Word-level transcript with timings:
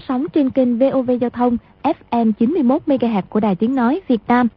phát 0.00 0.04
sóng 0.08 0.26
trên 0.32 0.50
kênh 0.50 0.78
VOV 0.78 1.10
Giao 1.20 1.30
thông 1.30 1.56
FM 1.82 2.32
91 2.32 2.82
MHz 2.86 3.22
của 3.28 3.40
Đài 3.40 3.54
Tiếng 3.54 3.74
nói 3.74 4.00
Việt 4.08 4.20
Nam. 4.28 4.48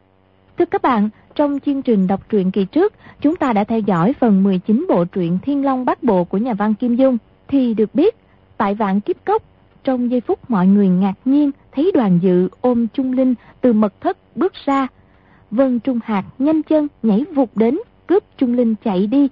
Thưa 0.57 0.65
các 0.65 0.81
bạn, 0.81 1.09
trong 1.35 1.59
chương 1.65 1.81
trình 1.81 2.07
đọc 2.07 2.29
truyện 2.29 2.51
kỳ 2.51 2.65
trước, 2.65 2.93
chúng 3.21 3.35
ta 3.35 3.53
đã 3.53 3.63
theo 3.63 3.79
dõi 3.79 4.13
phần 4.19 4.43
19 4.43 4.85
bộ 4.89 5.05
truyện 5.05 5.37
Thiên 5.41 5.65
Long 5.65 5.85
Bát 5.85 6.03
Bộ 6.03 6.23
của 6.23 6.37
nhà 6.37 6.53
văn 6.53 6.73
Kim 6.73 6.95
Dung 6.95 7.17
thì 7.47 7.73
được 7.73 7.95
biết 7.95 8.15
tại 8.57 8.75
vạn 8.75 9.01
kiếp 9.01 9.25
cốc 9.25 9.43
trong 9.83 10.11
giây 10.11 10.21
phút 10.21 10.51
mọi 10.51 10.67
người 10.67 10.87
ngạc 10.87 11.15
nhiên 11.25 11.51
thấy 11.71 11.91
đoàn 11.93 12.19
dự 12.21 12.49
ôm 12.61 12.87
Trung 12.87 13.13
Linh 13.13 13.35
từ 13.61 13.73
mật 13.73 14.01
thất 14.01 14.17
bước 14.35 14.53
ra. 14.65 14.87
Vân 15.51 15.79
Trung 15.79 15.99
Hạc 16.03 16.25
nhanh 16.39 16.63
chân 16.63 16.87
nhảy 17.03 17.25
vụt 17.35 17.49
đến 17.55 17.79
cướp 18.07 18.23
Trung 18.37 18.53
Linh 18.53 18.75
chạy 18.83 19.07
đi 19.07 19.29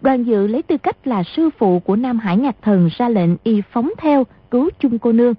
Đoàn 0.00 0.24
dự 0.24 0.46
lấy 0.46 0.62
tư 0.62 0.76
cách 0.78 1.06
là 1.06 1.22
sư 1.36 1.50
phụ 1.58 1.78
của 1.78 1.96
Nam 1.96 2.18
Hải 2.18 2.36
Ngạc 2.36 2.56
Thần 2.62 2.88
ra 2.96 3.08
lệnh 3.08 3.30
y 3.44 3.62
phóng 3.72 3.90
theo 3.98 4.24
cứu 4.50 4.70
chung 4.78 4.98
cô 4.98 5.12
nương. 5.12 5.34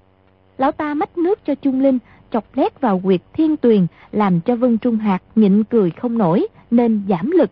Lão 0.58 0.72
ta 0.72 0.94
mách 0.94 1.18
nước 1.18 1.46
cho 1.46 1.56
Trung 1.56 1.82
Linh, 1.82 2.00
chọc 2.32 2.46
lét 2.58 2.82
vào 2.82 3.00
quyệt 3.00 3.22
thiên 3.34 3.58
tuyền, 3.58 3.88
làm 4.12 4.42
cho 4.42 4.56
Vân 4.56 4.78
Trung 4.78 4.98
Hạc 4.98 5.24
nhịn 5.36 5.64
cười 5.64 5.92
không 5.92 6.18
nổi, 6.18 6.48
nên 6.72 7.02
giảm 7.10 7.32
lực. 7.32 7.50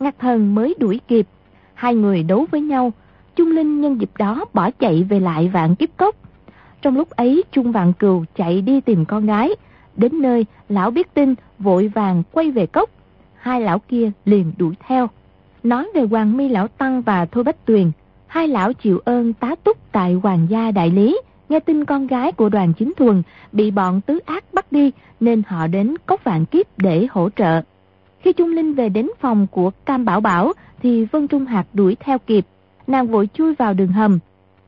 Ngạc 0.00 0.14
Thần 0.18 0.54
mới 0.54 0.74
đuổi 0.78 1.00
kịp. 1.08 1.26
Hai 1.74 1.94
người 1.94 2.22
đấu 2.22 2.46
với 2.50 2.60
nhau, 2.60 2.92
Trung 3.36 3.50
Linh 3.50 3.80
nhân 3.80 4.00
dịp 4.00 4.10
đó 4.18 4.44
bỏ 4.54 4.70
chạy 4.70 5.02
về 5.02 5.20
lại 5.20 5.50
vạn 5.52 5.76
kiếp 5.76 5.96
cốc. 5.96 6.16
Trong 6.82 6.96
lúc 6.96 7.10
ấy 7.10 7.42
Trung 7.52 7.72
Vạn 7.72 7.92
Cừu 7.92 8.24
chạy 8.36 8.62
đi 8.62 8.80
tìm 8.80 9.04
con 9.04 9.26
gái. 9.26 9.50
Đến 9.96 10.22
nơi, 10.22 10.46
lão 10.68 10.90
biết 10.90 11.14
tin, 11.14 11.34
vội 11.58 11.88
vàng 11.88 12.22
quay 12.32 12.50
về 12.50 12.66
cốc. 12.66 12.90
Hai 13.36 13.60
lão 13.60 13.78
kia 13.78 14.10
liền 14.24 14.52
đuổi 14.58 14.74
theo 14.88 15.08
nói 15.62 15.88
về 15.94 16.02
Hoàng 16.02 16.36
Mi 16.36 16.48
Lão 16.48 16.68
Tăng 16.68 17.02
và 17.02 17.26
Thôi 17.26 17.44
Bách 17.44 17.66
Tuyền. 17.66 17.90
Hai 18.26 18.48
lão 18.48 18.72
chịu 18.72 19.00
ơn 19.04 19.32
tá 19.32 19.54
túc 19.64 19.92
tại 19.92 20.14
Hoàng 20.14 20.46
gia 20.50 20.70
đại 20.70 20.90
lý, 20.90 21.20
nghe 21.50 21.60
tin 21.60 21.84
con 21.84 22.06
gái 22.06 22.32
của 22.32 22.48
đoàn 22.48 22.72
chính 22.72 22.92
thuần 22.96 23.22
bị 23.52 23.70
bọn 23.70 24.00
tứ 24.00 24.18
ác 24.26 24.44
bắt 24.52 24.72
đi 24.72 24.90
nên 25.20 25.42
họ 25.46 25.66
đến 25.66 25.94
cốc 26.06 26.24
vạn 26.24 26.46
kiếp 26.46 26.66
để 26.78 27.06
hỗ 27.10 27.28
trợ. 27.36 27.62
Khi 28.20 28.32
Trung 28.32 28.52
Linh 28.52 28.74
về 28.74 28.88
đến 28.88 29.10
phòng 29.20 29.46
của 29.50 29.70
Cam 29.84 30.04
Bảo 30.04 30.20
Bảo 30.20 30.52
thì 30.82 31.04
Vân 31.04 31.28
Trung 31.28 31.46
Hạc 31.46 31.66
đuổi 31.72 31.96
theo 32.00 32.18
kịp, 32.18 32.46
nàng 32.86 33.06
vội 33.06 33.28
chui 33.34 33.54
vào 33.54 33.74
đường 33.74 33.92
hầm. 33.92 34.18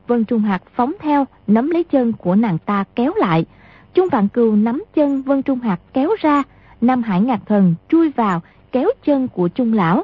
Vân 0.07 0.25
Trung 0.25 0.41
Hạc 0.41 0.61
phóng 0.75 0.93
theo, 0.99 1.25
nắm 1.47 1.69
lấy 1.69 1.83
chân 1.83 2.13
của 2.13 2.35
nàng 2.35 2.57
ta 2.57 2.83
kéo 2.95 3.13
lại. 3.15 3.45
Trung 3.93 4.07
Vạn 4.11 4.27
Cừu 4.27 4.55
nắm 4.55 4.83
chân 4.95 5.21
Vân 5.21 5.41
Trung 5.41 5.59
Hạc 5.59 5.79
kéo 5.93 6.09
ra, 6.21 6.43
Nam 6.81 7.03
Hải 7.03 7.21
Ngạc 7.21 7.39
Thần 7.45 7.75
chui 7.89 8.09
vào, 8.09 8.41
kéo 8.71 8.89
chân 9.05 9.27
của 9.27 9.47
Trung 9.47 9.73
Lão. 9.73 10.03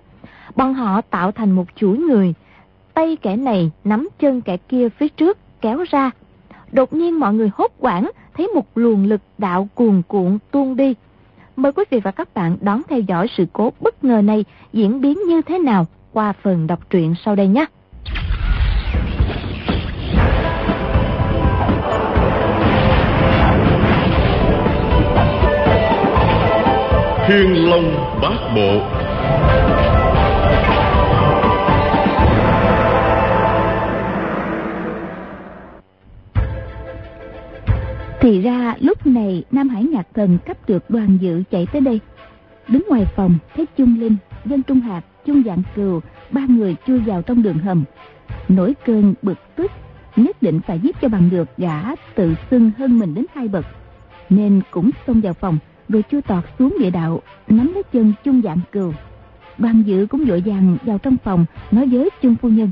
Bọn 0.55 0.73
họ 0.73 1.01
tạo 1.01 1.31
thành 1.31 1.51
một 1.51 1.65
chuỗi 1.75 1.97
người, 1.97 2.33
tay 2.93 3.17
kẻ 3.21 3.35
này 3.35 3.71
nắm 3.83 4.09
chân 4.19 4.41
kẻ 4.41 4.57
kia 4.57 4.89
phía 4.89 5.07
trước 5.07 5.37
kéo 5.61 5.83
ra. 5.89 6.11
Đột 6.71 6.93
nhiên 6.93 7.19
mọi 7.19 7.33
người 7.33 7.49
hốt 7.53 7.71
quảng 7.79 8.11
thấy 8.33 8.47
một 8.47 8.65
luồng 8.75 9.05
lực 9.05 9.21
đạo 9.37 9.67
cuồn 9.75 10.01
cuộn 10.07 10.37
tuôn 10.51 10.75
đi. 10.75 10.95
Mời 11.55 11.71
quý 11.71 11.83
vị 11.89 11.99
và 12.03 12.11
các 12.11 12.33
bạn 12.33 12.57
đón 12.61 12.81
theo 12.89 12.99
dõi 12.99 13.27
sự 13.37 13.45
cố 13.53 13.73
bất 13.79 14.03
ngờ 14.03 14.21
này 14.21 14.45
diễn 14.73 15.01
biến 15.01 15.17
như 15.27 15.41
thế 15.41 15.59
nào 15.59 15.87
qua 16.13 16.33
phần 16.43 16.67
đọc 16.67 16.89
truyện 16.89 17.15
sau 17.25 17.35
đây 17.35 17.47
nhé. 17.47 17.65
Thiên 27.27 27.69
Long 27.69 28.19
Bát 28.21 28.53
Bộ 28.55 28.79
Thì 38.21 38.41
ra 38.41 38.75
lúc 38.79 39.07
này 39.07 39.43
Nam 39.51 39.69
Hải 39.69 39.83
Ngạc 39.83 40.07
Thần 40.13 40.37
cấp 40.45 40.57
được 40.69 40.89
đoàn 40.89 41.17
dự 41.21 41.43
chạy 41.51 41.67
tới 41.71 41.81
đây. 41.81 41.99
Đứng 42.67 42.83
ngoài 42.89 43.05
phòng 43.15 43.37
thấy 43.55 43.65
Trung 43.77 43.99
Linh, 43.99 44.15
Dân 44.45 44.63
Trung 44.63 44.79
Hạc, 44.79 45.03
Trung 45.25 45.43
Dạng 45.45 45.63
Cừu, 45.75 46.01
ba 46.31 46.41
người 46.49 46.75
chui 46.87 46.99
vào 46.99 47.21
trong 47.21 47.43
đường 47.43 47.57
hầm. 47.57 47.83
Nổi 48.49 48.75
cơn 48.85 49.13
bực 49.21 49.37
tức, 49.55 49.71
nhất 50.15 50.41
định 50.41 50.59
phải 50.67 50.79
giết 50.79 50.95
cho 51.01 51.07
bằng 51.07 51.29
được 51.29 51.47
gã 51.57 51.95
tự 52.15 52.35
xưng 52.51 52.71
hơn 52.77 52.99
mình 52.99 53.13
đến 53.13 53.25
hai 53.33 53.47
bậc. 53.47 53.65
Nên 54.29 54.61
cũng 54.71 54.89
xông 55.07 55.21
vào 55.21 55.33
phòng, 55.33 55.57
rồi 55.89 56.03
chui 56.11 56.21
tọt 56.21 56.43
xuống 56.59 56.75
địa 56.79 56.89
đạo, 56.89 57.21
nắm 57.47 57.71
lấy 57.73 57.83
chân 57.83 58.13
Trung 58.23 58.41
Dạng 58.43 58.59
Cừu. 58.71 58.93
Đoàn 59.57 59.83
dự 59.85 60.07
cũng 60.09 60.25
vội 60.25 60.43
vàng 60.45 60.77
vào 60.83 60.97
trong 60.97 61.17
phòng, 61.23 61.45
nói 61.71 61.85
với 61.85 62.09
Trung 62.21 62.35
Phu 62.41 62.49
Nhân. 62.49 62.71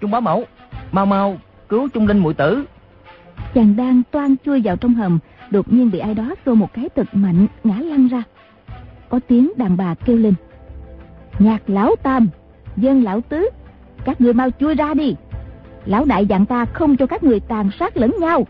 Trung 0.00 0.10
Bá 0.10 0.20
Mẫu, 0.20 0.44
mau 0.92 1.06
mau, 1.06 1.38
cứu 1.68 1.88
Trung 1.88 2.06
Linh 2.06 2.18
muội 2.18 2.34
tử, 2.34 2.64
chàng 3.54 3.76
đang 3.76 4.02
toan 4.10 4.36
chui 4.44 4.60
vào 4.64 4.76
trong 4.76 4.94
hầm, 4.94 5.18
đột 5.50 5.72
nhiên 5.72 5.90
bị 5.90 5.98
ai 5.98 6.14
đó 6.14 6.34
xô 6.46 6.54
một 6.54 6.72
cái 6.72 6.88
thật 6.96 7.06
mạnh, 7.12 7.46
ngã 7.64 7.74
lăn 7.74 8.08
ra. 8.08 8.22
Có 9.08 9.20
tiếng 9.28 9.50
đàn 9.56 9.76
bà 9.76 9.94
kêu 9.94 10.16
lên. 10.16 10.34
Nhạc 11.38 11.70
lão 11.70 11.96
tam, 12.02 12.28
dân 12.76 13.02
lão 13.02 13.20
tứ, 13.20 13.48
các 14.04 14.20
người 14.20 14.32
mau 14.32 14.50
chui 14.60 14.74
ra 14.74 14.94
đi. 14.94 15.14
Lão 15.86 16.04
đại 16.04 16.26
dặn 16.26 16.46
ta 16.46 16.64
không 16.64 16.96
cho 16.96 17.06
các 17.06 17.24
người 17.24 17.40
tàn 17.40 17.70
sát 17.78 17.96
lẫn 17.96 18.12
nhau. 18.20 18.46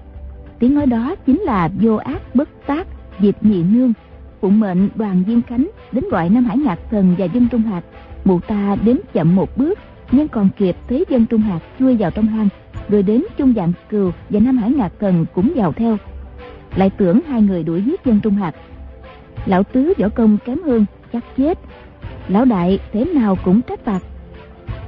Tiếng 0.59 0.75
nói 0.75 0.87
đó 0.87 1.15
chính 1.27 1.41
là 1.41 1.71
vô 1.81 1.97
ác 1.97 2.35
bất 2.35 2.49
tác 2.67 2.87
diệp 3.21 3.45
nhị 3.45 3.63
nương, 3.63 3.93
phụng 4.41 4.61
mệnh 4.61 4.89
đoàn 4.95 5.25
viên 5.27 5.43
khánh 5.43 5.71
đến 5.93 6.05
gọi 6.11 6.29
nam 6.29 6.45
hải 6.45 6.59
ngạc 6.59 6.79
thần 6.91 7.15
và 7.19 7.25
dân 7.25 7.49
trung 7.51 7.63
hạt 7.63 7.83
mụ 8.25 8.41
ta 8.41 8.77
đến 8.85 9.01
chậm 9.13 9.37
một 9.37 9.57
bước, 9.57 9.79
nhưng 10.13 10.29
còn 10.29 10.49
kịp 10.57 10.77
thấy 10.89 11.05
dân 11.09 11.27
trung 11.27 11.41
hạt 11.41 11.61
chui 11.79 11.97
vào 11.97 12.11
trong 12.11 12.27
hang 12.27 12.49
rồi 12.91 13.03
đến 13.03 13.25
Trung 13.37 13.53
Dạng 13.57 13.73
Cừu 13.91 14.13
và 14.31 14.41
Nam 14.41 14.57
Hải 14.57 14.71
Ngạc 14.71 14.93
Thần 15.01 15.27
cũng 15.35 15.53
vào 15.57 15.73
theo. 15.73 15.97
Lại 16.77 16.91
tưởng 16.91 17.21
hai 17.29 17.43
người 17.43 17.63
đuổi 17.63 17.83
giết 17.83 18.05
dân 18.05 18.21
Trung 18.21 18.35
Hạp, 18.35 18.55
Lão 19.47 19.63
Tứ 19.63 19.93
võ 19.99 20.09
công 20.09 20.39
kém 20.45 20.63
hơn, 20.63 20.87
chắc 21.13 21.25
chết. 21.37 21.59
Lão 22.29 22.45
Đại 22.45 22.79
thế 22.93 23.05
nào 23.05 23.37
cũng 23.45 23.63
trách 23.63 23.85
phạt. 23.85 24.01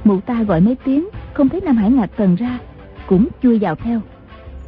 Mụ 0.03 0.19
ta 0.19 0.43
gọi 0.43 0.61
mấy 0.61 0.75
tiếng, 0.83 1.09
không 1.33 1.49
thấy 1.49 1.61
Nam 1.61 1.75
Hải 1.75 1.91
Ngạc 1.91 2.09
Thần 2.17 2.35
ra, 2.35 2.59
cũng 3.07 3.27
chui 3.43 3.59
vào 3.59 3.75
theo. 3.75 4.01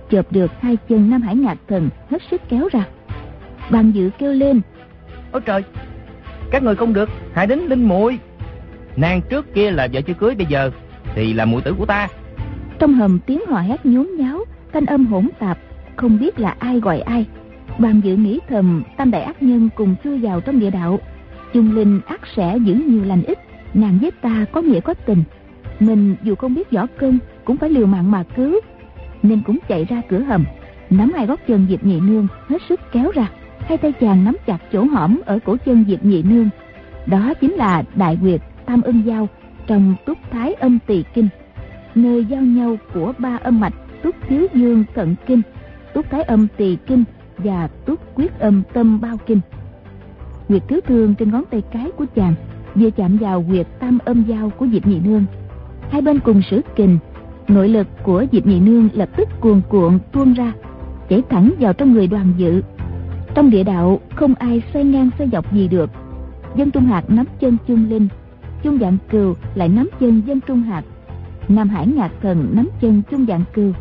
Chộp 0.10 0.32
được 0.32 0.52
hai 0.62 0.78
chân 0.90 1.10
Nam 1.10 1.22
Hải 1.22 1.36
Ngạc 1.36 1.58
Thần 1.68 1.90
hết 2.10 2.22
sức 2.32 2.42
kéo 2.50 2.68
ra. 2.72 2.86
Bàn 3.70 3.92
dự 3.92 4.10
kêu 4.18 4.34
lên. 4.34 4.62
Ôi 5.32 5.42
trời, 5.46 5.64
các 6.52 6.64
người 6.64 6.76
không 6.76 6.94
được, 6.94 7.10
hãy 7.34 7.48
đến 7.48 7.60
Linh 7.60 7.88
muội 7.88 8.20
Nàng 8.96 9.22
trước 9.30 9.54
kia 9.54 9.72
là 9.72 9.88
vợ 9.94 10.02
chưa 10.02 10.14
cưới 10.14 10.36
bây 10.36 10.46
giờ, 10.50 10.72
thì 11.16 11.34
là 11.34 11.46
muội 11.46 11.62
tử 11.62 11.76
của 11.78 11.86
ta. 11.86 12.08
Trong 12.80 12.94
hầm 12.94 13.20
tiếng 13.26 13.40
hò 13.48 13.60
hét 13.60 13.86
nhốn 13.86 14.08
nháo, 14.18 14.40
thanh 14.74 14.86
âm 14.86 15.06
hỗn 15.06 15.30
tạp, 15.40 15.58
không 15.96 16.20
biết 16.20 16.40
là 16.40 16.56
ai 16.60 16.80
gọi 16.80 17.00
ai. 17.00 17.26
Đoàn 17.80 18.02
dự 18.04 18.16
nghĩ 18.16 18.40
thầm 18.50 18.84
tam 18.98 19.12
đại 19.12 19.22
ác 19.22 19.44
nhân 19.44 19.70
cùng 19.76 19.96
chui 20.04 20.20
vào 20.20 20.42
trong 20.42 20.60
địa 20.60 20.70
đạo. 20.70 21.00
chung 21.54 21.76
Linh 21.76 22.02
ác 22.06 22.22
sẽ 22.36 22.58
giữ 22.66 22.74
nhiều 22.74 23.04
lành 23.04 23.24
ít, 23.24 23.40
nàng 23.74 23.98
với 24.02 24.12
ta 24.12 24.46
có 24.52 24.62
nghĩa 24.62 24.80
có 24.80 24.94
tình. 24.94 25.24
Mình 25.80 26.16
dù 26.24 26.36
không 26.36 26.54
biết 26.54 26.72
võ 26.72 26.86
công 27.00 27.18
cũng 27.46 27.58
phải 27.58 27.70
liều 27.70 27.86
mạng 27.86 28.12
mà 28.12 28.24
cứu. 28.36 28.60
Nên 29.24 29.42
cũng 29.46 29.58
chạy 29.68 29.86
ra 29.86 30.02
cửa 30.10 30.20
hầm, 30.20 30.46
nắm 30.90 31.12
hai 31.16 31.26
gót 31.26 31.40
chân 31.48 31.66
Diệp 31.70 31.84
Nhị 31.86 32.00
Nương 32.00 32.28
hết 32.48 32.62
sức 32.70 32.80
kéo 32.92 33.12
ra. 33.16 33.28
Hai 33.60 33.78
tay 33.78 33.92
chàng 33.92 34.24
nắm 34.24 34.38
chặt 34.46 34.58
chỗ 34.74 34.84
hõm 34.84 35.22
ở 35.26 35.40
cổ 35.46 35.58
chân 35.66 35.86
Diệp 35.88 36.06
Nhị 36.06 36.24
Nương. 36.24 36.50
Đó 37.06 37.34
chính 37.42 37.54
là 37.54 37.84
đại 37.96 38.18
quyệt 38.22 38.42
tam 38.66 38.82
ân 38.82 39.02
giao 39.06 39.28
trong 39.68 39.96
túc 40.06 40.18
thái 40.32 40.54
âm 40.54 40.80
tỳ 40.88 41.04
kinh 41.14 41.28
nơi 41.96 42.26
giao 42.26 42.42
nhau 42.42 42.78
của 42.94 43.14
ba 43.18 43.38
âm 43.44 43.60
mạch, 43.60 43.74
túc 44.04 44.16
thiếu 44.28 44.48
dương 44.54 44.84
cận 44.94 45.16
kinh, 45.26 45.42
túc 45.94 46.06
thái 46.10 46.24
âm 46.24 46.48
tỳ 46.58 46.78
kinh 46.88 47.04
và 47.38 47.68
túc 47.68 48.00
quyết 48.16 48.40
âm 48.40 48.64
tâm 48.74 49.02
bao 49.02 49.18
kinh. 49.26 49.40
Nguyệt 50.50 50.64
thiếu 50.68 50.80
thương 50.88 51.16
trên 51.16 51.32
ngón 51.32 51.44
tay 51.52 51.62
cái 51.72 51.92
của 51.98 52.06
chàng, 52.16 52.34
vừa 52.76 52.90
chạm 52.90 53.18
vào 53.18 53.42
huyệt 53.42 53.68
tam 53.80 54.00
âm 54.06 54.24
giao 54.24 54.50
của 54.50 54.68
diệp 54.72 54.88
nhị 54.88 55.00
nương. 55.00 55.26
Hai 55.90 56.02
bên 56.02 56.20
cùng 56.20 56.42
sử 56.52 56.62
kình, 56.76 56.98
nội 57.48 57.70
lực 57.70 57.88
của 58.04 58.26
diệp 58.32 58.46
nhị 58.46 58.60
nương 58.60 58.90
lập 58.94 59.10
tức 59.18 59.30
cuồn 59.40 59.62
cuộn 59.70 60.00
tuôn 60.12 60.34
ra, 60.34 60.54
chảy 61.10 61.22
thẳng 61.30 61.52
vào 61.60 61.74
trong 61.74 61.94
người 61.94 62.08
đoàn 62.08 62.34
dự. 62.38 62.62
Trong 63.34 63.50
địa 63.50 63.64
đạo, 63.64 64.00
không 64.16 64.36
ai 64.36 64.62
xoay 64.74 64.86
ngang 64.86 65.10
xoay 65.18 65.30
dọc 65.30 65.54
gì 65.54 65.68
được. 65.68 65.90
Dân 66.56 66.72
trung 66.72 66.86
hạt 66.86 67.04
nắm 67.08 67.26
chân 67.40 67.58
chung 67.68 67.90
linh, 67.90 68.08
chung 68.64 68.80
dạng 68.80 68.98
cừu 69.10 69.34
lại 69.56 69.70
nắm 69.70 69.90
chân 70.00 70.22
dân 70.26 70.40
trung 70.48 70.62
hạt 70.62 70.84
Nam 71.50 71.70
Hải 71.70 71.88
Ngạc 71.88 72.12
Thần 72.22 72.48
nắm 72.56 72.70
chân 72.82 73.02
Trung 73.12 73.26
Dạng 73.28 73.44
Cừu 73.54 73.72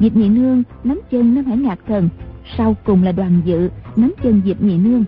Diệp 0.00 0.16
Nhị 0.16 0.28
Nương 0.28 0.62
nắm 0.84 1.00
chân 1.10 1.34
Nam 1.34 1.44
Hải 1.44 1.56
Ngạc 1.56 1.78
Thần, 1.88 2.08
Sau 2.56 2.76
cùng 2.84 3.02
là 3.02 3.12
đoàn 3.12 3.40
dự 3.44 3.68
nắm 3.96 4.12
chân 4.22 4.40
Diệp 4.44 4.62
Nhị 4.62 4.78
Nương. 4.78 5.04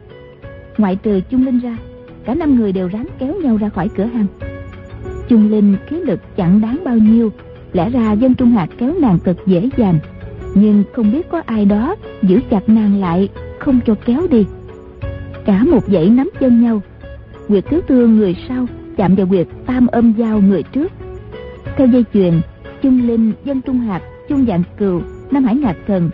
Ngoại 0.79 0.97
trừ 0.97 1.21
Trung 1.21 1.47
Linh 1.47 1.59
ra, 1.59 1.77
Cả 2.25 2.35
năm 2.35 2.57
người 2.57 2.73
đều 2.73 2.89
ráng 2.89 3.07
kéo 3.19 3.35
nhau 3.43 3.57
ra 3.57 3.69
khỏi 3.69 3.89
cửa 3.97 4.05
hàng. 4.05 4.27
Trung 5.29 5.51
Linh 5.51 5.77
khí 5.87 6.01
lực 6.01 6.21
chẳng 6.37 6.61
đáng 6.61 6.79
bao 6.85 6.97
nhiêu, 6.97 7.33
Lẽ 7.73 7.91
ra 7.91 8.13
dân 8.13 8.35
Trung 8.35 8.51
Hạt 8.51 8.69
kéo 8.79 8.95
nàng 9.01 9.19
cực 9.19 9.47
dễ 9.47 9.69
dàng. 9.77 9.99
Nhưng 10.55 10.85
không 10.93 11.13
biết 11.13 11.29
có 11.31 11.43
ai 11.47 11.65
đó 11.65 11.97
Giữ 12.23 12.41
chặt 12.51 12.69
nàng 12.69 13.01
lại, 13.01 13.29
Không 13.59 13.81
cho 13.87 13.95
kéo 14.05 14.27
đi. 14.31 14.45
Cả 15.45 15.65
một 15.65 15.85
dãy 15.87 16.09
nắm 16.09 16.31
chân 16.41 16.63
nhau. 16.63 16.83
Quyệt 17.49 17.65
thứ 17.71 17.81
thương 17.89 18.17
người 18.17 18.37
sau 18.49 18.67
Chạm 18.97 19.15
vào 19.15 19.27
quyệt 19.27 19.47
tam 19.67 19.87
âm 19.87 20.13
giao 20.13 20.41
người 20.41 20.63
trước 20.63 20.93
theo 21.76 21.87
dây 21.87 22.05
chuyền, 22.15 22.41
Chung 22.82 23.09
Linh, 23.09 23.32
Dân 23.44 23.61
Trung 23.61 23.81
Hạt 23.81 24.03
chung 24.29 24.47
dạng 24.47 24.62
cừu 24.76 25.03
nam 25.31 25.44
hải 25.44 25.56
ngạc 25.56 25.76
thần. 25.87 26.11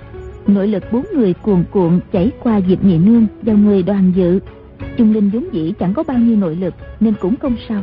Nội 0.46 0.68
lực 0.68 0.92
bốn 0.92 1.04
người 1.14 1.34
cuồn 1.34 1.64
cuộn 1.70 2.00
chảy 2.12 2.30
qua 2.42 2.60
diệp 2.68 2.84
nhị 2.84 2.98
nương 2.98 3.26
vào 3.42 3.56
người 3.56 3.82
đoàn 3.82 4.12
dự. 4.14 4.40
Chung 4.96 5.12
linh 5.12 5.30
vốn 5.30 5.44
dĩ 5.52 5.72
chẳng 5.78 5.94
có 5.94 6.02
bao 6.02 6.18
nhiêu 6.18 6.36
nội 6.36 6.56
lực 6.56 6.74
nên 7.00 7.14
cũng 7.20 7.36
không 7.36 7.56
sao. 7.68 7.82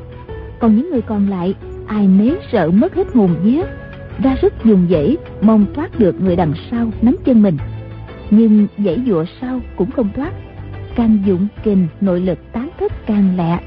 Còn 0.59 0.75
những 0.75 0.89
người 0.89 1.01
còn 1.01 1.29
lại 1.29 1.55
ai 1.87 2.07
nấy 2.07 2.35
sợ 2.51 2.71
mất 2.71 2.95
hết 2.95 3.07
hồn 3.13 3.35
vía. 3.43 3.63
Ra 4.23 4.35
sức 4.41 4.53
dùng 4.63 4.87
dãy 4.89 5.17
mong 5.41 5.65
thoát 5.73 5.99
được 5.99 6.21
người 6.21 6.35
đằng 6.35 6.53
sau 6.71 6.91
nắm 7.01 7.15
chân 7.25 7.41
mình. 7.41 7.57
Nhưng 8.29 8.67
dãy 8.77 8.99
dụa 9.07 9.25
sau 9.41 9.61
cũng 9.75 9.91
không 9.91 10.09
thoát. 10.15 10.33
Càng 10.95 11.17
dụng 11.25 11.47
kình 11.63 11.87
nội 12.01 12.21
lực 12.21 12.39
tán 12.51 12.69
thất 12.79 12.91
càng 13.07 13.37
lẹ 13.37 13.59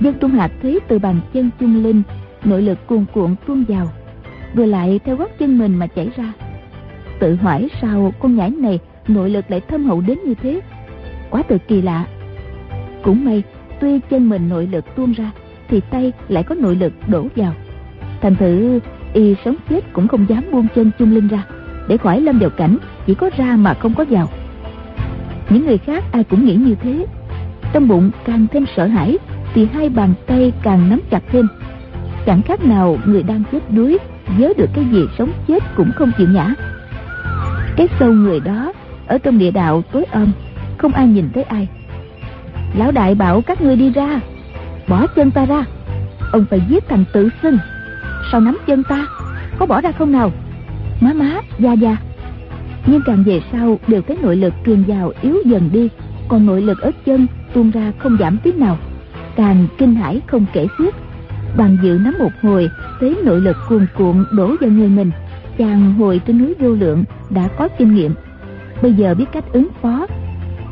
dân 0.00 0.14
trung 0.20 0.30
hạt 0.30 0.50
thấy 0.62 0.80
từ 0.88 0.98
bàn 0.98 1.20
chân 1.32 1.50
Chung 1.60 1.84
linh 1.84 2.02
nội 2.44 2.62
lực 2.62 2.86
cuồn 2.86 3.04
cuộn 3.12 3.34
tuôn 3.46 3.64
vào, 3.68 3.88
rồi 4.54 4.66
lại 4.66 5.00
theo 5.04 5.16
gót 5.16 5.30
chân 5.38 5.58
mình 5.58 5.76
mà 5.76 5.86
chảy 5.86 6.08
ra. 6.16 6.32
Tự 7.20 7.34
hỏi 7.34 7.68
sao 7.82 8.12
con 8.20 8.36
nhãi 8.36 8.50
này 8.50 8.78
nội 9.08 9.30
lực 9.30 9.50
lại 9.50 9.60
thâm 9.60 9.84
hậu 9.84 10.00
đến 10.00 10.18
như 10.24 10.34
thế? 10.42 10.60
Quá 11.30 11.42
tự 11.42 11.58
kỳ 11.58 11.82
lạ. 11.82 12.06
Cũng 13.02 13.24
may, 13.24 13.42
tuy 13.80 14.00
chân 14.10 14.28
mình 14.28 14.48
nội 14.48 14.68
lực 14.72 14.84
tuôn 14.96 15.12
ra, 15.12 15.30
thì 15.68 15.80
tay 15.80 16.12
lại 16.28 16.42
có 16.42 16.54
nội 16.54 16.76
lực 16.76 16.92
đổ 17.06 17.26
vào. 17.36 17.52
Thành 18.20 18.36
thử, 18.36 18.80
y 19.12 19.34
sống 19.44 19.56
chết 19.70 19.92
cũng 19.92 20.08
không 20.08 20.26
dám 20.28 20.44
buông 20.52 20.66
chân 20.74 20.90
chung 20.98 21.14
linh 21.14 21.28
ra, 21.28 21.44
để 21.88 21.96
khỏi 21.96 22.20
lâm 22.20 22.38
vào 22.38 22.50
cảnh 22.50 22.78
chỉ 23.06 23.14
có 23.14 23.30
ra 23.36 23.56
mà 23.56 23.74
không 23.74 23.94
có 23.94 24.04
vào. 24.10 24.28
Những 25.50 25.66
người 25.66 25.78
khác 25.78 26.04
ai 26.12 26.24
cũng 26.24 26.44
nghĩ 26.44 26.54
như 26.54 26.74
thế. 26.82 27.06
Trong 27.72 27.88
bụng 27.88 28.10
càng 28.24 28.46
thêm 28.52 28.64
sợ 28.76 28.86
hãi, 28.86 29.18
thì 29.54 29.68
hai 29.72 29.88
bàn 29.88 30.14
tay 30.26 30.52
càng 30.62 30.90
nắm 30.90 31.00
chặt 31.10 31.22
thêm 31.30 31.48
chẳng 32.26 32.42
khác 32.42 32.64
nào 32.64 32.98
người 33.04 33.22
đang 33.22 33.42
chết 33.52 33.58
đuối, 33.70 33.98
nhớ 34.38 34.52
được 34.56 34.70
cái 34.74 34.84
gì 34.92 35.06
sống 35.18 35.32
chết 35.48 35.62
cũng 35.76 35.92
không 35.96 36.12
chịu 36.18 36.28
nhã 36.28 36.54
cái 37.76 37.88
sâu 38.00 38.12
người 38.12 38.40
đó, 38.40 38.72
ở 39.06 39.18
trong 39.18 39.38
địa 39.38 39.50
đạo 39.50 39.82
tối 39.92 40.04
om, 40.10 40.32
không 40.78 40.92
ai 40.92 41.06
nhìn 41.06 41.30
thấy 41.34 41.42
ai. 41.42 41.68
Lão 42.74 42.92
đại 42.92 43.14
bảo 43.14 43.42
các 43.42 43.62
ngươi 43.62 43.76
đi 43.76 43.90
ra, 43.90 44.20
bỏ 44.88 45.06
chân 45.06 45.30
ta 45.30 45.44
ra. 45.44 45.64
Ông 46.32 46.44
phải 46.50 46.62
giết 46.68 46.88
thằng 46.88 47.04
tự 47.12 47.28
xưng. 47.42 47.58
Sao 48.32 48.40
nắm 48.40 48.58
chân 48.66 48.82
ta? 48.82 49.06
Có 49.58 49.66
bỏ 49.66 49.80
ra 49.80 49.92
không 49.92 50.12
nào? 50.12 50.32
Má 51.00 51.12
má 51.12 51.40
da 51.58 51.72
da 51.72 51.96
nhưng 52.86 53.02
càng 53.06 53.24
về 53.26 53.40
sau, 53.52 53.78
đều 53.86 54.02
thấy 54.02 54.16
nội 54.22 54.36
lực 54.36 54.54
truyền 54.66 54.82
vào 54.82 55.12
yếu 55.22 55.36
dần 55.44 55.70
đi. 55.72 55.88
Còn 56.28 56.46
nội 56.46 56.62
lực 56.62 56.80
ở 56.80 56.90
chân 57.06 57.26
tuôn 57.54 57.70
ra 57.70 57.92
không 57.98 58.16
giảm 58.20 58.38
tí 58.42 58.52
nào. 58.52 58.78
Càng 59.36 59.66
kinh 59.78 59.94
hãi 59.94 60.20
không 60.26 60.46
kể 60.52 60.66
xiết 60.78 60.94
bằng 61.56 61.76
dự 61.82 61.98
nắm 62.04 62.14
một 62.18 62.32
hồi 62.42 62.70
thấy 63.00 63.16
nội 63.24 63.40
lực 63.40 63.56
cuồn 63.68 63.86
cuộn 63.94 64.24
đổ 64.32 64.56
vào 64.60 64.70
người 64.70 64.88
mình. 64.88 65.10
Chàng 65.58 65.94
hồi 65.94 66.20
trên 66.26 66.38
núi 66.38 66.54
vô 66.58 66.68
lượng, 66.68 67.04
đã 67.30 67.48
có 67.58 67.68
kinh 67.78 67.94
nghiệm. 67.94 68.14
Bây 68.82 68.92
giờ 68.92 69.14
biết 69.14 69.24
cách 69.32 69.44
ứng 69.52 69.68
phó. 69.82 70.06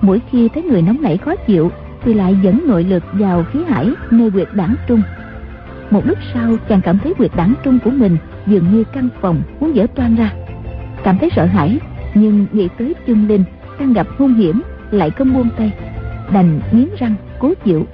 Mỗi 0.00 0.21
khi 0.31 0.49
thấy 0.49 0.62
người 0.62 0.82
nóng 0.82 1.03
nảy 1.03 1.17
khó 1.17 1.35
chịu, 1.37 1.71
thì 2.03 2.15
lại 2.15 2.37
dẫn 2.43 2.61
nội 2.67 2.85
lực 2.85 3.03
vào 3.12 3.44
khí 3.53 3.61
hải 3.69 3.91
nơi 4.11 4.31
quyệt 4.31 4.49
đảng 4.53 4.75
trung. 4.87 5.03
Một 5.91 6.06
lúc 6.06 6.19
sau, 6.35 6.56
chàng 6.69 6.81
cảm 6.81 6.99
thấy 6.99 7.15
quyệt 7.15 7.31
đảng 7.37 7.55
trung 7.65 7.79
của 7.85 7.91
mình 7.91 8.17
dường 8.47 8.73
như 8.73 8.85
căn 8.85 9.09
phòng 9.21 9.43
muốn 9.61 9.76
dở 9.76 9.87
toan 9.94 10.17
ra. 10.17 10.33
Cảm 11.05 11.19
thấy 11.19 11.31
sợ 11.37 11.44
hãi, 11.44 11.79
nhưng 12.15 12.47
nghĩ 12.53 12.69
tới 12.79 12.94
chân 13.06 13.29
linh, 13.29 13.44
đang 13.81 13.93
gặp 13.93 14.06
hung 14.19 14.35
hiểm, 14.35 14.62
lại 14.91 15.11
không 15.11 15.35
buông 15.35 15.49
tay. 15.56 15.73
Đành 16.33 16.61
nghiến 16.73 16.88
răng, 16.99 17.15
cố 17.38 17.53
chịu. 17.65 17.87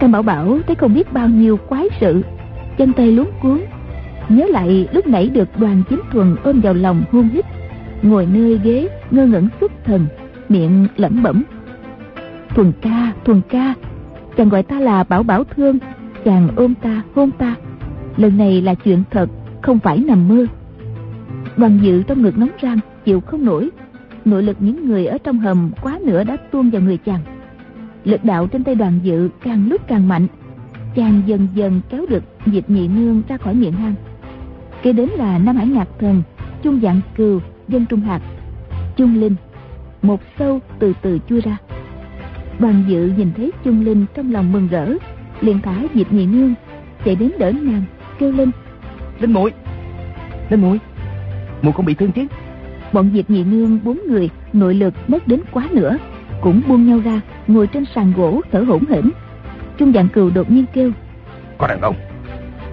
Cam 0.00 0.12
Bảo 0.12 0.22
Bảo 0.22 0.58
thấy 0.66 0.76
không 0.76 0.94
biết 0.94 1.12
bao 1.12 1.28
nhiêu 1.28 1.56
quái 1.56 1.88
sự 2.00 2.22
Chân 2.78 2.92
tay 2.92 3.12
luống 3.12 3.30
cuốn 3.42 3.60
Nhớ 4.28 4.46
lại 4.48 4.88
lúc 4.92 5.06
nãy 5.06 5.28
được 5.28 5.48
đoàn 5.58 5.82
chính 5.90 6.00
thuần 6.12 6.36
ôm 6.42 6.60
vào 6.60 6.74
lòng 6.74 7.02
hôn 7.12 7.28
hít 7.28 7.44
Ngồi 8.02 8.26
nơi 8.26 8.60
ghế 8.62 8.88
ngơ 9.10 9.26
ngẩn 9.26 9.48
xuất 9.60 9.72
thần 9.84 10.06
Miệng 10.48 10.86
lẩm 10.96 11.22
bẩm. 11.22 11.42
Thuần 12.48 12.72
ca, 12.80 13.12
thuần 13.24 13.40
ca 13.48 13.74
Chàng 14.36 14.48
gọi 14.48 14.62
ta 14.62 14.80
là 14.80 15.04
Bảo 15.04 15.22
Bảo 15.22 15.44
thương 15.44 15.78
Chàng 16.24 16.48
ôm 16.56 16.74
ta, 16.74 17.02
hôn 17.14 17.30
ta. 17.30 17.54
Lần 18.16 18.38
này 18.38 18.62
là 18.62 18.74
chuyện 18.74 19.02
thật 19.10 19.30
Không 19.62 19.78
phải 19.78 19.98
nằm 19.98 20.28
mơ. 20.28 20.46
Đoàn 21.56 21.78
dự 21.82 22.02
trong 22.02 22.22
ngực 22.22 22.38
nóng 22.38 22.50
rang 22.62 22.78
Chịu 23.04 23.20
không 23.20 23.44
nổi. 23.44 23.70
Nội 24.24 24.42
lực 24.42 24.56
những 24.60 24.88
người 24.88 25.06
ở 25.06 25.18
trong 25.18 25.38
hầm 25.38 25.70
quá 25.82 25.98
nữa 26.04 26.24
đã 26.24 26.36
tuôn 26.36 26.70
vào 26.70 26.82
người 26.82 26.96
chàng 26.96 27.20
lực 28.04 28.24
đạo 28.24 28.46
trên 28.46 28.64
tay 28.64 28.74
đoàn 28.74 29.00
dự 29.02 29.28
càng 29.42 29.68
lúc 29.68 29.80
càng 29.88 30.08
mạnh. 30.08 30.26
Chàng 30.96 31.22
dần 31.26 31.48
dần 31.54 31.80
kéo 31.88 32.06
được 32.08 32.24
diệp 32.46 32.70
nhị 32.70 32.88
nương 32.88 33.22
ra 33.28 33.36
khỏi 33.36 33.54
miệng 33.54 33.72
hang. 33.72 33.94
Kế 34.82 34.92
đến 34.92 35.08
là 35.08 35.38
nam 35.38 35.56
hải 35.56 35.66
ngạc 35.66 35.88
thần 35.98 36.22
trung 36.62 36.80
dạng 36.82 37.00
cừu 37.16 37.40
dân 37.68 37.86
trung 37.86 38.00
hạt 38.00 38.20
trung 38.96 39.20
linh. 39.20 39.34
Một 40.02 40.20
sâu 40.38 40.60
từ 40.78 40.92
từ 41.02 41.18
chui 41.28 41.40
ra. 41.40 41.56
Đoàn 42.58 42.84
dự 42.88 43.12
nhìn 43.16 43.32
thấy 43.36 43.52
trung 43.64 43.84
linh 43.84 44.06
trong 44.14 44.32
lòng 44.32 44.52
mừng 44.52 44.68
rỡ 44.68 44.92
liền 45.40 45.60
thả 45.60 45.82
diệp 45.94 46.12
nhị 46.12 46.26
nương 46.26 46.54
chạy 47.04 47.16
đến 47.16 47.32
đỡ 47.38 47.52
nàng 47.52 47.82
kêu 48.18 48.32
lên. 48.32 48.50
Linh 49.20 49.32
muội 49.32 49.52
linh 50.50 50.60
muội 50.60 50.80
muội 51.62 51.72
không 51.72 51.86
bị 51.86 51.94
thương 51.94 52.12
chứ? 52.12 52.26
Bọn 52.92 53.10
diệp 53.14 53.30
nhị 53.30 53.44
nương 53.44 53.78
bốn 53.84 54.00
người 54.08 54.30
nội 54.52 54.74
lực 54.74 54.94
mất 55.08 55.28
đến 55.28 55.40
quá 55.52 55.68
nữa 55.72 55.96
cũng 56.42 56.62
buông 56.68 56.86
nhau 56.86 57.00
ra 57.04 57.20
ngồi 57.46 57.66
trên 57.66 57.84
sàn 57.94 58.12
gỗ 58.16 58.40
thở 58.52 58.60
hổn 58.60 58.84
hển. 58.90 59.10
Trung 59.78 59.92
dạng 59.92 60.08
cừu 60.08 60.30
đột 60.30 60.50
nhiên 60.50 60.64
kêu 60.72 60.92
có 61.58 61.66
đàn 61.66 61.80
ông. 61.80 61.94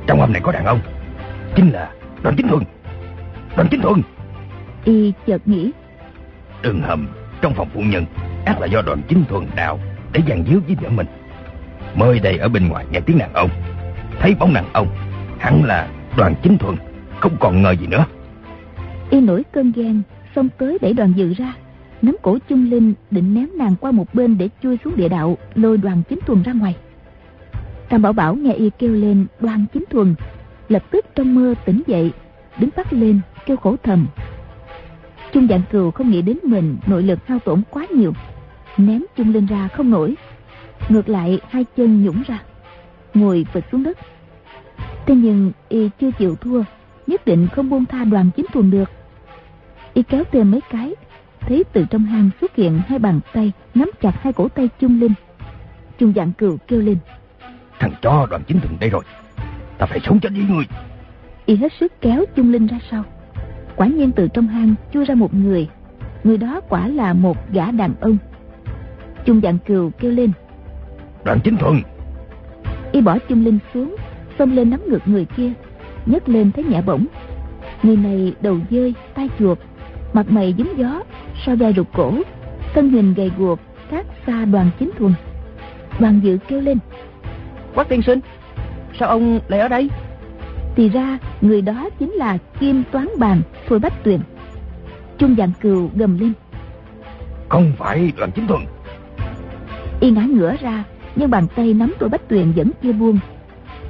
Trong 0.07 0.19
hầm 0.19 0.33
này 0.33 0.41
có 0.41 0.51
đàn 0.51 0.65
ông. 0.65 0.79
Chính 1.55 1.69
là 1.69 1.91
đoàn 2.23 2.35
chính 2.37 2.47
thuần. 2.47 2.63
Đoàn 3.55 3.67
chính 3.71 3.81
thuần. 3.81 4.01
Y 4.85 5.13
chợt 5.27 5.47
nghĩ 5.47 5.71
đường 6.61 6.81
hầm 6.81 7.07
trong 7.41 7.53
phòng 7.53 7.67
phụ 7.73 7.81
nhân 7.81 8.05
ác 8.45 8.59
là 8.59 8.67
do 8.67 8.81
đoàn 8.81 9.01
chính 9.07 9.25
thuần 9.25 9.45
đào 9.55 9.79
để 10.13 10.21
dàn 10.29 10.43
díu 10.45 10.59
với 10.67 10.75
vợ 10.81 10.89
mình. 10.89 11.07
Mới 11.95 12.19
đây 12.19 12.37
ở 12.37 12.49
bên 12.49 12.67
ngoài 12.67 12.85
nghe 12.91 12.99
tiếng 12.99 13.17
đàn 13.17 13.33
ông. 13.33 13.49
Thấy 14.19 14.35
bóng 14.39 14.53
đàn 14.53 14.65
ông 14.73 14.87
hẳn 15.39 15.63
là 15.63 15.87
đoàn 16.17 16.33
chính 16.43 16.57
thuần. 16.57 16.75
Không 17.19 17.37
còn 17.39 17.61
ngờ 17.61 17.71
gì 17.71 17.87
nữa. 17.87 18.05
Y 19.09 19.21
nổi 19.21 19.43
cơn 19.51 19.71
ghen 19.75 20.01
xông 20.35 20.49
tới 20.57 20.77
đẩy 20.81 20.93
đoàn 20.93 21.13
dự 21.15 21.33
ra 21.33 21.53
nắm 22.01 22.15
cổ 22.21 22.37
chung 22.49 22.69
linh 22.69 22.93
định 23.11 23.33
ném 23.33 23.49
nàng 23.57 23.75
qua 23.75 23.91
một 23.91 24.13
bên 24.13 24.37
để 24.37 24.49
chui 24.63 24.77
xuống 24.83 24.95
địa 24.95 25.09
đạo, 25.09 25.37
lôi 25.55 25.77
đoàn 25.77 26.01
chính 26.09 26.19
thuần 26.25 26.43
ra 26.43 26.53
ngoài. 26.53 26.75
Tam 27.89 28.01
bảo 28.01 28.13
bảo 28.13 28.35
nghe 28.35 28.53
y 28.53 28.69
kêu 28.69 28.93
lên, 28.93 29.25
đoàn 29.39 29.65
chính 29.73 29.83
thuần, 29.89 30.15
lập 30.69 30.83
tức 30.91 31.05
trong 31.15 31.35
mơ 31.35 31.53
tỉnh 31.65 31.81
dậy, 31.87 32.11
đứng 32.59 32.69
bắt 32.75 32.93
lên, 32.93 33.19
kêu 33.45 33.57
khổ 33.57 33.75
thầm. 33.83 34.07
Chung 35.33 35.47
dạng 35.47 35.61
cừu 35.71 35.91
không 35.91 36.09
nghĩ 36.09 36.21
đến 36.21 36.37
mình, 36.43 36.77
nội 36.87 37.03
lực 37.03 37.27
hao 37.27 37.39
tổn 37.39 37.61
quá 37.69 37.85
nhiều, 37.89 38.13
ném 38.77 39.03
chung 39.15 39.33
linh 39.33 39.45
ra 39.45 39.67
không 39.67 39.89
nổi. 39.89 40.15
Ngược 40.89 41.09
lại, 41.09 41.39
hai 41.49 41.65
chân 41.77 42.03
nhũng 42.03 42.23
ra, 42.27 42.39
ngồi 43.13 43.45
vật 43.53 43.65
xuống 43.71 43.83
đất. 43.83 43.97
Thế 45.05 45.15
nhưng, 45.15 45.51
y 45.69 45.89
chưa 46.01 46.11
chịu 46.11 46.35
thua, 46.35 46.63
nhất 47.07 47.25
định 47.25 47.47
không 47.47 47.69
buông 47.69 47.85
tha 47.85 48.03
đoàn 48.03 48.29
chính 48.35 48.45
thuần 48.53 48.71
được. 48.71 48.89
Y 49.93 50.03
kéo 50.03 50.23
thêm 50.31 50.51
mấy 50.51 50.61
cái 50.69 50.95
thấy 51.47 51.63
từ 51.73 51.85
trong 51.89 52.05
hang 52.05 52.29
xuất 52.41 52.55
hiện 52.55 52.81
hai 52.87 52.99
bàn 52.99 53.19
tay 53.33 53.51
nắm 53.75 53.91
chặt 54.01 54.21
hai 54.21 54.33
cổ 54.33 54.47
tay 54.47 54.69
chung 54.79 54.99
linh 54.99 55.13
chung 55.99 56.13
dạng 56.15 56.31
cừu 56.33 56.57
kêu 56.67 56.81
lên. 56.81 56.97
Thằng 57.79 57.93
chó 58.01 58.27
đoàn 58.29 58.43
chính 58.47 58.59
thuần 58.59 58.77
đây 58.79 58.89
rồi. 58.89 59.03
Ta 59.77 59.85
phải 59.85 59.99
sống 60.03 60.19
cho 60.21 60.29
đi 60.29 60.41
người. 60.49 60.65
Y 61.45 61.55
hết 61.55 61.73
sức 61.79 62.01
kéo 62.01 62.25
chung 62.35 62.51
linh 62.51 62.67
ra 62.67 62.79
sau. 62.91 63.03
Quả 63.75 63.87
nhiên 63.87 64.11
từ 64.11 64.27
trong 64.27 64.47
hang 64.47 64.75
chui 64.93 65.05
ra 65.05 65.15
một 65.15 65.33
người. 65.33 65.67
Người 66.23 66.37
đó 66.37 66.61
quả 66.69 66.87
là 66.87 67.13
một 67.13 67.37
gã 67.51 67.71
đàn 67.71 67.93
ông. 68.01 68.17
Chung 69.25 69.41
dạng 69.41 69.57
cừu 69.59 69.89
kêu 69.89 70.11
lên. 70.11 70.31
Đoàn 71.25 71.39
chính 71.43 71.57
thuần. 71.57 71.81
Y 72.91 73.01
bỏ 73.01 73.17
chung 73.29 73.45
linh 73.45 73.59
xuống 73.73 73.95
xông 74.39 74.51
lên 74.51 74.69
nắm 74.69 74.79
ngực 74.87 75.01
người 75.05 75.25
kia 75.25 75.51
nhấc 76.05 76.29
lên 76.29 76.51
thấy 76.51 76.63
nhẹ 76.63 76.81
bổng. 76.81 77.05
Người 77.83 77.97
này 77.97 78.33
đầu 78.41 78.57
dơi 78.69 78.93
tay 79.13 79.29
chuột 79.39 79.57
mặt 80.17 80.31
mày 80.31 80.53
dính 80.57 80.77
gió 80.77 81.03
so 81.45 81.55
vai 81.55 81.73
rụt 81.73 81.87
cổ 81.93 82.13
thân 82.73 82.89
hình 82.89 83.13
gầy 83.13 83.31
guộc 83.37 83.59
khác 83.89 84.05
xa 84.27 84.45
đoàn 84.45 84.69
chính 84.79 84.91
thuần. 84.97 85.13
Đoàn 85.99 86.19
dự 86.23 86.37
kêu 86.47 86.61
lên 86.61 86.77
quách 87.75 87.89
tiên 87.89 88.01
sinh 88.01 88.19
sao 88.99 89.09
ông 89.09 89.39
lại 89.47 89.59
ở 89.59 89.67
đây? 89.67 89.89
Thì 90.75 90.89
ra 90.89 91.17
người 91.41 91.61
đó 91.61 91.89
chính 91.99 92.11
là 92.11 92.37
kim 92.59 92.83
toán 92.91 93.07
bàn 93.19 93.41
thôi 93.67 93.79
bách 93.79 94.03
tuyền. 94.03 94.19
Trung 95.17 95.35
dạng 95.37 95.51
cừu 95.61 95.89
gầm 95.95 96.19
lên 96.19 96.33
không 97.49 97.71
phải 97.77 98.11
đoàn 98.17 98.31
chính 98.31 98.47
thuần. 98.47 98.61
Y 99.99 100.11
ngã 100.11 100.21
ngửa 100.21 100.55
ra 100.61 100.83
nhưng 101.15 101.29
bàn 101.29 101.47
tay 101.55 101.73
nắm 101.73 101.93
tôi 101.99 102.09
bách 102.09 102.27
tuyền 102.27 102.51
vẫn 102.51 102.71
chưa 102.83 102.93
buông. 102.93 103.19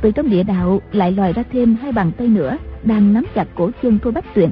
Từ 0.02 0.12
trong 0.12 0.30
địa 0.30 0.44
đạo 0.44 0.82
lại 0.92 1.12
lòi 1.12 1.34
ra 1.34 1.44
thêm 1.52 1.76
hai 1.82 1.92
bàn 1.92 2.12
tay 2.18 2.28
nữa 2.28 2.58
đang 2.84 3.14
nắm 3.14 3.26
chặt 3.36 3.48
cổ 3.56 3.72
chân 3.82 4.00
thôi 4.04 4.12
bách 4.12 4.34
tuyền 4.34 4.50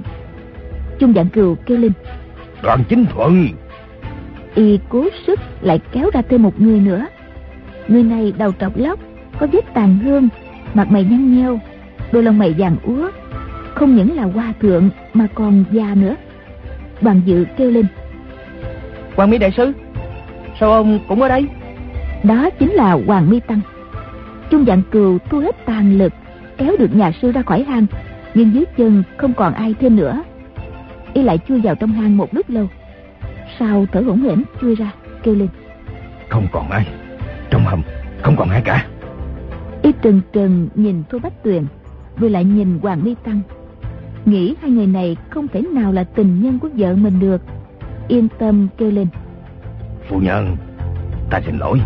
trung 0.99 1.13
dạng 1.15 1.29
cừu 1.29 1.55
kêu 1.55 1.77
lên. 1.77 1.91
Đoàn 2.63 2.83
chính 2.89 3.05
thuận. 3.05 3.47
Y 4.55 4.79
cố 4.89 5.05
sức 5.27 5.39
lại 5.61 5.79
kéo 5.91 6.09
ra 6.13 6.21
thêm 6.29 6.43
một 6.43 6.61
người 6.61 6.79
nữa. 6.79 7.07
Người 7.87 8.03
này 8.03 8.33
đầu 8.37 8.51
trọc 8.59 8.77
lóc 8.77 8.99
có 9.39 9.47
vết 9.51 9.73
tàn 9.73 9.97
hương 9.97 10.27
mặt 10.73 10.91
mày 10.91 11.03
nhăn 11.03 11.35
nheo 11.35 11.59
đôi 12.11 12.23
lông 12.23 12.37
mày 12.37 12.55
vàng 12.57 12.75
úa. 12.83 13.09
Không 13.75 13.95
những 13.95 14.15
là 14.15 14.23
hòa 14.23 14.53
thượng 14.61 14.89
mà 15.13 15.27
còn 15.35 15.63
già 15.71 15.95
nữa. 15.95 16.15
Đoàn 17.01 17.21
dự 17.25 17.45
kêu 17.57 17.71
lên. 17.71 17.85
Hoàng 19.15 19.29
mi 19.29 19.37
đại 19.37 19.51
sư 19.57 19.71
sao 20.59 20.71
ông 20.71 20.99
cũng 21.07 21.21
ở 21.21 21.27
đây? 21.27 21.47
Đó 22.23 22.49
chính 22.59 22.71
là 22.71 22.97
hoàng 23.07 23.29
mi 23.29 23.39
tăng. 23.39 23.59
Trung 24.49 24.65
dạng 24.65 24.81
cừu 24.91 25.17
thu 25.29 25.39
hết 25.39 25.65
tàn 25.65 25.97
lực 25.97 26.13
kéo 26.57 26.75
được 26.79 26.95
nhà 26.95 27.11
sư 27.21 27.31
ra 27.31 27.41
khỏi 27.41 27.63
hang 27.63 27.85
nhưng 28.33 28.53
dưới 28.53 28.65
chân 28.77 29.03
không 29.17 29.33
còn 29.33 29.53
ai 29.53 29.75
thêm 29.79 29.95
nữa 29.95 30.23
y 31.15 31.23
lại 31.23 31.39
chui 31.47 31.61
vào 31.61 31.75
trong 31.75 31.89
hang 31.89 32.17
một 32.17 32.33
lúc 32.33 32.49
lâu. 32.49 32.67
Sau 33.59 33.85
thở 33.91 34.01
hổn 34.01 34.21
hển 34.21 34.43
chui 34.61 34.75
ra 34.75 34.91
kêu 35.23 35.35
lên. 35.35 35.47
Không 36.29 36.47
còn 36.51 36.69
ai. 36.69 36.87
Trong 37.49 37.65
hầm 37.65 37.81
không 38.21 38.35
còn 38.35 38.49
ai 38.49 38.61
cả. 38.61 38.87
Y 39.81 39.91
trừng 40.01 40.21
trừng 40.33 40.69
nhìn 40.75 41.03
thu 41.09 41.19
bách 41.23 41.43
tuyền 41.43 41.65
rồi 42.17 42.29
lại 42.29 42.43
nhìn 42.43 42.79
hoàng 42.81 43.03
mi 43.03 43.15
tăng. 43.23 43.41
Nghĩ 44.25 44.55
hai 44.61 44.71
người 44.71 44.87
này 44.87 45.17
không 45.29 45.47
thể 45.47 45.61
nào 45.61 45.91
là 45.91 46.03
tình 46.03 46.41
nhân 46.41 46.59
của 46.59 46.69
vợ 46.75 46.95
mình 46.95 47.19
được. 47.19 47.41
Yên 48.07 48.27
tâm 48.39 48.67
kêu 48.77 48.91
lên. 48.91 49.07
Phu 50.09 50.19
nhân 50.19 50.57
ta 51.29 51.41
xin 51.45 51.57
lỗi. 51.57 51.81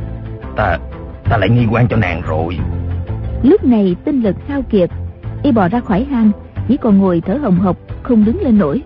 Ta 0.55 0.77
ta 1.23 1.37
lại 1.37 1.49
nghi 1.49 1.65
quan 1.71 1.87
cho 1.87 1.97
nàng 1.97 2.21
rồi. 2.21 2.57
Lúc 3.43 3.63
này 3.63 3.95
tinh 4.05 4.21
lực 4.21 4.35
hao 4.47 4.61
kiệt 4.61 4.89
y 5.43 5.51
bò 5.51 5.67
ra 5.67 5.79
khỏi 5.79 6.03
hang 6.03 6.31
chỉ 6.67 6.77
còn 6.77 6.97
ngồi 6.97 7.21
thở 7.25 7.33
hồng 7.33 7.59
hộc 7.59 7.77
không 8.03 8.25
đứng 8.25 8.41
lên 8.41 8.57
nổi 8.57 8.83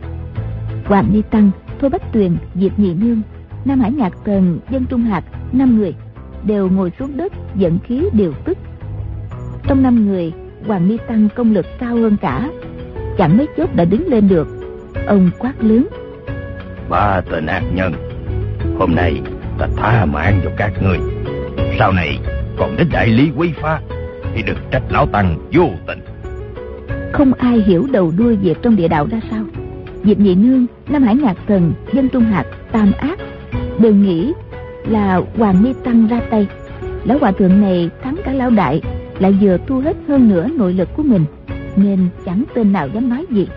hoàng 0.85 1.09
ni 1.13 1.21
tăng 1.21 1.51
thôi 1.79 1.89
bách 1.89 2.13
tuyền 2.13 2.37
diệp 2.55 2.79
nhị 2.79 2.93
nương 2.93 3.21
nam 3.65 3.79
hải 3.79 3.91
nhạc 3.91 4.13
tần 4.25 4.59
dân 4.69 4.85
trung 4.85 5.01
hạt 5.01 5.23
năm 5.51 5.77
người 5.77 5.93
đều 6.45 6.69
ngồi 6.69 6.91
xuống 6.99 7.17
đất 7.17 7.33
dẫn 7.55 7.79
khí 7.87 8.03
điều 8.13 8.33
tức. 8.45 8.57
Trong 9.67 9.83
năm 9.83 10.05
người 10.05 10.33
hoàng 10.67 10.87
ni 10.87 10.97
tăng 11.07 11.29
công 11.35 11.53
lực 11.53 11.65
cao 11.79 11.95
hơn 11.95 12.17
cả 12.21 12.49
chẳng 13.17 13.37
mấy 13.37 13.47
chốc 13.57 13.75
đã 13.75 13.85
đứng 13.85 14.07
lên 14.07 14.27
được. 14.27 14.47
Ông 15.07 15.29
quát 15.39 15.53
lớn. 15.59 15.87
Ba 16.89 17.21
tên 17.31 17.45
ác 17.45 17.63
nhân 17.73 17.93
hôm 18.79 18.95
nay 18.95 19.21
ta 19.59 19.67
tha 19.77 20.05
mạng 20.05 20.41
cho 20.43 20.49
các 20.57 20.71
người 20.83 20.97
sau 21.79 21.91
này 21.91 22.19
còn 22.57 22.75
đến 22.77 22.87
đại 22.91 23.07
lý 23.07 23.31
quý 23.37 23.53
phá 23.61 23.79
thì 24.35 24.43
đừng 24.43 24.57
trách 24.71 24.83
lão 24.89 25.05
tăng 25.05 25.37
vô 25.53 25.69
tình. 25.87 25.99
Không 27.11 27.33
ai 27.33 27.63
hiểu 27.67 27.87
đầu 27.91 28.13
đuôi 28.17 28.35
việc 28.35 28.57
trong 28.61 28.75
địa 28.75 28.87
đạo 28.87 29.07
ra 29.11 29.19
sao 29.31 29.43
diệp 30.03 30.19
nhị 30.19 30.36
nương, 30.36 30.65
nam 30.89 31.03
hải 31.03 31.15
ngạc 31.15 31.38
thần, 31.48 31.74
dân 31.93 32.10
trung 32.10 32.24
hạt 32.24 32.45
tam 32.72 32.91
ác, 32.98 33.19
đều 33.79 33.93
nghĩ 33.93 34.33
là 34.88 35.22
hoàng 35.38 35.63
mi 35.63 35.74
tăng 35.83 36.07
ra 36.07 36.22
tay. 36.29 36.48
Lão 37.03 37.17
hòa 37.17 37.31
thượng 37.31 37.62
này 37.62 37.89
thắng 38.03 38.15
cả 38.25 38.33
lão 38.33 38.50
đại, 38.50 38.81
lại 39.19 39.36
vừa 39.41 39.57
thu 39.67 39.79
hết 39.79 39.98
hơn 40.07 40.29
nữa 40.29 40.48
nội 40.57 40.74
lực 40.74 40.89
của 40.95 41.03
mình, 41.03 41.25
nên 41.75 42.00
chẳng 42.25 42.43
tên 42.53 42.72
nào 42.72 42.88
dám 42.88 43.10
nói 43.10 43.25
gì. 43.29 43.48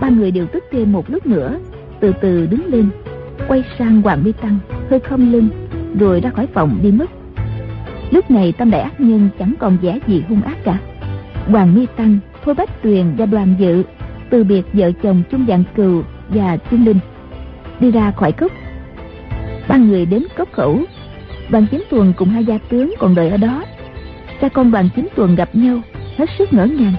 Ba 0.00 0.08
người 0.08 0.30
đều 0.30 0.46
tức 0.46 0.64
thêm 0.70 0.92
một 0.92 1.10
lúc 1.10 1.26
nữa, 1.26 1.58
từ 2.00 2.12
từ 2.20 2.46
đứng 2.46 2.64
lên, 2.66 2.88
quay 3.48 3.64
sang 3.78 4.02
hoàng 4.02 4.24
mi 4.24 4.32
tăng, 4.32 4.58
hơi 4.90 5.00
không 5.00 5.32
lưng, 5.32 5.48
rồi 5.98 6.20
ra 6.20 6.30
khỏi 6.30 6.46
phòng 6.46 6.78
đi 6.82 6.90
mất. 6.90 7.10
Lúc 8.10 8.30
này 8.30 8.52
tâm 8.52 8.70
đại 8.70 8.80
ác 8.80 9.00
nhân 9.00 9.28
chẳng 9.38 9.54
còn 9.58 9.76
vẻ 9.82 9.98
gì 10.06 10.22
hung 10.28 10.42
ác 10.42 10.64
cả. 10.64 10.78
Hoàng 11.46 11.74
mi 11.74 11.86
tăng 11.96 12.18
thôi 12.44 12.54
bách 12.54 12.82
tuyền 12.82 13.04
và 13.16 13.26
đoàn 13.26 13.54
dự 13.58 13.82
từ 14.30 14.44
biệt 14.44 14.62
vợ 14.72 14.92
chồng 15.02 15.22
Chung 15.30 15.44
dạng 15.48 15.64
cừu 15.76 16.02
và 16.28 16.56
Chung 16.70 16.84
linh 16.86 16.98
đi 17.80 17.90
ra 17.90 18.10
khỏi 18.10 18.32
cốc. 18.32 18.52
Ba 19.68 19.76
người 19.76 20.06
đến 20.06 20.24
cốc 20.36 20.52
khẩu. 20.52 20.80
Đoàn 21.50 21.66
chính 21.70 21.82
tuần 21.90 22.12
cùng 22.16 22.28
hai 22.28 22.44
gia 22.44 22.58
tướng 22.58 22.94
còn 22.98 23.14
đợi 23.14 23.30
ở 23.30 23.36
đó. 23.36 23.64
Cha 24.40 24.48
con 24.48 24.70
đoàn 24.70 24.88
chính 24.96 25.08
tuần 25.16 25.34
gặp 25.34 25.54
nhau, 25.54 25.80
hết 26.16 26.28
sức 26.38 26.52
ngỡ 26.52 26.66
ngàng. 26.66 26.94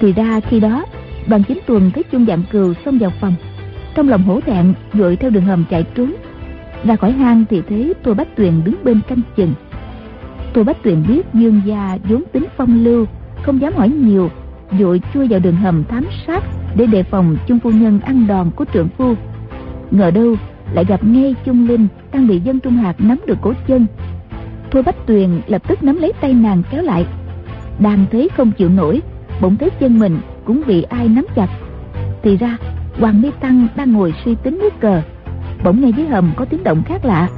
Thì 0.00 0.12
ra 0.12 0.40
khi 0.40 0.60
đó, 0.60 0.84
đoàn 1.26 1.42
chính 1.48 1.58
tuần 1.66 1.90
thấy 1.94 2.02
Chung 2.02 2.26
dạng 2.26 2.42
cừu 2.50 2.74
xông 2.84 2.98
vào 2.98 3.12
phòng. 3.20 3.34
Trong 3.94 4.08
lòng 4.08 4.22
hổ 4.22 4.40
thẹn, 4.40 4.74
vội 4.92 5.16
theo 5.16 5.30
đường 5.30 5.44
hầm 5.44 5.64
chạy 5.70 5.84
trốn. 5.94 6.14
Ra 6.84 6.96
khỏi 6.96 7.12
hang 7.12 7.44
thì 7.50 7.62
thấy 7.68 7.94
tô 8.02 8.14
bách 8.14 8.36
tuyền 8.36 8.64
đứng 8.64 8.76
bên 8.84 9.00
canh 9.08 9.20
chừng. 9.36 9.54
Tô 10.52 10.64
bách 10.64 10.82
tuyền 10.82 11.02
biết 11.08 11.26
dương 11.34 11.60
gia 11.64 11.98
vốn 12.08 12.22
tính 12.32 12.44
phong 12.56 12.84
lưu, 12.84 13.06
không 13.42 13.60
dám 13.60 13.72
hỏi 13.72 13.88
nhiều 13.88 14.30
vội 14.78 15.00
chui 15.14 15.28
vào 15.28 15.40
đường 15.40 15.56
hầm 15.56 15.84
thám 15.84 16.04
sát 16.26 16.44
để 16.76 16.86
đề 16.86 17.02
phòng 17.02 17.36
chung 17.46 17.60
phu 17.60 17.70
nhân 17.70 18.00
ăn 18.00 18.26
đòn 18.26 18.50
của 18.56 18.64
trưởng 18.64 18.88
phu. 18.88 19.14
Ngờ 19.90 20.10
đâu 20.10 20.36
lại 20.72 20.84
gặp 20.84 21.04
ngay 21.04 21.34
chung 21.44 21.68
linh 21.68 21.86
đang 22.12 22.26
bị 22.26 22.40
dân 22.40 22.60
trung 22.60 22.76
hạt 22.76 22.94
nắm 22.98 23.18
được 23.26 23.38
cổ 23.42 23.52
chân. 23.66 23.86
Thôi 24.70 24.82
bách 24.82 25.06
tuyền 25.06 25.30
lập 25.46 25.62
tức 25.68 25.82
nắm 25.82 25.96
lấy 25.96 26.12
tay 26.20 26.34
nàng 26.34 26.62
kéo 26.70 26.82
lại. 26.82 27.06
Đang 27.78 28.04
thấy 28.12 28.28
không 28.36 28.52
chịu 28.52 28.68
nổi, 28.68 29.02
bỗng 29.40 29.56
thấy 29.56 29.70
chân 29.70 29.98
mình 29.98 30.18
cũng 30.44 30.62
bị 30.66 30.82
ai 30.82 31.08
nắm 31.08 31.26
chặt. 31.34 31.48
Thì 32.22 32.36
ra, 32.36 32.56
hoàng 33.00 33.22
mi 33.22 33.30
tăng 33.40 33.66
đang 33.76 33.92
ngồi 33.92 34.14
suy 34.24 34.34
tính 34.34 34.58
nước 34.58 34.80
cờ. 34.80 35.02
Bỗng 35.64 35.80
nghe 35.80 35.88
dưới 35.88 36.06
hầm 36.06 36.32
có 36.36 36.44
tiếng 36.44 36.64
động 36.64 36.82
khác 36.86 37.04
lạ, 37.04 37.28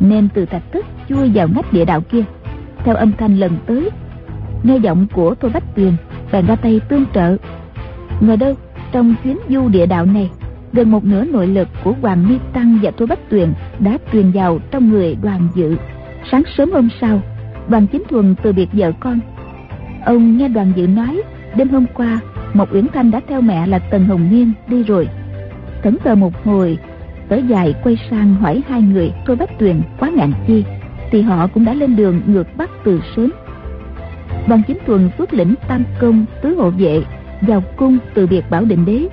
nên 0.00 0.28
từ 0.34 0.46
thạch 0.46 0.72
thất 0.72 0.86
chui 1.08 1.30
vào 1.34 1.48
ngách 1.48 1.72
địa 1.72 1.84
đạo 1.84 2.00
kia. 2.00 2.24
Theo 2.84 2.94
âm 2.94 3.12
thanh 3.18 3.38
lần 3.38 3.52
tới, 3.66 3.90
nghe 4.62 4.76
giọng 4.76 5.06
của 5.12 5.34
thôi 5.40 5.50
bách 5.54 5.74
tuyền 5.76 5.92
bèn 6.32 6.46
ra 6.46 6.56
tay 6.56 6.80
tương 6.88 7.04
trợ. 7.14 7.36
Ngờ 8.20 8.36
đâu, 8.36 8.54
trong 8.92 9.14
chuyến 9.24 9.38
du 9.48 9.68
địa 9.68 9.86
đạo 9.86 10.06
này, 10.06 10.30
gần 10.72 10.90
một 10.90 11.04
nửa 11.04 11.24
nội 11.24 11.46
lực 11.46 11.68
của 11.84 11.94
hoàng 12.02 12.28
mi 12.28 12.38
tăng 12.52 12.78
và 12.82 12.90
thôi 12.98 13.06
bách 13.06 13.30
tuyền 13.30 13.52
đã 13.78 13.98
truyền 14.12 14.30
vào 14.30 14.58
trong 14.70 14.90
người 14.90 15.16
đoàn 15.22 15.48
dự. 15.54 15.76
Sáng 16.30 16.42
sớm 16.56 16.72
hôm 16.72 16.88
sau, 17.00 17.20
đoàn 17.68 17.86
chính 17.86 18.02
thuần 18.08 18.34
từ 18.42 18.52
biệt 18.52 18.68
vợ 18.72 18.92
con. 19.00 19.20
Ông 20.04 20.36
nghe 20.36 20.48
đoàn 20.48 20.72
dự 20.76 20.86
nói, 20.86 21.22
đêm 21.56 21.68
hôm 21.68 21.86
qua 21.94 22.20
một 22.54 22.72
uyển 22.72 22.86
thanh 22.94 23.10
đã 23.10 23.20
theo 23.28 23.40
mẹ 23.40 23.66
là 23.66 23.78
tần 23.78 24.04
hồng 24.04 24.28
nghiên 24.30 24.52
đi 24.68 24.82
rồi. 24.82 25.08
Thẫn 25.82 25.96
thờ 26.04 26.14
một 26.14 26.44
hồi, 26.44 26.78
tới 27.28 27.42
dài 27.48 27.74
quay 27.84 27.98
sang 28.10 28.34
hỏi 28.34 28.62
hai 28.68 28.82
người 28.82 29.12
thôi 29.26 29.36
bách 29.36 29.58
tuyền 29.58 29.80
quá 29.98 30.10
ngạn 30.16 30.32
chi, 30.46 30.64
thì 31.10 31.22
họ 31.22 31.46
cũng 31.46 31.64
đã 31.64 31.74
lên 31.74 31.96
đường 31.96 32.20
ngược 32.26 32.46
bắc 32.56 32.70
từ 32.84 33.00
sớm 33.16 33.30
đoàn 34.48 34.62
chính 34.66 34.78
thuần 34.86 35.10
xuất 35.18 35.34
lĩnh 35.34 35.54
tam 35.68 35.84
công 36.00 36.24
tứ 36.42 36.54
hộ 36.54 36.70
vệ, 36.70 37.02
vào 37.40 37.62
cung 37.76 37.98
từ 38.14 38.26
biệt 38.26 38.50
bảo 38.50 38.64
định 38.64 38.84
đế. 38.84 39.08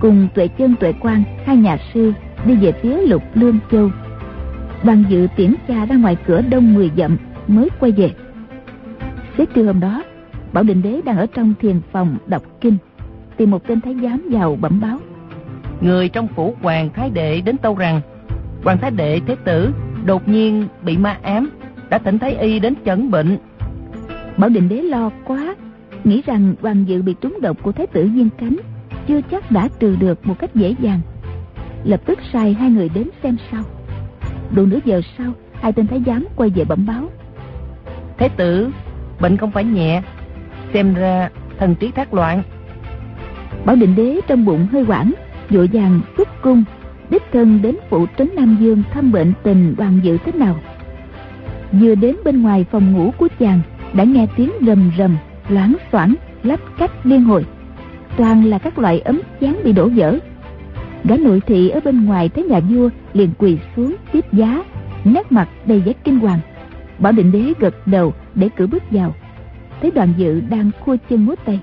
Cùng 0.00 0.28
tuệ 0.34 0.48
chân 0.48 0.74
tuệ 0.80 0.92
quan, 1.00 1.22
hai 1.44 1.56
nhà 1.56 1.76
sư 1.94 2.12
đi 2.46 2.54
về 2.54 2.72
phía 2.72 2.96
lục 2.96 3.22
lương 3.34 3.58
châu. 3.72 3.90
Đoàn 4.82 5.04
dự 5.08 5.28
tiễn 5.36 5.54
cha 5.68 5.86
ra 5.86 5.96
ngoài 5.96 6.16
cửa 6.26 6.42
đông 6.50 6.74
mười 6.74 6.90
dặm 6.96 7.16
mới 7.48 7.68
quay 7.80 7.92
về. 7.92 8.10
Xế 9.38 9.46
trưa 9.46 9.64
hôm 9.64 9.80
đó, 9.80 10.02
bảo 10.52 10.64
định 10.64 10.82
đế 10.82 11.00
đang 11.04 11.16
ở 11.16 11.26
trong 11.34 11.54
thiền 11.60 11.80
phòng 11.92 12.16
đọc 12.26 12.42
kinh, 12.60 12.76
tìm 13.36 13.50
một 13.50 13.66
tên 13.66 13.80
thái 13.80 13.96
giám 14.02 14.28
vào 14.30 14.56
bẩm 14.60 14.80
báo. 14.80 14.98
Người 15.80 16.08
trong 16.08 16.28
phủ 16.28 16.54
hoàng 16.62 16.90
thái 16.94 17.10
đệ 17.10 17.40
đến 17.40 17.56
tâu 17.58 17.74
rằng, 17.74 18.00
hoàng 18.64 18.78
thái 18.78 18.90
đệ 18.90 19.20
thế 19.26 19.36
tử 19.44 19.70
đột 20.04 20.28
nhiên 20.28 20.68
bị 20.82 20.96
ma 20.96 21.18
ám, 21.22 21.50
đã 21.90 21.98
thỉnh 21.98 22.18
thái 22.18 22.34
y 22.34 22.58
đến 22.58 22.74
chẩn 22.84 23.10
bệnh 23.10 23.38
bảo 24.38 24.50
định 24.50 24.68
đế 24.68 24.82
lo 24.82 25.10
quá 25.24 25.54
nghĩ 26.04 26.22
rằng 26.26 26.54
hoàng 26.62 26.84
dự 26.88 27.02
bị 27.02 27.14
trúng 27.20 27.38
độc 27.40 27.62
của 27.62 27.72
thái 27.72 27.86
tử 27.86 28.10
viên 28.14 28.28
cánh 28.38 28.56
chưa 29.08 29.20
chắc 29.30 29.50
đã 29.50 29.68
trừ 29.78 29.96
được 29.96 30.26
một 30.26 30.38
cách 30.38 30.54
dễ 30.54 30.74
dàng. 30.80 31.00
Lập 31.84 32.00
tức 32.06 32.18
sai 32.32 32.52
hai 32.52 32.70
người 32.70 32.88
đến 32.88 33.08
xem 33.22 33.36
sau. 33.50 33.62
Đủ 34.54 34.66
nửa 34.66 34.78
giờ 34.84 35.00
sau 35.18 35.32
hai 35.52 35.72
tên 35.72 35.86
thái 35.86 36.02
giám 36.06 36.24
quay 36.36 36.50
về 36.50 36.64
bẩm 36.64 36.86
báo. 36.86 37.02
Thế 38.18 38.28
tử 38.28 38.70
bệnh 39.20 39.36
không 39.36 39.50
phải 39.50 39.64
nhẹ 39.64 40.02
xem 40.74 40.94
ra 40.94 41.30
thần 41.58 41.74
trí 41.74 41.90
thác 41.90 42.14
loạn. 42.14 42.42
Bảo 43.64 43.76
định 43.76 43.96
đế 43.96 44.20
trong 44.26 44.44
bụng 44.44 44.66
hơi 44.72 44.82
hoảng 44.82 45.12
vội 45.50 45.68
vàng 45.72 46.00
xuất 46.16 46.42
cung 46.42 46.64
đích 47.10 47.22
thân 47.32 47.62
đến 47.62 47.76
phụ 47.90 48.06
trấn 48.18 48.30
nam 48.36 48.56
dương 48.60 48.82
thăm 48.92 49.12
bệnh 49.12 49.32
tình 49.42 49.74
đoàn 49.78 50.00
dự 50.02 50.18
thế 50.24 50.32
nào. 50.32 50.56
Vừa 51.72 51.94
đến 51.94 52.16
bên 52.24 52.42
ngoài 52.42 52.64
phòng 52.70 52.92
ngủ 52.92 53.10
của 53.18 53.28
chàng 53.38 53.60
đã 53.92 54.04
nghe 54.04 54.26
tiếng 54.36 54.52
rầm 54.66 54.90
rầm 54.98 55.16
loáng 55.48 55.76
xoảng, 55.92 56.14
lách 56.42 56.60
cách 56.78 56.90
liên 57.04 57.24
hồi. 57.24 57.44
Toàn 58.16 58.44
là 58.44 58.58
các 58.58 58.78
loại 58.78 59.00
ấm 59.00 59.20
chén 59.40 59.54
bị 59.64 59.72
đổ 59.72 59.88
vỡ. 59.88 60.18
Gã 61.04 61.16
nội 61.16 61.40
thị 61.46 61.68
ở 61.68 61.80
bên 61.84 62.04
ngoài 62.04 62.28
thấy 62.28 62.44
nhà 62.44 62.60
vua 62.60 62.88
liền 63.12 63.30
quỳ 63.38 63.58
xuống 63.76 63.96
tiếp 64.12 64.24
giá, 64.32 64.64
nét 65.04 65.32
mặt 65.32 65.48
đầy 65.66 65.80
vẻ 65.80 65.92
kinh 66.04 66.18
hoàng. 66.18 66.40
Bảo 66.98 67.12
định 67.12 67.32
đế 67.32 67.52
gật 67.58 67.86
đầu 67.86 68.14
để 68.34 68.48
cử 68.56 68.66
bước 68.66 68.82
vào. 68.90 69.14
Thấy 69.82 69.90
đoàn 69.90 70.12
dự 70.16 70.40
đang 70.40 70.70
khua 70.80 70.96
chân 71.10 71.26
múa 71.26 71.34
tay, 71.44 71.60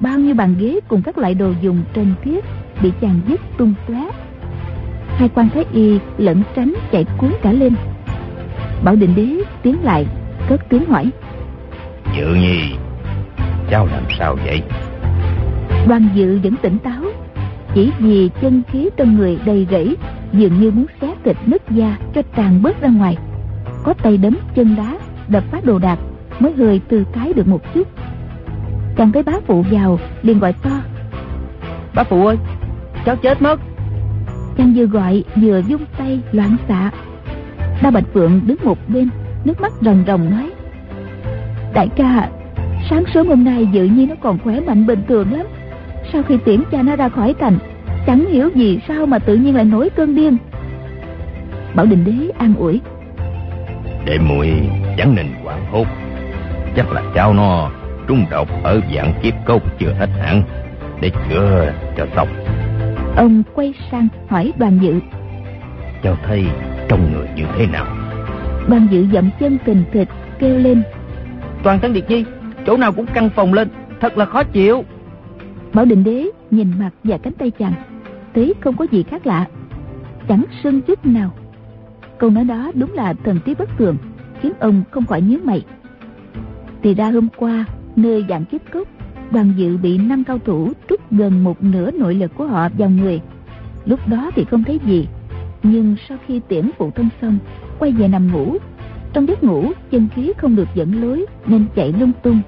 bao 0.00 0.18
nhiêu 0.18 0.34
bàn 0.34 0.54
ghế 0.58 0.80
cùng 0.88 1.02
các 1.02 1.18
loại 1.18 1.34
đồ 1.34 1.52
dùng 1.62 1.82
trên 1.94 2.14
thiết 2.24 2.44
bị 2.82 2.92
chàng 3.00 3.20
dứt 3.28 3.40
tung 3.58 3.74
tóe. 3.88 4.08
Hai 5.16 5.28
quan 5.34 5.48
thái 5.48 5.64
y 5.72 5.98
lẫn 6.18 6.42
tránh 6.56 6.74
chạy 6.92 7.04
cuốn 7.18 7.30
cả 7.42 7.52
lên. 7.52 7.74
Bảo 8.84 8.96
định 8.96 9.14
đế 9.16 9.28
tiến 9.62 9.76
lại, 9.82 10.06
cất 10.48 10.68
tiếng 10.68 10.84
hỏi 10.86 11.10
dự 12.16 12.34
nhi. 12.34 12.74
Cháu 13.70 13.86
làm 13.86 14.02
sao 14.18 14.36
vậy? 14.44 14.62
Đoàn 15.88 16.08
dự 16.14 16.38
vẫn 16.42 16.54
tỉnh 16.62 16.78
táo. 16.78 17.02
Chỉ 17.74 17.92
vì 17.98 18.30
chân 18.40 18.62
khí 18.68 18.88
trong 18.96 19.16
người 19.16 19.38
đầy 19.44 19.66
rẫy 19.70 19.96
dường 20.32 20.60
như 20.60 20.70
muốn 20.70 20.86
xé 21.00 21.14
thịt 21.24 21.36
nứt 21.46 21.62
da 21.70 21.96
cho 22.14 22.22
tràn 22.36 22.62
bớt 22.62 22.80
ra 22.80 22.88
ngoài. 22.88 23.16
Có 23.84 23.94
tay 24.02 24.16
đấm 24.16 24.36
chân 24.54 24.76
đá 24.76 24.98
đập 25.28 25.44
phá 25.50 25.60
đồ 25.64 25.78
đạc 25.78 25.98
mới 26.38 26.52
hơi 26.52 26.80
tư 26.88 27.04
thái 27.12 27.32
được 27.32 27.48
một 27.48 27.74
chút. 27.74 27.88
Chàng 28.96 29.12
thấy 29.12 29.22
bá 29.22 29.32
phụ 29.46 29.64
vào 29.70 29.98
liền 30.22 30.38
gọi 30.38 30.52
to. 30.52 30.70
Bá 31.94 32.04
phụ 32.04 32.26
ơi 32.26 32.36
cháu 33.04 33.16
chết 33.16 33.42
mất. 33.42 33.60
Chàng 34.56 34.72
vừa 34.76 34.86
gọi 34.86 35.24
vừa 35.36 35.62
dung 35.68 35.84
tay 35.98 36.20
loạn 36.32 36.56
xạ. 36.68 36.90
Đa 37.82 37.90
bạch 37.90 38.04
phượng 38.14 38.40
đứng 38.46 38.58
một 38.64 38.78
bên 38.88 39.08
nước 39.44 39.60
mắt 39.60 39.72
ròng 39.80 40.04
ròng 40.06 40.30
nói 40.30 40.50
đại 41.74 41.88
ca 41.96 42.28
sáng 42.90 43.04
sớm 43.14 43.28
hôm 43.28 43.44
nay 43.44 43.66
dự 43.72 43.84
nhiên 43.84 44.08
nó 44.08 44.14
còn 44.20 44.38
khỏe 44.38 44.60
mạnh 44.60 44.86
bình 44.86 45.02
thường 45.08 45.32
lắm. 45.32 45.46
Sau 46.12 46.22
khi 46.22 46.36
tiễn 46.44 46.62
cha 46.70 46.82
nó 46.82 46.96
ra 46.96 47.08
khỏi 47.08 47.34
thành 47.40 47.58
chẳng 48.06 48.26
hiểu 48.30 48.48
gì 48.54 48.80
sao 48.88 49.06
mà 49.06 49.18
tự 49.18 49.36
nhiên 49.36 49.56
lại 49.56 49.64
nổi 49.64 49.90
cơn 49.90 50.14
điên. 50.14 50.36
Bảo 51.74 51.86
đình 51.86 52.04
đế 52.04 52.30
an 52.38 52.54
ủi. 52.58 52.80
Để 54.04 54.18
muội 54.18 54.52
chẳng 54.96 55.14
nên 55.14 55.26
hoảng 55.44 55.64
hốt. 55.70 55.86
Chắc 56.76 56.92
là 56.92 57.02
cháu 57.14 57.34
nó 57.34 57.70
trúng 58.08 58.24
độc 58.30 58.48
ở 58.62 58.80
dạng 58.94 59.14
kiếp 59.22 59.34
cốt 59.44 59.62
chưa 59.78 59.92
hết 59.98 60.08
hạn 60.20 60.42
để 61.00 61.10
chữa 61.28 61.72
cho 61.96 62.06
xong. 62.16 62.28
Ông 63.16 63.42
quay 63.54 63.74
sang 63.90 64.08
hỏi 64.28 64.52
đoàn 64.58 64.78
dự. 64.82 65.00
Cháu 66.02 66.16
thấy 66.26 66.44
trong 66.88 67.12
người 67.12 67.28
như 67.36 67.44
thế 67.56 67.66
nào? 67.66 67.86
Đoàn 68.68 68.86
dự 68.90 69.06
dậm 69.12 69.30
chân 69.40 69.58
tình 69.64 69.84
thịt 69.92 70.08
kêu 70.38 70.58
lên 70.58 70.82
toàn 71.62 71.80
thân 71.80 71.92
điệt 71.92 72.10
nhi, 72.10 72.24
chỗ 72.66 72.76
nào 72.76 72.92
cũng 72.92 73.06
căng 73.06 73.30
phòng 73.30 73.54
lên, 73.54 73.68
thật 74.00 74.18
là 74.18 74.24
khó 74.24 74.44
chịu. 74.44 74.84
Bảo 75.72 75.84
định 75.84 76.04
đế 76.04 76.30
nhìn 76.50 76.72
mặt 76.78 76.90
và 77.04 77.18
cánh 77.18 77.32
tay 77.32 77.50
chàng, 77.50 77.72
thấy 78.34 78.54
không 78.60 78.76
có 78.76 78.86
gì 78.90 79.02
khác 79.02 79.26
lạ. 79.26 79.46
Chẳng 80.28 80.44
sưng 80.62 80.80
chút 80.80 81.06
nào. 81.06 81.30
Câu 82.18 82.30
nói 82.30 82.44
đó 82.44 82.70
đúng 82.74 82.92
là 82.92 83.14
thần 83.24 83.38
trí 83.44 83.54
bất 83.54 83.68
thường 83.78 83.96
khiến 84.40 84.52
ông 84.60 84.82
không 84.90 85.06
khỏi 85.06 85.20
nhíu 85.20 85.38
mày. 85.44 85.64
Thì 86.82 86.94
ra 86.94 87.10
hôm 87.10 87.28
qua, 87.36 87.64
nơi 87.96 88.24
dạng 88.28 88.44
kiếp 88.44 88.60
cốc, 88.72 88.88
đoàn 89.30 89.52
dự 89.56 89.76
bị 89.76 89.98
năm 89.98 90.24
cao 90.24 90.38
thủ 90.38 90.72
trút 90.88 91.00
gần 91.10 91.44
một 91.44 91.62
nửa 91.62 91.90
nội 91.90 92.14
lực 92.14 92.34
của 92.34 92.46
họ 92.46 92.68
vào 92.78 92.90
người. 92.90 93.20
Lúc 93.84 94.00
đó 94.08 94.30
thì 94.34 94.44
không 94.44 94.64
thấy 94.64 94.80
gì, 94.86 95.08
nhưng 95.62 95.96
sau 96.08 96.18
khi 96.26 96.40
tiễn 96.48 96.70
phụ 96.78 96.90
thân 96.90 97.08
xong, 97.20 97.38
quay 97.78 97.92
về 97.92 98.08
nằm 98.08 98.32
ngủ 98.32 98.56
trong 99.12 99.28
giấc 99.28 99.44
ngủ, 99.44 99.72
chân 99.90 100.08
khí 100.14 100.32
không 100.38 100.56
được 100.56 100.68
dẫn 100.74 101.02
lối, 101.02 101.26
nên 101.46 101.66
chạy 101.74 101.92
lung 102.00 102.12
tung. 102.22 102.40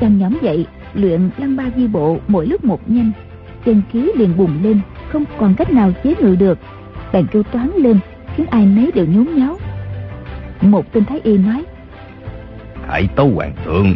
Chàng 0.00 0.18
nhóm 0.18 0.38
dậy, 0.42 0.66
luyện 0.94 1.30
lăng 1.36 1.56
ba 1.56 1.64
di 1.76 1.86
bộ 1.86 2.18
mỗi 2.28 2.46
lúc 2.46 2.64
một 2.64 2.90
nhanh. 2.90 3.12
Chân 3.64 3.82
khí 3.92 4.10
liền 4.16 4.36
bùng 4.36 4.62
lên, 4.62 4.80
không 5.08 5.24
còn 5.38 5.54
cách 5.54 5.70
nào 5.70 5.92
chế 6.04 6.14
ngự 6.20 6.36
được. 6.36 6.58
Bèn 7.12 7.26
kêu 7.26 7.42
toán 7.42 7.70
lên, 7.76 7.98
khiến 8.36 8.46
ai 8.50 8.66
nấy 8.66 8.90
đều 8.94 9.06
nhốn 9.06 9.36
nháo. 9.36 9.56
Một 10.60 10.92
tên 10.92 11.04
thái 11.04 11.20
y 11.24 11.38
nói, 11.38 11.64
hãy 12.88 13.08
tấu 13.16 13.30
hoàng 13.34 13.52
thượng, 13.64 13.94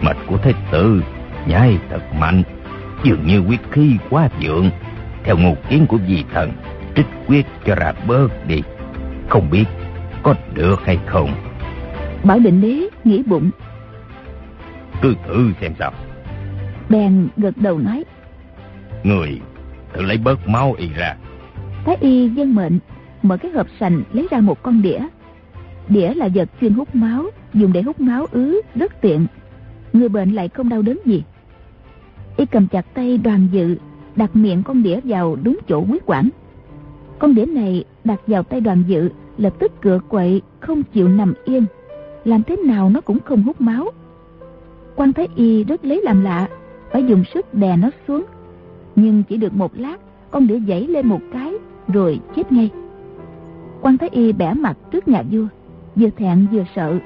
Mạch 0.00 0.16
của 0.26 0.36
thế 0.36 0.52
tử, 0.72 1.02
Nhai 1.46 1.78
thật 1.90 2.02
mạnh, 2.20 2.42
Dường 3.04 3.26
như 3.26 3.38
quyết 3.48 3.60
khí 3.70 3.96
quá 4.10 4.28
vượng 4.42 4.70
Theo 5.24 5.36
ngụ 5.38 5.54
kiến 5.68 5.86
của 5.86 5.96
vị 6.08 6.24
thần, 6.34 6.52
Trích 6.96 7.06
quyết 7.26 7.46
cho 7.66 7.74
ra 7.74 7.92
bớt 8.06 8.28
đi. 8.48 8.62
Không 9.28 9.50
biết 9.50 9.64
có 10.26 10.34
được 10.54 10.80
hay 10.84 10.98
không? 11.06 11.30
Bảo 12.24 12.38
định 12.38 12.60
đế 12.60 12.88
nghĩ 13.04 13.22
bụng. 13.22 13.50
Cứ 15.02 15.14
thử 15.26 15.52
xem 15.60 15.72
sao. 15.78 15.92
Bèn 16.88 17.28
gật 17.36 17.56
đầu 17.56 17.78
nói. 17.78 18.04
Người 19.04 19.40
thử 19.92 20.02
lấy 20.02 20.18
bớt 20.18 20.48
máu 20.48 20.74
y 20.78 20.88
ra. 20.88 21.16
Thái 21.84 21.96
y 22.00 22.28
dân 22.28 22.54
mệnh 22.54 22.78
Mở 23.22 23.36
cái 23.36 23.50
hộp 23.50 23.66
sành 23.80 24.02
lấy 24.12 24.26
ra 24.30 24.40
một 24.40 24.62
con 24.62 24.82
đĩa. 24.82 24.98
Đĩa 25.88 26.14
là 26.14 26.28
vật 26.34 26.48
chuyên 26.60 26.72
hút 26.72 26.94
máu 26.94 27.24
Dùng 27.54 27.72
để 27.72 27.82
hút 27.82 28.00
máu 28.00 28.26
ứ 28.30 28.60
rất 28.74 29.00
tiện. 29.00 29.26
Người 29.92 30.08
bệnh 30.08 30.32
lại 30.32 30.48
không 30.48 30.68
đau 30.68 30.82
đớn 30.82 30.98
gì. 31.04 31.22
Y 32.36 32.46
cầm 32.46 32.66
chặt 32.66 32.94
tay 32.94 33.18
đoàn 33.18 33.48
dự 33.52 33.76
Đặt 34.16 34.36
miệng 34.36 34.62
con 34.62 34.82
đĩa 34.82 35.00
vào 35.04 35.36
đúng 35.42 35.58
chỗ 35.68 35.80
huyết 35.80 36.02
quản. 36.06 36.28
Con 37.18 37.34
đĩa 37.34 37.46
này 37.46 37.84
đặt 38.04 38.20
vào 38.26 38.42
tay 38.42 38.60
đoàn 38.60 38.82
dự 38.86 39.10
Lập 39.38 39.52
tức 39.58 39.72
cựa 39.82 39.98
quậy, 40.08 40.42
Không 40.60 40.82
chịu 40.82 41.08
nằm 41.08 41.34
yên. 41.44 41.64
Làm 42.24 42.42
thế 42.42 42.56
nào 42.56 42.90
nó 42.90 43.00
cũng 43.00 43.18
không 43.24 43.42
hút 43.42 43.60
máu. 43.60 43.90
Quan 44.96 45.12
thái 45.12 45.28
y 45.36 45.64
rất 45.64 45.84
lấy 45.84 46.02
làm 46.02 46.24
lạ, 46.24 46.48
Phải 46.92 47.04
dùng 47.04 47.24
sức 47.34 47.54
đè 47.54 47.76
nó 47.76 47.90
xuống. 48.08 48.24
Nhưng 48.96 49.22
chỉ 49.28 49.36
được 49.36 49.54
một 49.54 49.72
lát, 49.74 49.96
Con 50.30 50.46
đĩa 50.46 50.58
dãy 50.68 50.86
lên 50.86 51.06
một 51.06 51.20
cái, 51.32 51.54
Rồi 51.88 52.20
chết 52.36 52.52
ngay. 52.52 52.70
Quan 53.80 53.98
thái 53.98 54.08
y 54.12 54.32
bẻ 54.32 54.54
mặt 54.54 54.76
trước 54.90 55.08
nhà 55.08 55.22
vua, 55.30 55.46
vừa 55.96 56.10
thẹn 56.16 56.46
vừa 56.52 56.64
sợ. 56.76 56.98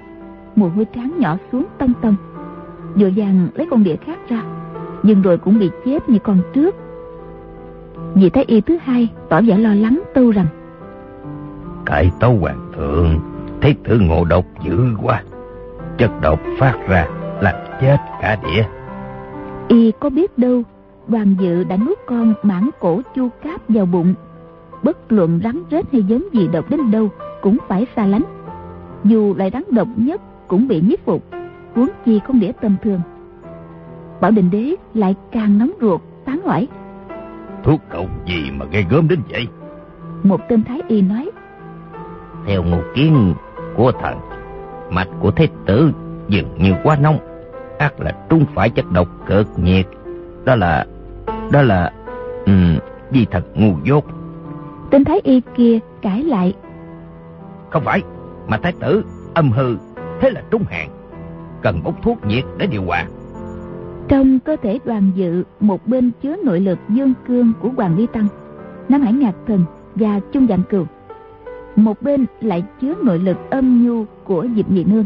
Mồ 0.56 0.68
hôi 0.68 0.84
trán 0.84 1.12
nhỏ 1.18 1.36
xuống 1.52 1.64
tông 1.78 1.92
tông. 2.02 2.14
Vội 2.94 3.12
vàng 3.16 3.48
lấy 3.54 3.66
con 3.70 3.84
đĩa 3.84 3.96
khác 3.96 4.18
ra, 4.28 4.42
nhưng 5.02 5.22
rồi 5.22 5.38
cũng 5.38 5.58
bị 5.58 5.70
chết 5.84 6.08
như 6.08 6.18
con 6.18 6.38
trước. 6.54 6.74
Vị 8.14 8.30
thái 8.30 8.44
y 8.44 8.60
thứ 8.60 8.78
hai 8.82 9.08
tỏ 9.28 9.40
vẻ 9.40 9.58
lo 9.58 9.74
lắng, 9.74 10.02
tâu 10.14 10.30
rằng 10.30 10.46
cải 11.86 12.10
tấu 12.20 12.36
hoàng 12.40 12.72
thượng 12.76 13.20
thấy 13.60 13.74
tử 13.84 13.98
ngộ 13.98 14.24
độc 14.24 14.44
dữ 14.64 14.78
quá. 15.02 15.22
Chất 15.98 16.10
độc 16.22 16.40
phát 16.58 16.74
ra 16.88 17.06
là 17.40 17.78
chết 17.80 17.96
cả 18.20 18.38
đĩa. 18.42 18.62
Y 19.68 19.92
có 20.00 20.10
biết 20.10 20.38
đâu 20.38 20.62
đoàn 21.08 21.36
dự 21.40 21.64
đã 21.64 21.76
nuốt 21.76 21.98
con 22.06 22.34
mãn 22.42 22.70
cổ 22.80 23.00
chu 23.14 23.28
cáp 23.42 23.60
vào 23.68 23.86
bụng. 23.86 24.14
Bất 24.82 25.12
luận 25.12 25.40
rắn 25.44 25.62
rết 25.70 25.84
hay 25.92 26.02
giống 26.02 26.24
gì 26.32 26.48
độc 26.52 26.70
đến 26.70 26.90
đâu 26.90 27.08
cũng 27.42 27.56
phải 27.68 27.86
xa 27.96 28.06
lánh. 28.06 28.24
Dù 29.04 29.34
lại 29.34 29.50
rắn 29.52 29.62
độc 29.70 29.88
nhất 29.96 30.20
cũng 30.48 30.68
bị 30.68 30.80
nhiếp 30.80 31.04
phục 31.04 31.24
huống 31.74 31.88
chi 32.04 32.20
không 32.26 32.40
đĩa 32.40 32.52
tầm 32.60 32.76
thường 32.82 33.00
bảo 34.20 34.30
đình 34.30 34.50
đế 34.50 34.74
lại 34.94 35.14
càng 35.32 35.58
nóng 35.58 35.70
ruột 35.80 36.00
tán 36.24 36.40
hỏi 36.44 36.68
thuốc 37.62 37.80
độc 37.92 38.26
gì 38.26 38.50
mà 38.50 38.66
gây 38.72 38.84
gớm 38.90 39.08
đến 39.08 39.20
vậy? 39.30 39.46
Một 40.22 40.40
tên 40.48 40.64
thái 40.64 40.80
y 40.88 41.02
nói 41.02 41.30
theo 42.46 42.62
ngụ 42.62 42.78
kiến 42.94 43.34
của 43.76 43.92
thần. 43.92 44.18
Mạch 44.90 45.08
của 45.20 45.30
thế 45.30 45.48
tử 45.66 45.92
dường 46.28 46.48
như 46.58 46.74
quá 46.84 46.96
nóng 47.00 47.18
ác 47.78 48.00
là 48.00 48.12
trung 48.28 48.44
phải 48.54 48.70
chất 48.70 48.84
độc 48.92 49.08
cực 49.26 49.46
nhiệt. 49.56 49.86
Đó 50.44 50.54
là 50.54 50.86
đó 51.52 51.62
là 51.62 51.92
um, 52.46 52.78
gì 53.10 53.26
thật 53.30 53.44
ngu 53.54 53.74
dốt. 53.84 54.04
Tên 54.90 55.04
thái 55.04 55.20
y 55.24 55.42
kia 55.56 55.78
cãi 56.02 56.22
lại. 56.24 56.54
Không 57.70 57.84
phải 57.84 58.02
mà 58.48 58.58
thái 58.58 58.72
tử 58.80 59.04
âm 59.34 59.50
hư 59.50 59.76
thế 60.20 60.30
là 60.30 60.42
trung 60.50 60.64
hạn 60.70 60.88
cần 61.62 61.80
bốc 61.84 61.94
thuốc 62.02 62.26
nhiệt 62.26 62.44
để 62.58 62.66
điều 62.66 62.82
hòa. 62.82 63.06
Trong 64.08 64.38
cơ 64.40 64.56
thể 64.62 64.78
đoàn 64.84 65.10
dự 65.14 65.44
một 65.60 65.86
bên 65.86 66.10
chứa 66.22 66.36
nội 66.44 66.60
lực 66.60 66.78
dương 66.88 67.12
cương 67.28 67.52
của 67.60 67.68
hoàng 67.76 67.96
ly 67.96 68.06
tăng 68.12 68.26
nam 68.88 69.00
hải 69.00 69.12
ngạc 69.12 69.34
thần 69.46 69.64
và 69.94 70.20
trung 70.32 70.46
dạng 70.48 70.62
cừu 70.70 70.84
một 71.76 72.02
bên 72.02 72.26
lại 72.40 72.64
chứa 72.80 72.94
nội 73.02 73.18
lực 73.18 73.50
âm 73.50 73.86
nhu 73.86 74.04
của 74.24 74.46
diệp 74.56 74.70
nhị 74.70 74.84
nương. 74.84 75.04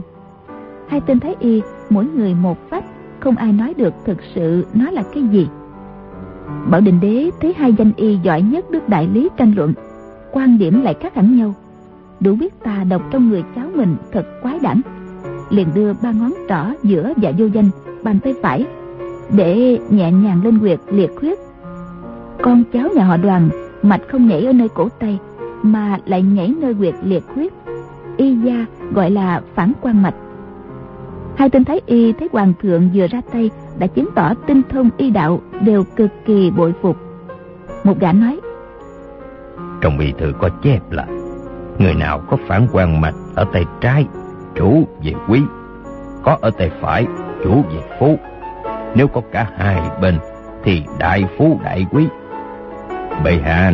Hai 0.89 1.01
tên 1.01 1.21
thái 1.21 1.35
y, 1.41 1.63
mỗi 1.91 2.07
người 2.07 2.35
một 2.35 2.59
phách, 2.71 2.85
không 3.21 3.37
ai 3.37 3.53
nói 3.53 3.75
được 3.75 3.95
thực 4.05 4.19
sự 4.35 4.67
nó 4.75 4.91
là 4.91 5.03
cái 5.15 5.23
gì. 5.23 5.49
Bảo 6.71 6.81
đình 6.81 7.01
đế 7.01 7.31
thấy 7.41 7.55
hai 7.57 7.73
danh 7.73 7.93
y 7.97 8.17
giỏi 8.23 8.43
nhất 8.43 8.71
đức 8.71 8.89
đại 8.89 9.09
lý 9.09 9.29
tranh 9.37 9.55
luận, 9.57 9.75
quan 10.33 10.59
điểm 10.59 10.83
lại 10.83 10.95
khác 10.95 11.15
hẳn 11.15 11.37
nhau. 11.37 11.55
Đủ 12.21 12.35
biết 12.35 12.61
tà 12.61 12.85
độc 12.85 13.03
trong 13.11 13.29
người 13.29 13.45
cháu 13.57 13.67
mình 13.75 13.97
thật 14.13 14.27
quái 14.43 14.59
đản 14.63 14.81
liền 15.51 15.69
đưa 15.75 15.93
ba 16.03 16.13
ngón 16.13 16.33
trỏ 16.49 16.65
giữa 16.83 17.13
và 17.17 17.33
vô 17.39 17.47
danh, 17.47 17.71
bàn 18.03 18.19
tay 18.25 18.35
phải, 18.43 18.67
để 19.33 19.79
nhẹ 19.91 20.13
nhàng 20.13 20.45
lên 20.45 20.59
quyệt 20.59 20.81
liệt 20.91 21.11
khuyết. 21.17 21.39
Con 22.43 22.65
cháu 22.73 22.89
nhà 22.95 23.05
họ 23.05 23.17
đoàn, 23.17 23.49
mạch 23.83 24.01
không 24.09 24.27
nhảy 24.29 24.47
ở 24.47 24.53
nơi 24.53 24.69
cổ 24.69 24.89
tay 24.89 25.19
mà 25.65 25.99
lại 26.07 26.23
nhảy 26.23 26.55
nơi 26.61 26.75
quyệt 26.75 26.95
liệt 27.03 27.25
huyết. 27.35 27.53
Y 28.17 28.37
gia 28.37 28.67
gọi 28.93 29.11
là 29.11 29.43
phản 29.55 29.73
quan 29.81 30.03
mạch. 30.03 30.15
Hai 31.37 31.51
tên 31.51 31.65
thái 31.65 31.81
y 31.87 32.13
thấy 32.13 32.29
hoàng 32.33 32.53
thượng 32.63 32.91
vừa 32.95 33.07
ra 33.07 33.21
tay 33.33 33.51
đã 33.79 33.87
chứng 33.87 34.09
tỏ 34.15 34.35
tinh 34.47 34.63
thông 34.71 34.91
y 34.97 35.11
đạo 35.11 35.41
đều 35.61 35.85
cực 35.97 36.11
kỳ 36.27 36.51
bội 36.51 36.75
phục. 36.83 36.97
Một 37.85 38.01
gã 38.01 38.13
nói, 38.13 38.41
trong 39.81 39.99
y 39.99 40.13
thư 40.13 40.33
có 40.41 40.49
chép 40.63 40.91
là, 40.91 41.07
người 41.79 41.95
nào 41.95 42.23
có 42.31 42.37
phản 42.47 42.67
quan 42.73 43.01
mạch 43.01 43.15
ở 43.35 43.45
tay 43.53 43.65
trái, 43.81 44.07
chủ 44.55 44.89
về 45.03 45.13
quý, 45.29 45.43
có 46.23 46.39
ở 46.41 46.51
tay 46.59 46.71
phải, 46.81 47.07
chủ 47.45 47.63
về 47.63 47.81
phú. 48.01 48.19
Nếu 48.95 49.09
có 49.09 49.21
cả 49.33 49.51
hai 49.57 49.91
bên, 50.03 50.19
thì 50.65 50.83
đại 50.99 51.25
phú 51.39 51.61
đại 51.65 51.87
quý. 51.91 52.09
Bệ 53.25 53.41
hạ, 53.45 53.73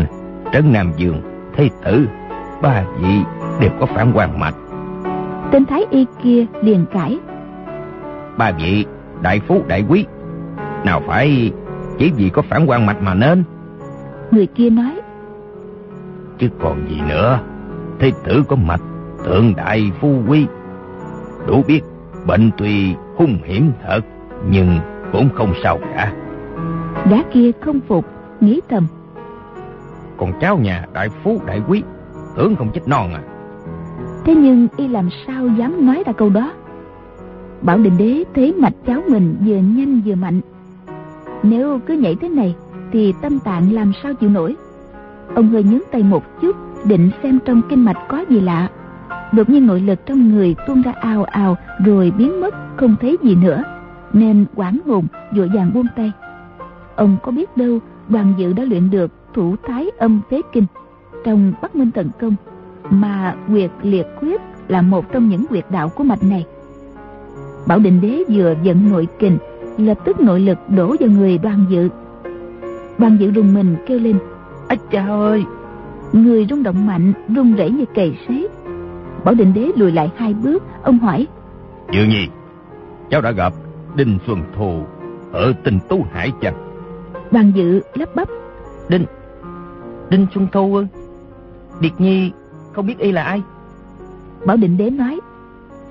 trấn 0.52 0.72
nam 0.72 0.92
dương 0.96 1.29
thế 1.56 1.68
tử 1.84 2.08
ba 2.62 2.84
vị 3.00 3.20
đều 3.60 3.70
có 3.80 3.86
phản 3.86 4.12
quan 4.14 4.40
mạch 4.40 4.54
tên 5.50 5.66
thái 5.66 5.84
y 5.90 6.06
kia 6.22 6.46
liền 6.62 6.84
cãi 6.92 7.18
ba 8.38 8.52
vị 8.58 8.86
đại 9.22 9.40
phú 9.48 9.62
đại 9.68 9.84
quý 9.88 10.06
nào 10.84 11.02
phải 11.06 11.52
chỉ 11.98 12.12
vì 12.16 12.28
có 12.28 12.42
phản 12.42 12.66
quan 12.66 12.86
mạch 12.86 13.02
mà 13.02 13.14
nên 13.14 13.44
người 14.30 14.46
kia 14.46 14.70
nói 14.70 15.00
chứ 16.38 16.48
còn 16.60 16.88
gì 16.88 17.00
nữa 17.08 17.38
thế 17.98 18.12
tử 18.24 18.42
có 18.48 18.56
mạch 18.56 18.82
thượng 19.24 19.54
đại 19.56 19.92
phu 20.00 20.22
quý 20.28 20.46
đủ 21.46 21.62
biết 21.68 21.80
bệnh 22.26 22.50
tuy 22.58 22.94
hung 23.16 23.38
hiểm 23.44 23.72
thật 23.86 24.00
nhưng 24.50 24.78
cũng 25.12 25.28
không 25.34 25.54
sao 25.62 25.78
cả. 25.94 26.12
Gã 27.10 27.16
kia 27.32 27.50
không 27.60 27.80
phục, 27.88 28.04
nghĩ 28.40 28.60
thầm. 28.68 28.86
Còn 30.20 30.32
cháu 30.40 30.58
nhà 30.58 30.86
đại 30.92 31.08
phú 31.08 31.40
đại 31.46 31.62
quý, 31.68 31.82
tưởng 32.36 32.56
không 32.56 32.70
chết 32.74 32.80
non 32.86 33.14
à. 33.14 33.22
Thế 34.24 34.34
nhưng 34.34 34.68
y 34.76 34.88
làm 34.88 35.08
sao 35.26 35.48
dám 35.48 35.86
nói 35.86 36.02
ra 36.06 36.12
câu 36.12 36.30
đó? 36.30 36.52
Bảo 37.62 37.78
đình 37.78 37.98
đế 37.98 38.24
thấy 38.34 38.52
mạch 38.52 38.72
cháu 38.86 39.02
mình 39.08 39.36
vừa 39.46 39.56
nhanh 39.56 40.00
vừa 40.04 40.14
mạnh. 40.14 40.40
Nếu 41.42 41.78
cứ 41.86 41.94
nhảy 41.94 42.16
thế 42.20 42.28
này 42.28 42.54
thì 42.92 43.14
tâm 43.22 43.38
tạng 43.38 43.72
làm 43.72 43.92
sao 44.02 44.14
chịu 44.14 44.30
nổi. 44.30 44.56
Ông 45.34 45.48
hơi 45.48 45.62
nhướng 45.62 45.82
tay 45.92 46.02
một 46.02 46.40
chút 46.40 46.56
định 46.84 47.10
xem 47.22 47.38
trong 47.44 47.62
kinh 47.68 47.84
mạch 47.84 48.08
có 48.08 48.24
gì 48.28 48.40
lạ. 48.40 48.68
Đột 49.32 49.48
nhiên 49.50 49.66
nội 49.66 49.80
lực 49.80 50.06
trong 50.06 50.34
người 50.34 50.54
tuôn 50.66 50.82
ra 50.82 50.92
ào 51.00 51.24
ào 51.24 51.56
rồi 51.84 52.12
biến 52.18 52.40
mất 52.40 52.54
không 52.76 52.96
thấy 53.00 53.16
gì 53.22 53.34
nữa. 53.34 53.62
Nên 54.12 54.44
quảng 54.54 54.78
hồn 54.86 55.06
vội 55.36 55.50
vàng 55.54 55.70
buông 55.74 55.86
tay. 55.96 56.12
Ông 56.96 57.16
có 57.22 57.32
biết 57.32 57.56
đâu 57.56 57.78
đoàn 58.08 58.34
dự 58.38 58.52
đã 58.52 58.64
luyện 58.64 58.90
được 58.90 59.10
thủ 59.34 59.56
thái 59.66 59.90
âm 59.98 60.20
phế 60.30 60.40
kinh 60.52 60.66
trong 61.24 61.52
Bắc 61.62 61.76
Minh 61.76 61.90
Tận 61.94 62.10
Công 62.20 62.34
mà 62.90 63.36
quyệt 63.48 63.70
liệt 63.82 64.06
khuyết 64.20 64.40
là 64.68 64.82
một 64.82 65.12
trong 65.12 65.28
những 65.28 65.46
quyệt 65.46 65.64
đạo 65.70 65.88
của 65.88 66.04
mạch 66.04 66.22
này. 66.22 66.46
Bảo 67.66 67.78
Định 67.78 68.00
Đế 68.00 68.24
vừa 68.28 68.54
giận 68.62 68.90
nội 68.90 69.08
kình, 69.18 69.38
lập 69.78 69.98
tức 70.04 70.20
nội 70.20 70.40
lực 70.40 70.58
đổ 70.68 70.96
vào 71.00 71.08
người 71.08 71.38
đoàn 71.38 71.64
dự. 71.68 71.88
Đoàn 72.98 73.16
dự 73.20 73.30
rùng 73.30 73.54
mình 73.54 73.76
kêu 73.86 73.98
lên, 73.98 74.18
Ách 74.68 74.90
cha 74.90 75.06
ơi! 75.06 75.44
Người 76.12 76.46
rung 76.50 76.62
động 76.62 76.86
mạnh, 76.86 77.12
rung 77.36 77.54
rẩy 77.54 77.70
như 77.70 77.84
cầy 77.94 78.18
sét. 78.28 78.50
Bảo 79.24 79.34
Định 79.34 79.54
Đế 79.54 79.70
lùi 79.76 79.92
lại 79.92 80.10
hai 80.16 80.34
bước, 80.34 80.62
ông 80.82 80.98
hỏi, 80.98 81.26
Dự 81.92 82.04
nhi, 82.04 82.28
cháu 83.10 83.20
đã 83.20 83.30
gặp 83.30 83.52
Đinh 83.96 84.18
Xuân 84.26 84.42
Thù 84.56 84.82
ở 85.32 85.52
tinh 85.64 85.78
Tú 85.88 86.04
Hải 86.12 86.32
chăng? 86.40 86.54
Đoàn 87.30 87.52
dự 87.54 87.80
lắp 87.94 88.08
bắp, 88.14 88.28
Đinh... 88.88 89.04
Đinh 90.10 90.26
Xuân 90.34 90.46
Thu 90.52 90.74
ư? 90.74 90.86
Điệt 91.80 91.92
Nhi 91.98 92.32
không 92.72 92.86
biết 92.86 92.98
y 92.98 93.12
là 93.12 93.22
ai? 93.22 93.42
Bảo 94.46 94.56
Định 94.56 94.76
Đế 94.78 94.90
nói, 94.90 95.20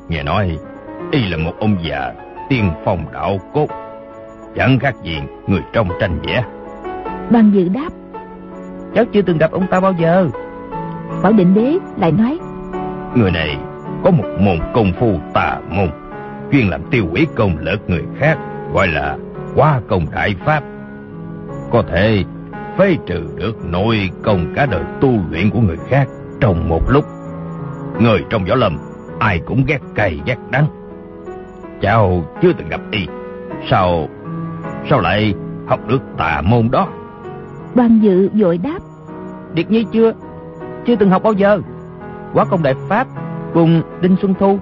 Nghe 0.09 0.23
nói, 0.23 0.57
y 1.11 1.29
là 1.29 1.37
một 1.37 1.53
ông 1.59 1.77
già 1.89 2.13
tiên 2.49 2.71
phong 2.85 3.05
đạo 3.13 3.37
cốt. 3.53 3.67
Chẳng 4.55 4.79
khác 4.79 4.95
gì 5.03 5.17
người 5.47 5.61
trong 5.73 5.89
tranh 5.99 6.19
vẽ. 6.27 6.43
đoàn 7.29 7.51
dự 7.53 7.69
đáp, 7.69 7.89
Cháu 8.95 9.05
chưa 9.05 9.21
từng 9.21 9.37
gặp 9.37 9.51
ông 9.51 9.67
ta 9.67 9.79
bao 9.79 9.93
giờ. 9.93 10.27
Bảo 11.23 11.33
Định 11.33 11.53
Đế 11.53 11.77
lại 11.97 12.11
nói, 12.11 12.39
Người 13.15 13.31
này 13.31 13.57
có 14.03 14.11
một 14.11 14.25
môn 14.39 14.59
công 14.73 14.93
phu 14.99 15.19
tà 15.33 15.59
môn, 15.69 15.89
chuyên 16.51 16.67
làm 16.67 16.81
tiêu 16.91 17.07
hủy 17.11 17.27
công 17.35 17.57
lực 17.57 17.79
người 17.87 18.03
khác, 18.19 18.37
gọi 18.73 18.87
là 18.87 19.17
qua 19.55 19.81
công 19.87 20.05
đại 20.11 20.35
pháp. 20.45 20.63
Có 21.71 21.83
thể 21.91 22.23
phế 22.79 22.97
trừ 23.05 23.23
được 23.35 23.65
nội 23.65 24.09
công 24.23 24.53
cả 24.55 24.65
đời 24.65 24.83
tu 25.01 25.11
luyện 25.31 25.49
của 25.49 25.59
người 25.59 25.77
khác 25.87 26.07
trong 26.39 26.69
một 26.69 26.81
lúc. 26.89 27.05
Người 27.99 28.23
trong 28.29 28.45
võ 28.45 28.55
lâm, 28.55 28.77
ai 29.19 29.39
cũng 29.45 29.63
ghét 29.67 29.79
cay 29.95 30.19
ghét 30.25 30.35
đắng. 30.51 30.65
Cháu 31.81 32.23
chưa 32.41 32.53
từng 32.53 32.69
gặp 32.69 32.81
y, 32.91 33.07
sao, 33.69 34.07
sao 34.89 34.99
lại 35.01 35.33
học 35.67 35.79
được 35.87 36.01
tà 36.17 36.41
môn 36.45 36.69
đó? 36.71 36.87
đoàn 37.75 37.99
dự 38.01 38.29
vội 38.33 38.57
đáp, 38.57 38.79
Điệt 39.53 39.71
Nhi 39.71 39.85
chưa? 39.91 40.13
Chưa 40.85 40.95
từng 40.95 41.09
học 41.09 41.23
bao 41.23 41.33
giờ. 41.33 41.61
Quá 42.33 42.45
công 42.45 42.63
đại 42.63 42.75
pháp 42.89 43.07
cùng 43.53 43.81
Đinh 44.01 44.15
Xuân 44.21 44.33
Thu. 44.39 44.57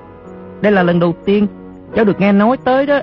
Đây 0.62 0.72
là 0.72 0.84
lần 0.84 1.00
đầu 1.00 1.14
tiên 1.26 1.48
cháu 1.96 2.06
được 2.06 2.20
nghe 2.20 2.32
nói 2.32 2.58
tới 2.58 2.86
đó. 2.86 3.00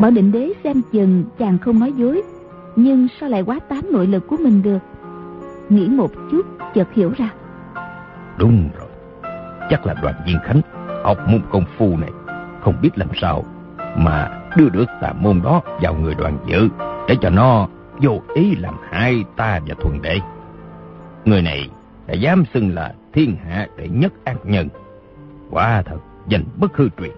Bảo 0.00 0.10
Định 0.10 0.32
Đế 0.32 0.52
xem 0.64 0.82
chừng 0.92 1.24
chàng 1.38 1.58
không 1.58 1.80
nói 1.80 1.92
dối, 1.92 2.22
nhưng 2.76 3.08
sao 3.20 3.28
lại 3.28 3.42
quá 3.42 3.58
tán 3.68 3.80
nội 3.92 4.06
lực 4.06 4.26
của 4.26 4.36
mình 4.36 4.62
được? 4.62 4.78
Nghĩ 5.68 5.88
một 5.88 6.10
chút, 6.30 6.46
chợt 6.74 6.88
hiểu 6.92 7.12
ra. 7.16 7.30
Đúng 8.38 8.68
rồi, 8.78 8.88
chắc 9.70 9.86
là 9.86 9.94
đoàn 10.02 10.14
viên 10.26 10.36
khánh 10.44 10.60
học 11.04 11.18
môn 11.28 11.42
công 11.50 11.64
phu 11.78 11.96
này, 11.96 12.10
không 12.60 12.74
biết 12.82 12.90
làm 12.94 13.08
sao 13.20 13.44
mà 13.96 14.42
đưa 14.56 14.68
được 14.68 14.84
tà 15.00 15.12
môn 15.12 15.40
đó 15.44 15.60
vào 15.80 15.94
người 15.94 16.14
đoàn 16.14 16.38
dự 16.46 16.68
để 17.08 17.16
cho 17.20 17.30
nó 17.30 17.68
vô 18.02 18.20
ý 18.34 18.56
làm 18.56 18.74
hại 18.90 19.24
ta 19.36 19.60
và 19.66 19.74
thuần 19.80 20.02
đệ. 20.02 20.18
Người 21.24 21.42
này 21.42 21.70
đã 22.06 22.14
dám 22.14 22.44
xưng 22.54 22.74
là 22.74 22.94
thiên 23.12 23.36
hạ 23.36 23.66
đệ 23.76 23.88
nhất 23.88 24.12
ác 24.24 24.36
nhân. 24.44 24.68
Quả 25.50 25.82
thật, 25.82 25.98
danh 26.28 26.44
bất 26.56 26.76
hư 26.76 26.88
truyền. 26.98 27.12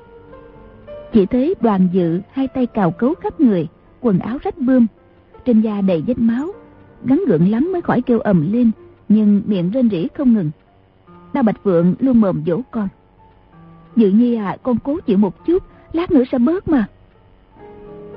Chỉ 1.12 1.26
thấy 1.26 1.54
đoàn 1.60 1.88
dự 1.92 2.20
hai 2.32 2.48
tay 2.48 2.66
cào 2.66 2.90
cấu 2.90 3.14
khắp 3.14 3.40
người, 3.40 3.68
quần 4.00 4.18
áo 4.18 4.38
rách 4.42 4.58
bươm, 4.58 4.86
trên 5.48 5.60
da 5.60 5.80
đầy 5.80 6.04
vết 6.06 6.18
máu, 6.18 6.48
gắn 7.04 7.24
gượng 7.28 7.50
lắm 7.50 7.68
mới 7.72 7.82
khỏi 7.82 8.02
kêu 8.02 8.20
ầm 8.20 8.52
lên, 8.52 8.70
nhưng 9.08 9.42
miệng 9.46 9.70
rên 9.70 9.90
rỉ 9.90 10.08
không 10.14 10.34
ngừng. 10.34 10.50
Đao 11.32 11.42
Bạch 11.42 11.62
Phượng 11.64 11.94
luôn 11.98 12.20
mồm 12.20 12.42
dỗ 12.46 12.60
con. 12.70 12.88
Dự 13.96 14.10
nhi 14.10 14.34
à, 14.34 14.56
con 14.62 14.76
cố 14.84 14.98
chịu 15.06 15.18
một 15.18 15.46
chút, 15.46 15.62
lát 15.92 16.10
nữa 16.10 16.22
sẽ 16.32 16.38
bớt 16.38 16.68
mà. 16.68 16.86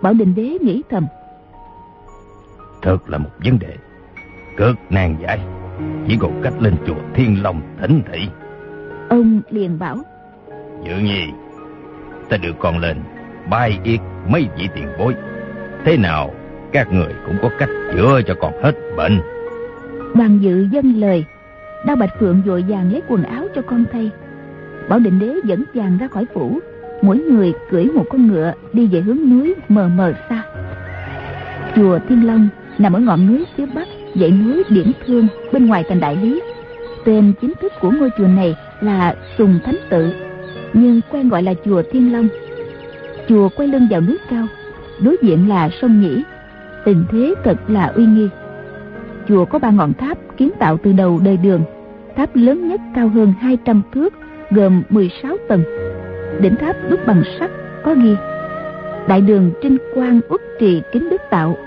Bảo 0.02 0.14
Định 0.14 0.36
Đế 0.36 0.58
nghĩ 0.62 0.82
thầm, 0.90 1.06
Thật 2.82 3.10
là 3.10 3.18
một 3.18 3.30
vấn 3.46 3.60
đề 3.60 3.76
cực 4.58 4.76
nan 4.90 5.16
giải. 5.22 5.40
Chỉ 6.08 6.18
còn 6.20 6.42
cách 6.44 6.54
lên 6.60 6.76
chùa 6.88 7.02
Thiên 7.14 7.44
Long 7.44 7.62
thỉnh 7.82 8.02
thị. 8.12 8.28
ông 9.10 9.42
liền 9.50 9.80
bảo, 9.80 9.98
Dự 10.84 10.98
nhi, 10.98 11.22
ta 12.30 12.38
đưa 12.38 12.54
con 12.60 12.78
lên, 12.78 12.98
bay 13.50 13.80
yết 13.84 14.00
mấy 14.30 14.48
vị 14.58 14.68
tiền 14.76 14.88
bối. 15.00 15.16
Thế 15.86 15.98
nào, 15.98 16.32
các 16.72 16.92
người 16.92 17.14
cũng 17.26 17.38
có 17.42 17.50
cách 17.60 17.70
chữa 17.94 18.22
cho 18.28 18.36
con 18.42 18.54
hết 18.64 18.76
bệnh. 18.98 19.20
đoàn 20.16 20.40
dự 20.42 20.68
dân 20.72 20.94
lời. 20.94 21.26
Đao 21.86 21.96
Bạch 21.96 22.20
Phượng 22.20 22.42
vội 22.46 22.66
vàng 22.68 22.92
lấy 22.92 23.02
quần 23.08 23.24
áo 23.24 23.48
cho 23.56 23.62
con 23.62 23.84
thay. 23.92 24.10
Bảo 24.90 25.00
Định 25.00 25.20
Đế 25.20 25.34
dẫn 25.44 25.64
chàng 25.76 25.98
ra 25.98 26.08
khỏi 26.08 26.26
phủ, 26.34 26.60
mỗi 27.02 27.18
người 27.18 27.54
cưỡi 27.70 27.86
một 27.86 28.06
con 28.10 28.28
ngựa 28.28 28.54
đi 28.74 28.88
về 28.88 29.02
hướng 29.02 29.30
núi 29.30 29.56
mờ 29.70 29.90
mờ 29.96 30.14
xa. 30.30 30.44
Chùa 31.76 32.00
Thiên 32.10 32.28
Long 32.28 32.48
nằm 32.78 32.94
ở 32.94 33.00
ngọn 33.00 33.28
núi 33.28 33.46
phía 33.58 33.66
bắc 33.66 33.88
dãy 34.16 34.32
núi 34.32 34.64
Điển 34.70 34.92
Thương 35.06 35.28
bên 35.52 35.66
ngoài 35.66 35.84
thành 35.90 36.00
Đại 36.00 36.16
Lý. 36.16 36.42
Tên 37.06 37.34
chính 37.42 37.54
thức 37.62 37.74
của 37.82 37.92
ngôi 37.92 38.10
chùa 38.18 38.28
này 38.28 38.56
là 38.82 39.16
Sùng 39.38 39.60
Thánh 39.66 39.78
Tự, 39.90 40.14
nhưng 40.74 41.02
quen 41.12 41.30
gọi 41.30 41.44
là 41.44 41.54
chùa 41.66 41.84
Thiên 41.92 42.14
Long. 42.14 42.28
Chùa 43.30 43.50
quay 43.56 43.68
lưng 43.68 43.88
vào 43.90 44.02
núi 44.02 44.18
cao, 44.30 44.48
đối 45.00 45.18
diện 45.22 45.50
là 45.50 45.70
sông 45.82 46.02
Nhĩ, 46.02 46.24
tình 46.86 47.06
thế 47.12 47.34
thật 47.44 47.58
là 47.68 47.86
uy 47.86 48.06
nghi. 48.06 48.30
Chùa 49.28 49.46
có 49.46 49.60
ba 49.60 49.72
ngọn 49.72 49.94
tháp 49.94 50.18
kiến 50.38 50.50
tạo 50.60 50.78
từ 50.84 50.94
đầu 50.94 51.20
đời 51.24 51.38
Đường, 51.38 51.64
tháp 52.16 52.36
lớn 52.36 52.68
nhất 52.68 52.82
cao 52.96 53.10
hơn 53.10 53.34
200 53.40 53.82
thước, 53.94 54.14
gồm 54.52 54.84
16 54.90 55.38
tầng. 55.50 55.64
Đỉnh 56.42 56.56
tháp 56.56 56.76
đúc 56.90 57.00
bằng 57.08 57.24
sắt 57.40 57.52
có 57.84 57.94
ghi 57.94 58.16
Đại 59.08 59.22
đường 59.22 59.52
trinh 59.62 59.78
quang 59.96 60.20
uất 60.30 60.42
trì 60.60 60.82
kính 60.92 61.10
đức 61.10 61.22
tạo 61.30 61.58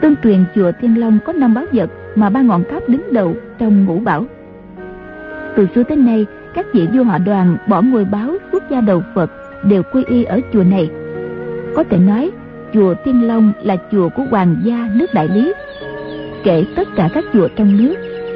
Tương 0.00 0.16
truyền 0.16 0.44
chùa 0.54 0.72
Thiên 0.80 1.00
Long 1.00 1.18
có 1.26 1.32
năm 1.32 1.54
báo 1.54 1.64
vật 1.72 1.90
mà 2.14 2.30
ba 2.30 2.42
ngọn 2.42 2.64
tháp 2.70 2.88
đứng 2.88 3.12
đầu 3.12 3.34
trong 3.58 3.84
ngũ 3.84 3.98
bảo. 3.98 4.24
Từ 5.56 5.68
xưa 5.74 5.82
tới 5.82 5.96
nay, 5.96 6.26
các 6.54 6.66
vị 6.72 6.88
vua 6.94 7.04
họ 7.04 7.18
đoàn 7.18 7.56
bỏ 7.68 7.82
ngôi 7.82 8.04
báo 8.04 8.36
quốc 8.52 8.62
gia 8.70 8.80
đầu 8.80 9.02
Phật 9.14 9.30
đều 9.64 9.82
quy 9.92 10.04
y 10.04 10.24
ở 10.24 10.40
chùa 10.52 10.64
này. 10.64 10.90
Có 11.74 11.84
thể 11.90 11.98
nói, 11.98 12.30
chùa 12.74 12.94
Thiên 13.04 13.26
Long 13.26 13.52
là 13.62 13.76
chùa 13.92 14.08
của 14.08 14.22
hoàng 14.30 14.56
gia 14.64 14.88
nước 14.94 15.14
Đại 15.14 15.28
Lý. 15.28 15.52
Kể 16.44 16.64
tất 16.76 16.88
cả 16.96 17.08
các 17.14 17.24
chùa 17.32 17.48
trong 17.56 17.76
nước, 17.76 17.94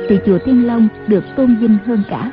thì 0.09 0.19
chùa 0.27 0.39
Thiên 0.45 0.67
Long 0.67 0.89
được 1.07 1.25
tôn 1.37 1.57
vinh 1.57 1.77
hơn 1.87 2.03
cả. 2.11 2.31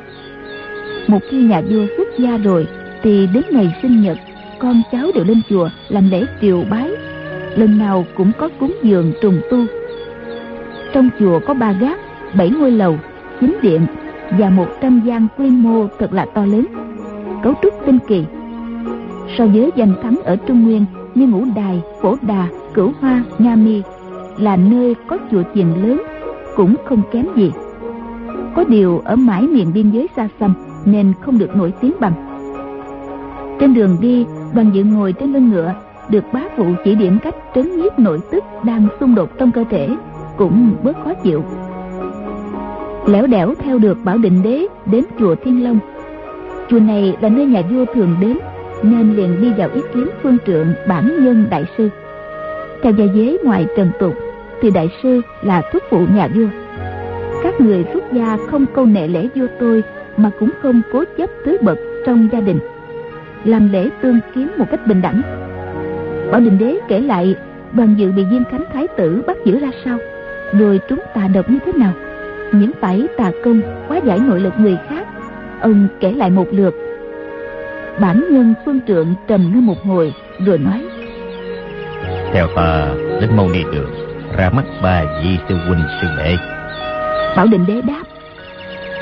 Một 1.06 1.18
khi 1.30 1.42
nhà 1.42 1.60
vua 1.60 1.86
xuất 1.96 2.08
gia 2.18 2.36
rồi, 2.36 2.66
thì 3.02 3.28
đến 3.34 3.42
ngày 3.50 3.76
sinh 3.82 4.02
nhật, 4.02 4.18
con 4.58 4.82
cháu 4.92 5.06
đều 5.14 5.24
lên 5.24 5.40
chùa 5.50 5.68
làm 5.88 6.10
lễ 6.10 6.26
triều 6.40 6.64
bái 6.70 6.90
lần 7.56 7.78
nào 7.78 8.04
cũng 8.16 8.32
có 8.38 8.48
cúng 8.60 8.76
dường 8.82 9.12
trùng 9.22 9.40
tu 9.50 9.58
trong 10.92 11.10
chùa 11.18 11.40
có 11.46 11.54
ba 11.54 11.72
gác 11.72 12.00
bảy 12.34 12.50
ngôi 12.50 12.70
lầu 12.70 12.98
chín 13.40 13.56
điện 13.62 13.86
và 14.38 14.50
một 14.50 14.66
trăm 14.80 15.00
gian 15.04 15.26
quy 15.36 15.50
mô 15.50 15.86
thật 15.98 16.12
là 16.12 16.26
to 16.34 16.46
lớn 16.46 16.66
cấu 17.42 17.54
trúc 17.62 17.74
tinh 17.86 17.98
kỳ 18.08 18.24
so 19.38 19.46
với 19.46 19.70
danh 19.76 19.94
thắng 20.02 20.20
ở 20.24 20.36
trung 20.36 20.64
nguyên 20.64 20.84
như 21.14 21.26
ngũ 21.26 21.44
đài, 21.56 21.82
phổ 22.02 22.16
đà, 22.22 22.46
cửu 22.74 22.92
hoa, 23.00 23.22
nga 23.38 23.56
mi, 23.56 23.82
là 24.38 24.56
nơi 24.56 24.94
có 25.06 25.18
chùa 25.30 25.42
chiền 25.54 25.66
lớn, 25.68 26.02
cũng 26.56 26.74
không 26.84 27.02
kém 27.12 27.26
gì. 27.36 27.52
Có 28.56 28.64
điều 28.68 28.98
ở 29.04 29.16
mãi 29.16 29.42
miền 29.42 29.72
biên 29.74 29.90
giới 29.90 30.08
xa 30.16 30.28
xăm 30.40 30.54
nên 30.84 31.12
không 31.20 31.38
được 31.38 31.56
nổi 31.56 31.72
tiếng 31.80 31.92
bằng. 32.00 32.12
Trên 33.60 33.74
đường 33.74 33.96
đi, 34.00 34.26
đoàn 34.54 34.70
dự 34.74 34.84
ngồi 34.84 35.12
trên 35.12 35.32
lưng 35.32 35.50
ngựa, 35.50 35.74
được 36.08 36.24
bá 36.32 36.40
phụ 36.56 36.64
chỉ 36.84 36.94
điểm 36.94 37.18
cách 37.22 37.34
trấn 37.54 37.76
nhiếp 37.76 37.98
nội 37.98 38.20
tức 38.30 38.44
đang 38.64 38.86
xung 39.00 39.14
đột 39.14 39.30
trong 39.38 39.50
cơ 39.50 39.64
thể, 39.70 39.88
cũng 40.36 40.70
bớt 40.82 40.96
khó 41.04 41.14
chịu. 41.14 41.42
Lẻo 43.06 43.26
đẻo 43.26 43.54
theo 43.58 43.78
được 43.78 43.98
bảo 44.04 44.18
định 44.18 44.42
đế 44.42 44.66
đến 44.86 45.04
chùa 45.18 45.34
thiên 45.44 45.64
long. 45.64 45.78
Chùa 46.70 46.80
này 46.80 47.16
là 47.20 47.28
nơi 47.28 47.46
nhà 47.46 47.62
vua 47.70 47.84
thường 47.94 48.16
đến 48.20 48.38
nên 48.84 49.16
liền 49.16 49.40
đi 49.40 49.52
vào 49.58 49.68
ý 49.74 49.80
kiến 49.94 50.08
phương 50.22 50.36
trượng 50.46 50.66
bản 50.88 51.24
nhân 51.24 51.46
đại 51.50 51.64
sư. 51.78 51.88
Theo 52.82 52.92
gia 52.92 53.04
giới 53.04 53.38
ngoài 53.44 53.66
trần 53.76 53.90
tục, 53.98 54.14
thì 54.62 54.70
đại 54.70 54.90
sư 55.02 55.20
là 55.42 55.62
thúc 55.72 55.82
phụ 55.90 56.06
nhà 56.14 56.28
vua. 56.34 56.46
Các 57.42 57.60
người 57.60 57.84
xuất 57.92 58.12
gia 58.12 58.36
không 58.50 58.66
câu 58.74 58.86
nệ 58.86 59.08
lễ 59.08 59.28
vua 59.34 59.46
tôi, 59.60 59.82
mà 60.16 60.30
cũng 60.40 60.50
không 60.62 60.82
cố 60.92 61.04
chấp 61.18 61.30
tứ 61.44 61.56
bậc 61.60 61.78
trong 62.06 62.28
gia 62.32 62.40
đình. 62.40 62.58
Làm 63.44 63.72
lễ 63.72 63.90
tương 64.02 64.20
kiến 64.34 64.48
một 64.58 64.64
cách 64.70 64.86
bình 64.86 65.02
đẳng. 65.02 65.22
Bảo 66.30 66.40
đình 66.40 66.58
đế 66.58 66.78
kể 66.88 67.00
lại, 67.00 67.36
đoàn 67.72 67.94
dự 67.98 68.12
bị 68.12 68.24
diêm 68.30 68.44
khánh 68.44 68.64
thái 68.72 68.86
tử 68.88 69.22
bắt 69.26 69.36
giữ 69.44 69.58
ra 69.58 69.70
sao? 69.84 69.98
Rồi 70.58 70.80
chúng 70.88 70.98
tà 71.14 71.28
độc 71.34 71.50
như 71.50 71.58
thế 71.66 71.72
nào? 71.72 71.92
Những 72.52 72.70
phải 72.80 73.06
tà 73.16 73.30
công 73.44 73.60
quá 73.88 74.00
giải 74.04 74.18
nội 74.18 74.40
lực 74.40 74.52
người 74.58 74.78
khác. 74.88 75.06
Ông 75.60 75.88
kể 76.00 76.12
lại 76.12 76.30
một 76.30 76.46
lượt 76.50 76.74
bản 78.00 78.24
nhân 78.30 78.54
phương 78.64 78.80
trượng 78.88 79.14
trầm 79.28 79.50
ngâm 79.54 79.66
một 79.66 79.84
hồi 79.84 80.14
rồi 80.46 80.58
nói. 80.58 80.84
Theo 82.32 82.48
ta 82.56 82.88
đến 83.20 83.36
mâu 83.36 83.48
ni 83.48 83.62
đường 83.72 83.90
ra 84.36 84.50
mắt 84.50 84.64
ba 84.82 85.04
vị 85.22 85.38
sư 85.48 85.56
huynh 85.66 85.82
sư 86.00 86.08
đệ. 86.18 86.36
Bảo 87.36 87.46
định 87.46 87.66
đế 87.66 87.80
đáp. 87.80 88.02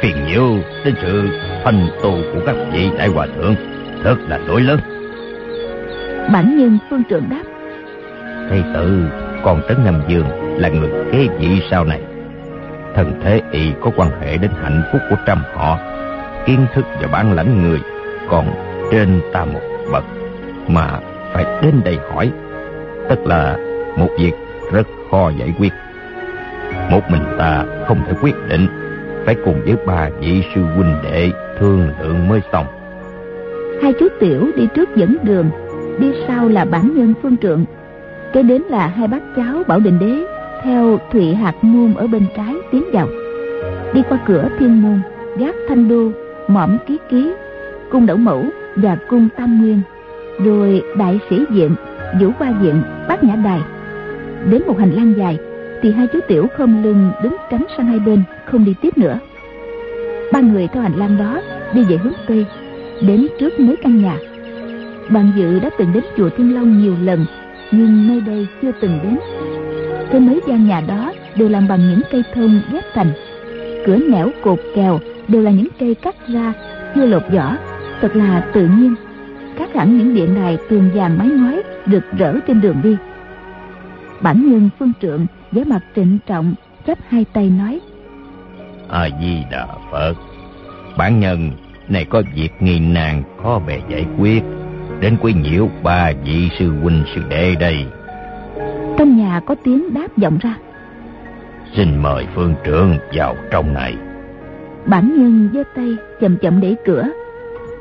Phiền 0.02 0.16
nhiêu 0.26 0.58
đến 0.84 0.94
sự 1.02 1.28
thành 1.64 1.88
tu 2.02 2.10
của 2.32 2.40
các 2.46 2.56
vị 2.72 2.90
đại 2.98 3.08
hòa 3.08 3.26
thượng 3.26 3.54
thật 4.04 4.16
là 4.28 4.38
lỗi 4.38 4.60
lớn. 4.60 4.80
Bản 6.32 6.56
nhân 6.58 6.78
phương 6.90 7.02
trượng 7.10 7.28
đáp. 7.30 7.42
Thầy 8.48 8.64
tử 8.74 9.04
còn 9.44 9.60
trấn 9.68 9.84
nam 9.84 10.02
dương 10.08 10.26
là 10.58 10.68
người 10.68 10.90
kế 11.12 11.28
vị 11.38 11.62
sau 11.70 11.84
này. 11.84 12.00
Thần 12.94 13.20
thế 13.22 13.40
y 13.52 13.72
có 13.80 13.90
quan 13.96 14.10
hệ 14.20 14.36
đến 14.36 14.50
hạnh 14.62 14.82
phúc 14.92 15.02
của 15.10 15.16
trăm 15.26 15.42
họ 15.54 15.78
kiến 16.46 16.66
thức 16.74 16.84
và 17.00 17.08
bản 17.08 17.32
lãnh 17.32 17.62
người 17.62 17.80
còn 18.30 18.71
trên 18.92 19.20
ta 19.32 19.44
một 19.44 19.60
bậc 19.92 20.04
mà 20.68 21.00
phải 21.32 21.44
đến 21.62 21.74
đây 21.84 21.98
hỏi. 22.10 22.30
Tất 23.08 23.16
là 23.24 23.56
một 23.96 24.08
việc 24.18 24.32
rất 24.72 24.86
khó 25.10 25.30
giải 25.38 25.54
quyết. 25.58 25.72
Một 26.90 27.00
mình 27.10 27.22
ta 27.38 27.64
không 27.88 27.98
thể 28.06 28.12
quyết 28.22 28.34
định. 28.48 28.66
Phải 29.24 29.36
cùng 29.44 29.60
với 29.64 29.76
ba 29.86 30.10
vị 30.20 30.42
sư 30.54 30.62
huynh 30.62 30.94
đệ 31.02 31.30
thương 31.58 31.88
lượng 32.02 32.28
mới 32.28 32.40
xong. 32.52 32.66
Hai 33.82 33.92
chú 34.00 34.08
tiểu 34.20 34.50
đi 34.56 34.68
trước 34.74 34.96
dẫn 34.96 35.16
đường, 35.22 35.50
đi 35.98 36.12
sau 36.28 36.48
là 36.48 36.64
bản 36.64 36.94
nhân 36.94 37.14
phương 37.22 37.36
trượng. 37.36 37.64
Kế 38.32 38.42
đến 38.42 38.62
là 38.62 38.86
hai 38.86 39.08
bác 39.08 39.22
cháu 39.36 39.62
bảo 39.66 39.78
định 39.80 39.98
đế 39.98 40.24
theo 40.62 40.98
thụy 41.12 41.34
hạt 41.34 41.54
môn 41.62 41.94
ở 41.94 42.06
bên 42.06 42.26
trái 42.36 42.54
tiến 42.72 42.84
vào. 42.92 43.08
Đi 43.94 44.02
qua 44.08 44.18
cửa 44.26 44.48
thiên 44.58 44.82
môn, 44.82 45.00
gác 45.38 45.54
thanh 45.68 45.88
đô 45.88 46.10
mỏm 46.48 46.78
ký 46.86 46.98
ký 47.10 47.32
cung 47.92 48.06
đẩu 48.06 48.16
mẫu 48.16 48.44
và 48.76 48.96
cung 49.08 49.28
tam 49.36 49.60
nguyên, 49.60 49.80
rồi 50.44 50.82
đại 50.98 51.20
sĩ 51.30 51.44
diện, 51.50 51.74
vũ 52.20 52.30
hoa 52.38 52.54
diện, 52.62 52.82
bát 53.08 53.24
nhã 53.24 53.36
đài. 53.36 53.60
Đến 54.50 54.62
một 54.66 54.78
hành 54.78 54.90
lang 54.90 55.14
dài, 55.16 55.38
thì 55.82 55.92
hai 55.92 56.06
chú 56.12 56.18
tiểu 56.28 56.46
không 56.56 56.82
lưng 56.82 57.10
đứng 57.22 57.36
tránh 57.50 57.64
sang 57.76 57.86
hai 57.86 57.98
bên, 57.98 58.22
không 58.44 58.64
đi 58.64 58.74
tiếp 58.82 58.98
nữa. 58.98 59.18
Ba 60.32 60.40
người 60.40 60.68
theo 60.68 60.82
hành 60.82 60.96
lang 60.96 61.18
đó 61.18 61.40
đi 61.74 61.84
về 61.84 61.96
hướng 61.96 62.12
tây, 62.26 62.46
đến 63.00 63.26
trước 63.38 63.60
mấy 63.60 63.76
căn 63.76 64.02
nhà. 64.02 64.18
Đoàn 65.10 65.32
dự 65.36 65.58
đã 65.58 65.70
từng 65.78 65.92
đến 65.94 66.04
chùa 66.16 66.28
thiên 66.36 66.54
long 66.54 66.82
nhiều 66.82 66.94
lần, 67.02 67.26
nhưng 67.72 68.08
nơi 68.08 68.20
đây 68.20 68.46
chưa 68.62 68.70
từng 68.80 68.98
đến. 69.02 69.18
Trên 70.12 70.26
mấy 70.26 70.40
gian 70.48 70.68
nhà 70.68 70.82
đó 70.88 71.12
đều 71.36 71.48
làm 71.48 71.68
bằng 71.68 71.88
những 71.88 72.00
cây 72.12 72.22
thông 72.34 72.60
ghép 72.72 72.84
thành. 72.94 73.12
Cửa 73.86 73.96
nẻo 73.96 74.30
cột 74.42 74.58
kèo 74.74 75.00
đều 75.28 75.42
là 75.42 75.50
những 75.50 75.68
cây 75.78 75.94
cắt 75.94 76.14
ra, 76.28 76.52
chưa 76.94 77.06
lột 77.06 77.22
vỏ 77.32 77.56
thật 78.02 78.16
là 78.16 78.50
tự 78.52 78.68
nhiên. 78.78 78.94
Khác 79.56 79.74
hẳn 79.74 79.98
những 79.98 80.14
điện 80.14 80.34
đài 80.34 80.58
tường 80.68 80.90
vàng 80.94 81.18
mái 81.18 81.28
ngói 81.28 81.62
rực 81.86 82.04
rỡ 82.18 82.34
trên 82.46 82.60
đường 82.60 82.80
đi. 82.82 82.96
Bản 84.20 84.50
nhân 84.50 84.68
phương 84.78 84.92
trượng 85.02 85.26
với 85.52 85.64
mặt 85.64 85.80
trịnh 85.96 86.18
trọng 86.26 86.54
chắp 86.86 86.98
hai 87.08 87.24
tay 87.32 87.50
nói 87.58 87.80
a 88.92 89.08
di 89.20 89.44
đà 89.50 89.66
phật 89.90 90.14
bản 90.96 91.20
nhân 91.20 91.50
này 91.88 92.04
có 92.04 92.22
việc 92.34 92.48
nghi 92.60 92.80
nan 92.80 93.22
khó 93.42 93.60
bề 93.66 93.80
giải 93.88 94.06
quyết. 94.18 94.42
Đến 95.00 95.16
quấy 95.20 95.32
nhiễu 95.34 95.68
ba 95.82 96.12
vị 96.24 96.48
sư 96.58 96.72
huynh 96.82 97.04
sư 97.14 97.20
đệ 97.28 97.54
đây. 97.60 97.86
Trong 98.98 99.16
nhà 99.16 99.40
có 99.46 99.54
tiếng 99.64 99.94
đáp 99.94 100.08
vọng 100.16 100.38
ra. 100.40 100.54
Xin 101.76 102.02
mời 102.02 102.26
phương 102.34 102.54
trưởng 102.64 102.96
vào 103.12 103.36
trong 103.50 103.74
này. 103.74 103.94
Bản 104.86 105.14
nhân 105.16 105.48
giơ 105.54 105.62
tay 105.76 105.96
chậm 106.20 106.36
chậm 106.36 106.60
đẩy 106.60 106.76
cửa 106.86 107.04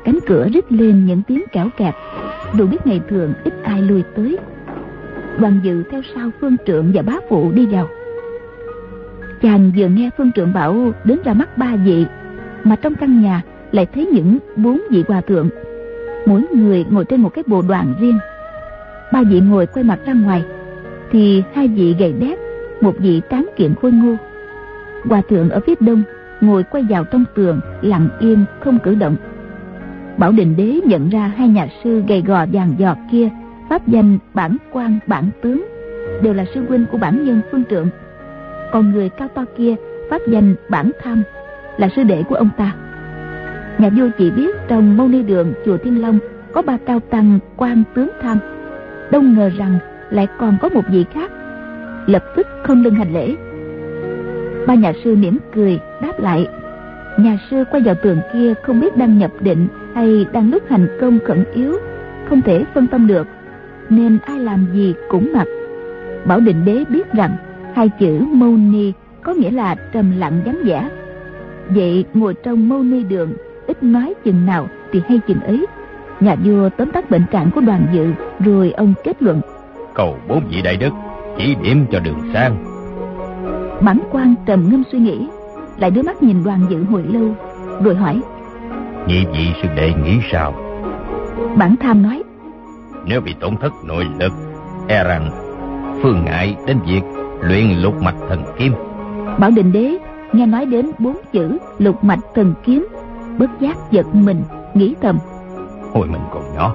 cánh 0.04 0.18
cửa 0.26 0.48
rít 0.52 0.72
lên 0.72 1.06
những 1.06 1.22
tiếng 1.22 1.44
kẽo 1.52 1.68
kẹt. 1.76 1.94
Đủ 2.58 2.66
biết 2.66 2.86
ngày 2.86 3.00
thường 3.08 3.32
ít 3.44 3.54
ai 3.62 3.82
lui 3.82 4.02
tới. 4.16 4.38
Đoàn 5.38 5.60
dự 5.62 5.82
theo 5.90 6.02
sau 6.14 6.30
phương 6.40 6.56
trượng 6.66 6.92
và 6.94 7.02
bá 7.02 7.12
phụ 7.28 7.52
đi 7.52 7.66
vào. 7.66 7.88
Chàng 9.42 9.72
vừa 9.76 9.86
nghe 9.86 10.10
phương 10.16 10.32
trượng 10.32 10.52
bảo 10.52 10.92
đến 11.04 11.18
ra 11.24 11.32
mắt 11.32 11.58
ba 11.58 11.76
vị, 11.76 12.06
mà 12.64 12.76
trong 12.76 12.94
căn 12.94 13.22
nhà 13.22 13.42
lại 13.72 13.86
thấy 13.94 14.06
những 14.06 14.38
bốn 14.56 14.82
vị 14.90 15.04
hòa 15.08 15.20
thượng. 15.20 15.48
Mỗi 16.26 16.42
người 16.54 16.84
ngồi 16.90 17.04
trên 17.04 17.20
một 17.20 17.34
cái 17.34 17.44
bồ 17.46 17.62
đoàn 17.62 17.94
riêng. 18.00 18.18
Ba 19.12 19.22
vị 19.22 19.40
ngồi 19.40 19.66
quay 19.66 19.84
mặt 19.84 19.98
ra 20.06 20.12
ngoài, 20.12 20.44
thì 21.10 21.42
hai 21.54 21.68
vị 21.68 21.94
gầy 21.98 22.12
đét, 22.12 22.38
một 22.80 22.94
vị 22.98 23.20
tráng 23.30 23.48
kiện 23.56 23.74
khôi 23.74 23.92
ngô. 23.92 24.16
Hòa 25.04 25.22
thượng 25.28 25.50
ở 25.50 25.60
phía 25.66 25.74
đông 25.80 26.02
ngồi 26.40 26.62
quay 26.62 26.84
vào 26.88 27.04
trong 27.04 27.24
tường, 27.34 27.60
lặng 27.82 28.08
yên, 28.20 28.44
không 28.60 28.78
cử 28.78 28.94
động 28.94 29.16
bảo 30.22 30.32
định 30.32 30.56
đế 30.56 30.80
nhận 30.84 31.08
ra 31.08 31.32
hai 31.36 31.48
nhà 31.48 31.68
sư 31.84 32.02
gầy 32.08 32.22
gò 32.26 32.46
vàng 32.52 32.74
giọt 32.78 32.98
kia, 33.12 33.28
pháp 33.70 33.88
danh 33.88 34.18
bản 34.34 34.56
quan 34.72 34.98
bản 35.06 35.30
tướng, 35.42 35.66
đều 36.22 36.34
là 36.34 36.44
sư 36.54 36.64
huynh 36.68 36.86
của 36.92 36.98
bản 36.98 37.24
nhân 37.24 37.40
phương 37.50 37.64
trượng 37.70 37.88
còn 38.72 38.90
người 38.90 39.08
cao 39.08 39.28
to 39.28 39.44
kia, 39.56 39.74
pháp 40.10 40.18
danh 40.26 40.54
bản 40.68 40.90
tham, 41.02 41.22
là 41.76 41.88
sư 41.96 42.02
đệ 42.02 42.22
của 42.22 42.34
ông 42.34 42.48
ta. 42.56 42.74
Nhà 43.78 43.88
vua 43.88 44.08
chỉ 44.18 44.30
biết 44.30 44.56
trong 44.68 44.96
mâu 44.96 45.08
ni 45.08 45.22
đường, 45.22 45.52
chùa 45.64 45.76
thiên 45.76 46.02
long, 46.02 46.18
có 46.52 46.62
ba 46.62 46.76
cao 46.86 47.00
tăng 47.00 47.38
quan 47.56 47.82
tướng, 47.94 48.08
tham. 48.22 48.38
Đông 49.10 49.34
ngờ 49.34 49.50
rằng 49.58 49.78
lại 50.10 50.26
còn 50.38 50.56
có 50.60 50.68
một 50.68 50.84
vị 50.90 51.04
khác, 51.14 51.30
lập 52.06 52.24
tức 52.36 52.46
không 52.62 52.82
lưng 52.82 52.94
hành 52.94 53.12
lễ. 53.12 53.34
Ba 54.66 54.74
nhà 54.74 54.92
sư 55.04 55.16
mỉm 55.16 55.38
cười, 55.54 55.80
đáp 56.02 56.20
lại 56.20 56.46
nhà 57.18 57.38
sư 57.50 57.64
quay 57.70 57.82
vào 57.82 57.94
tường 57.94 58.18
kia 58.32 58.54
không 58.62 58.80
biết 58.80 58.96
đang 58.96 59.18
nhập 59.18 59.30
định 59.40 59.68
hay 59.94 60.26
đang 60.32 60.50
lúc 60.50 60.62
hành 60.68 60.98
công 61.00 61.18
khẩn 61.26 61.44
yếu 61.54 61.76
không 62.28 62.42
thể 62.42 62.64
phân 62.74 62.86
tâm 62.86 63.06
được 63.06 63.26
nên 63.90 64.18
ai 64.24 64.38
làm 64.38 64.66
gì 64.72 64.94
cũng 65.08 65.32
mặc. 65.34 65.46
Bảo 66.24 66.40
định 66.40 66.64
đế 66.64 66.84
biết 66.88 67.12
rằng 67.12 67.36
hai 67.74 67.88
chữ 67.88 68.18
mâu 68.18 68.56
ni 68.56 68.92
có 69.22 69.32
nghĩa 69.32 69.50
là 69.50 69.74
trầm 69.92 70.12
lặng 70.18 70.40
vắng 70.44 70.58
vẻ. 70.64 70.88
Vậy 71.68 72.04
ngồi 72.14 72.34
trong 72.34 72.68
mâu 72.68 72.82
ni 72.82 73.02
đường 73.02 73.32
ít 73.66 73.82
nói 73.82 74.14
chừng 74.24 74.46
nào 74.46 74.68
thì 74.92 75.02
hay 75.08 75.20
chừng 75.28 75.40
ấy. 75.40 75.66
Nhà 76.20 76.36
vua 76.44 76.68
tóm 76.68 76.90
tắt 76.90 77.10
bệnh 77.10 77.24
trạng 77.32 77.50
của 77.50 77.60
đoàn 77.60 77.86
dự 77.92 78.06
rồi 78.44 78.72
ông 78.72 78.94
kết 79.04 79.22
luận. 79.22 79.40
Cầu 79.94 80.18
bốn 80.28 80.42
vị 80.50 80.62
đại 80.62 80.76
đức 80.76 80.90
chỉ 81.38 81.54
điểm 81.62 81.86
cho 81.92 82.00
đường 82.00 82.18
sang. 82.34 82.64
Bản 83.80 83.98
quan 84.12 84.34
trầm 84.46 84.68
ngâm 84.70 84.82
suy 84.92 84.98
nghĩ 84.98 85.28
lại 85.76 85.90
đưa 85.90 86.02
mắt 86.02 86.22
nhìn 86.22 86.44
đoàn 86.44 86.60
dự 86.70 86.84
hồi 86.84 87.02
lâu 87.08 87.34
rồi 87.84 87.94
hỏi 87.94 88.20
nhị 89.06 89.24
vị 89.32 89.52
sư 89.62 89.68
đệ 89.76 89.92
nghĩ 90.04 90.18
sao? 90.32 90.54
Bản 91.56 91.74
tham 91.80 92.02
nói 92.02 92.22
nếu 93.06 93.20
bị 93.20 93.34
tổn 93.40 93.56
thất 93.56 93.72
nội 93.84 94.06
lực 94.20 94.32
e 94.88 95.04
rằng 95.04 95.30
phương 96.02 96.24
ngại 96.24 96.56
đến 96.66 96.78
việc 96.86 97.00
luyện 97.40 97.70
lục 97.70 98.02
mạch 98.02 98.16
thần 98.28 98.44
kiếm. 98.58 98.72
Bảo 99.38 99.50
định 99.50 99.72
đế 99.72 99.98
nghe 100.32 100.46
nói 100.46 100.66
đến 100.66 100.90
bốn 100.98 101.16
chữ 101.32 101.58
lục 101.78 102.04
mạch 102.04 102.20
thần 102.34 102.54
kiếm 102.64 102.86
bất 103.38 103.50
giác 103.60 103.76
giật 103.90 104.06
mình 104.14 104.42
nghĩ 104.74 104.94
thầm. 105.02 105.18
Hồi 105.92 106.06
mình 106.06 106.22
còn 106.32 106.42
nhỏ 106.54 106.74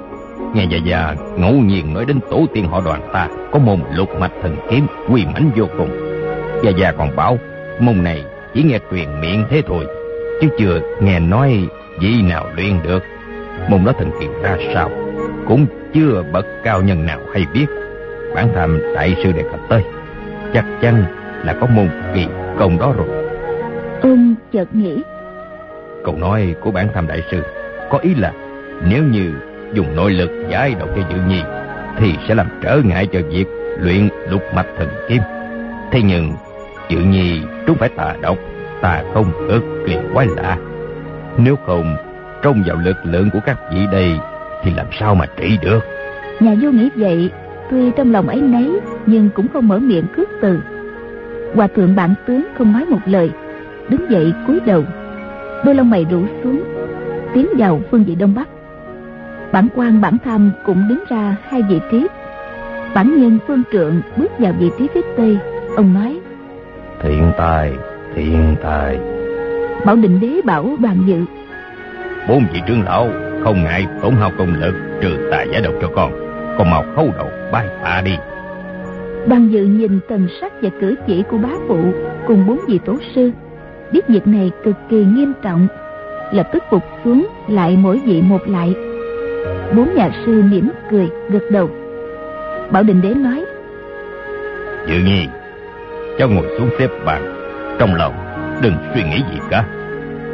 nghe 0.53 0.65
già 0.65 0.77
già 0.85 1.15
ngẫu 1.37 1.53
nhiên 1.53 1.93
nói 1.93 2.05
đến 2.05 2.19
tổ 2.31 2.45
tiên 2.53 2.67
họ 2.67 2.81
đoàn 2.85 3.01
ta 3.13 3.27
có 3.51 3.59
môn 3.59 3.79
lục 3.93 4.09
mạch 4.19 4.31
thần 4.41 4.55
kiếm 4.69 4.87
quy 5.09 5.25
mãnh 5.25 5.51
vô 5.55 5.65
cùng. 5.77 5.89
Già 6.63 6.71
già 6.79 6.91
còn 6.91 7.15
bảo 7.15 7.37
môn 7.79 8.03
này 8.03 8.23
chỉ 8.53 8.63
nghe 8.63 8.79
truyền 8.91 9.21
miệng 9.21 9.45
thế 9.49 9.61
thôi 9.67 9.85
chứ 10.41 10.47
chưa 10.57 10.79
nghe 11.01 11.19
nói 11.19 11.67
vị 11.99 12.21
nào 12.21 12.45
luyện 12.55 12.83
được. 12.83 13.03
Môn 13.69 13.85
đó 13.85 13.91
thần 13.99 14.11
kỳ 14.19 14.27
ra 14.43 14.57
sao 14.73 14.89
cũng 15.47 15.65
chưa 15.93 16.23
bậc 16.31 16.45
cao 16.63 16.81
nhân 16.81 17.05
nào 17.05 17.19
hay 17.33 17.45
biết. 17.53 17.65
Bản 18.35 18.49
tham 18.55 18.79
đại 18.95 19.15
sư 19.23 19.31
đề 19.31 19.43
cập 19.51 19.59
tới 19.69 19.83
chắc 20.53 20.65
chắn 20.81 21.03
là 21.43 21.53
có 21.61 21.67
môn 21.67 21.89
kỳ 22.15 22.27
công 22.59 22.77
đó 22.79 22.93
rồi. 22.97 23.07
Ông 24.01 24.35
chợt 24.51 24.75
nghĩ. 24.75 25.01
Câu 26.03 26.15
nói 26.17 26.55
của 26.61 26.71
bản 26.71 26.87
tham 26.93 27.07
đại 27.07 27.23
sư 27.31 27.43
có 27.89 27.97
ý 27.97 28.15
là 28.15 28.31
nếu 28.89 29.03
như 29.03 29.33
dùng 29.73 29.95
nội 29.95 30.11
lực 30.11 30.31
giải 30.49 30.75
độc 30.79 30.89
cho 30.95 31.01
dự 31.09 31.15
nhi 31.27 31.41
thì 31.97 32.13
sẽ 32.27 32.35
làm 32.35 32.47
trở 32.61 32.81
ngại 32.83 33.07
cho 33.11 33.19
việc 33.29 33.45
luyện 33.79 34.09
lục 34.29 34.41
mạch 34.55 34.67
thần 34.77 34.89
kim 35.09 35.21
thế 35.91 36.01
nhưng 36.03 36.33
chữ 36.89 36.97
nhi 36.97 37.41
trúng 37.67 37.77
phải 37.77 37.89
tà 37.89 38.15
độc, 38.21 38.37
tà 38.81 39.03
không 39.13 39.31
cực 39.49 39.63
kỳ 39.87 39.95
quái 40.13 40.27
lạ. 40.35 40.57
Nếu 41.37 41.55
không, 41.65 41.95
trông 42.41 42.63
vào 42.67 42.77
lực 42.77 42.97
lượng 43.03 43.29
của 43.33 43.39
các 43.45 43.57
vị 43.73 43.79
đây 43.91 44.19
thì 44.63 44.71
làm 44.73 44.85
sao 44.99 45.15
mà 45.15 45.25
trị 45.37 45.57
được? 45.61 45.79
Nhà 46.39 46.55
vua 46.61 46.71
nghĩ 46.71 46.89
vậy, 46.95 47.31
tuy 47.71 47.91
trong 47.91 48.11
lòng 48.11 48.27
ấy 48.27 48.41
nấy, 48.41 48.79
nhưng 49.05 49.29
cũng 49.35 49.47
không 49.47 49.67
mở 49.67 49.79
miệng 49.79 50.05
cướp 50.15 50.29
từ. 50.41 50.59
Hòa 51.55 51.67
thượng 51.67 51.95
bản 51.95 52.13
tướng 52.27 52.47
không 52.57 52.73
nói 52.73 52.85
một 52.85 52.99
lời, 53.05 53.31
đứng 53.89 54.11
dậy 54.11 54.33
cúi 54.47 54.59
đầu. 54.65 54.83
Đôi 55.65 55.75
lông 55.75 55.89
mày 55.89 56.05
rủ 56.11 56.25
xuống, 56.43 56.63
tiến 57.33 57.47
vào 57.57 57.81
phương 57.91 58.03
vị 58.03 58.15
đông 58.15 58.35
bắc. 58.35 58.47
Bản 59.51 59.67
quan 59.75 60.01
bản 60.01 60.17
tham 60.25 60.51
cũng 60.65 60.87
đứng 60.89 61.03
ra 61.09 61.35
hai 61.49 61.61
vị 61.61 61.79
trí. 61.91 62.07
Bản 62.95 63.17
nhân 63.17 63.37
phương 63.47 63.63
trượng 63.71 64.01
bước 64.17 64.39
vào 64.39 64.53
vị 64.59 64.69
trí 64.77 64.87
phía 64.93 65.01
tây, 65.17 65.37
ông 65.75 65.93
nói 65.93 66.19
thiện 67.01 67.31
tài 67.37 67.73
thiện 68.15 68.55
tài. 68.63 68.99
Bảo 69.85 69.95
định 69.95 70.19
đế 70.19 70.41
bảo 70.45 70.75
đoàn 70.79 70.97
dự. 71.07 71.25
Bốn 72.29 72.43
vị 72.53 72.59
trưởng 72.67 72.83
lão 72.83 73.09
không 73.43 73.63
ngại 73.63 73.85
tổn 74.01 74.13
hao 74.13 74.31
công 74.37 74.53
lực 74.61 74.73
trừ 75.01 75.27
tà 75.31 75.43
giải 75.43 75.61
độc 75.61 75.73
cho 75.81 75.87
con. 75.95 76.11
Con 76.57 76.69
mau 76.69 76.83
khâu 76.95 77.09
đầu 77.17 77.29
bay 77.51 77.67
tạ 77.83 78.01
đi. 78.05 78.15
Đoàn 79.27 79.47
dự 79.51 79.63
nhìn 79.63 79.99
tần 80.09 80.27
sắc 80.41 80.53
và 80.61 80.69
cử 80.81 80.95
chỉ 81.07 81.23
của 81.31 81.37
bá 81.37 81.49
phụ 81.67 81.93
cùng 82.27 82.47
bốn 82.47 82.59
vị 82.67 82.79
tổ 82.85 82.97
sư. 83.15 83.31
Biết 83.91 84.07
việc 84.07 84.27
này 84.27 84.51
cực 84.63 84.75
kỳ 84.89 85.05
nghiêm 85.05 85.33
trọng. 85.41 85.67
Lập 86.31 86.49
tức 86.53 86.63
phục 86.71 86.83
xuống 87.03 87.27
lại 87.47 87.77
mỗi 87.77 88.01
vị 88.05 88.21
một 88.21 88.47
lại. 88.47 88.75
Bốn 89.75 89.95
nhà 89.95 90.09
sư 90.25 90.43
mỉm 90.51 90.71
cười 90.91 91.09
gật 91.29 91.43
đầu. 91.51 91.69
Bảo 92.71 92.83
định 92.83 93.01
đế 93.01 93.13
nói 93.13 93.45
dự 94.87 94.95
nhi 95.05 95.27
cháu 96.17 96.29
ngồi 96.29 96.45
xuống 96.57 96.69
xếp 96.79 96.87
bàn 97.05 97.33
trong 97.79 97.95
lòng, 97.95 98.13
đừng 98.61 98.73
suy 98.93 99.03
nghĩ 99.03 99.23
gì 99.31 99.39
cả. 99.49 99.65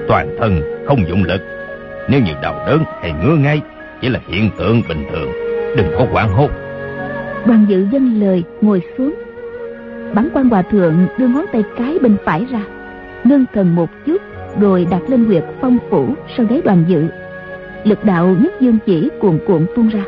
Toàn 0.07 0.35
thân 0.39 0.61
không 0.87 1.07
dụng 1.07 1.23
lực. 1.23 1.41
Nếu 2.09 2.21
như 2.21 2.31
đau 2.41 2.55
đớn 2.67 2.83
hay 3.01 3.13
ngứa 3.13 3.35
ngay 3.35 3.61
chỉ 4.01 4.09
là 4.09 4.19
hiện 4.27 4.49
tượng 4.57 4.81
bình 4.89 5.03
thường. 5.11 5.31
Đừng 5.77 5.87
có 5.97 6.05
hoảng 6.11 6.29
hốt. 6.29 6.49
Đoàn 7.45 7.65
dự 7.69 7.85
dân 7.91 8.19
lời, 8.19 8.43
ngồi 8.61 8.81
xuống. 8.97 9.13
Bản 10.13 10.29
quan 10.33 10.49
hòa 10.49 10.61
thượng 10.61 11.07
đưa 11.17 11.27
ngón 11.27 11.45
tay 11.53 11.63
cái 11.77 11.97
bên 12.01 12.15
phải 12.25 12.45
ra. 12.51 12.59
Ngưng 13.23 13.45
thần 13.53 13.75
một 13.75 13.89
chút, 14.05 14.21
rồi 14.59 14.87
đặt 14.91 15.01
lên 15.07 15.25
huyệt 15.25 15.43
phong 15.61 15.77
phủ 15.89 16.07
sau 16.37 16.45
gáy 16.45 16.61
đoàn 16.65 16.83
dự. 16.87 17.05
Lực 17.83 18.05
đạo 18.05 18.35
nhất 18.39 18.53
dương 18.59 18.77
chỉ 18.85 19.09
cuồn 19.19 19.39
cuộn 19.47 19.65
tuôn 19.75 19.89
ra. 19.89 20.03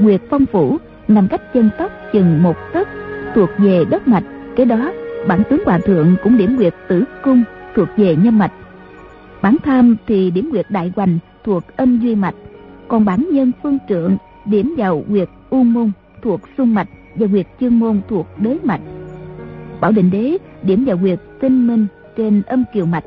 Huyệt 0.00 0.20
phong 0.30 0.46
phủ, 0.46 0.76
nằm 1.08 1.28
cách 1.28 1.54
chân 1.54 1.70
tóc 1.78 1.92
chừng 2.12 2.42
một 2.42 2.56
tấc, 2.72 2.88
thuộc 3.34 3.50
về 3.58 3.84
đất 3.90 4.08
mạch. 4.08 4.24
Cái 4.56 4.66
đó 4.66 4.92
bản 5.28 5.42
tướng 5.50 5.60
hòa 5.64 5.78
thượng 5.78 6.16
cũng 6.22 6.38
điểm 6.38 6.56
nguyệt 6.56 6.74
tử 6.88 7.04
cung 7.22 7.44
thuộc 7.74 7.88
về 7.96 8.16
nhân 8.16 8.38
mạch. 8.38 8.52
Bản 9.42 9.56
tham 9.64 9.96
thì 10.06 10.30
điểm 10.30 10.48
nguyệt 10.52 10.66
đại 10.68 10.92
hoành 10.96 11.18
thuộc 11.44 11.64
âm 11.76 11.98
duy 12.00 12.14
mạch. 12.14 12.34
Còn 12.88 13.04
bản 13.04 13.28
nhân 13.32 13.52
phương 13.62 13.78
trượng, 13.88 14.16
điểm 14.46 14.74
vào 14.78 15.04
nguyệt 15.08 15.28
u 15.50 15.62
môn 15.62 15.90
thuộc 16.22 16.40
xung 16.58 16.74
mạch 16.74 16.88
và 17.14 17.26
nguyệt 17.26 17.46
chương 17.60 17.78
môn 17.78 18.00
thuộc 18.08 18.26
đới 18.38 18.58
mạch. 18.64 18.80
Bảo 19.80 19.92
định 19.92 20.10
đế 20.10 20.38
điểm 20.62 20.84
vào 20.84 20.96
nguyệt 20.96 21.18
tinh 21.40 21.66
minh 21.66 21.86
trên 22.16 22.42
âm 22.46 22.64
kiều 22.74 22.86
mạch. 22.86 23.04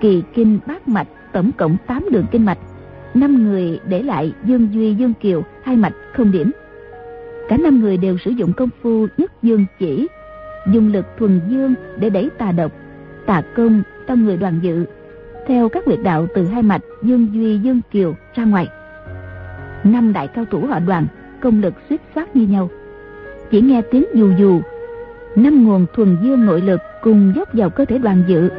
Kỳ 0.00 0.22
kinh 0.34 0.58
bát 0.66 0.88
mạch, 0.88 1.08
tổng 1.32 1.50
cộng 1.58 1.76
8 1.86 2.06
đường 2.10 2.26
kinh 2.30 2.44
mạch. 2.44 2.58
Năm 3.14 3.44
người 3.44 3.80
để 3.88 4.02
lại 4.02 4.32
dương 4.44 4.68
duy 4.72 4.94
dương 4.94 5.14
kiều, 5.20 5.42
hai 5.62 5.76
mạch 5.76 5.94
không 6.14 6.32
điểm. 6.32 6.50
Cả 7.48 7.56
năm 7.56 7.80
người 7.80 7.96
đều 7.96 8.18
sử 8.18 8.30
dụng 8.30 8.52
công 8.52 8.68
phu 8.82 9.06
nhất 9.18 9.42
dương 9.42 9.64
chỉ 9.78 10.08
dùng 10.66 10.92
lực 10.92 11.06
thuần 11.18 11.40
dương 11.48 11.74
để 11.96 12.10
đẩy 12.10 12.30
tà 12.38 12.52
độc, 12.52 12.72
tà 13.26 13.42
công 13.56 13.82
trong 14.06 14.24
người 14.24 14.36
đoàn 14.36 14.58
dự. 14.62 14.84
Theo 15.46 15.68
các 15.68 15.84
huyệt 15.84 15.98
đạo 16.02 16.26
từ 16.34 16.44
hai 16.44 16.62
mạch 16.62 16.82
dương 17.02 17.28
duy, 17.32 17.58
dương 17.58 17.80
kiều 17.90 18.14
ra 18.34 18.44
ngoài, 18.44 18.68
năm 19.84 20.12
đại 20.12 20.28
cao 20.28 20.44
thủ 20.50 20.66
họ 20.66 20.78
đoàn 20.78 21.06
công 21.40 21.62
lực 21.62 21.74
suýt 21.88 22.00
soát 22.14 22.36
như 22.36 22.46
nhau. 22.46 22.70
Chỉ 23.50 23.60
nghe 23.60 23.82
tiếng 23.90 24.04
dù 24.14 24.32
dù, 24.38 24.60
năm 25.36 25.64
nguồn 25.64 25.86
thuần 25.94 26.16
dương 26.22 26.46
nội 26.46 26.60
lực 26.60 26.80
cùng 27.02 27.32
dốc 27.36 27.48
vào 27.52 27.70
cơ 27.70 27.84
thể 27.84 27.98
đoàn 27.98 28.22
dự. 28.26 28.50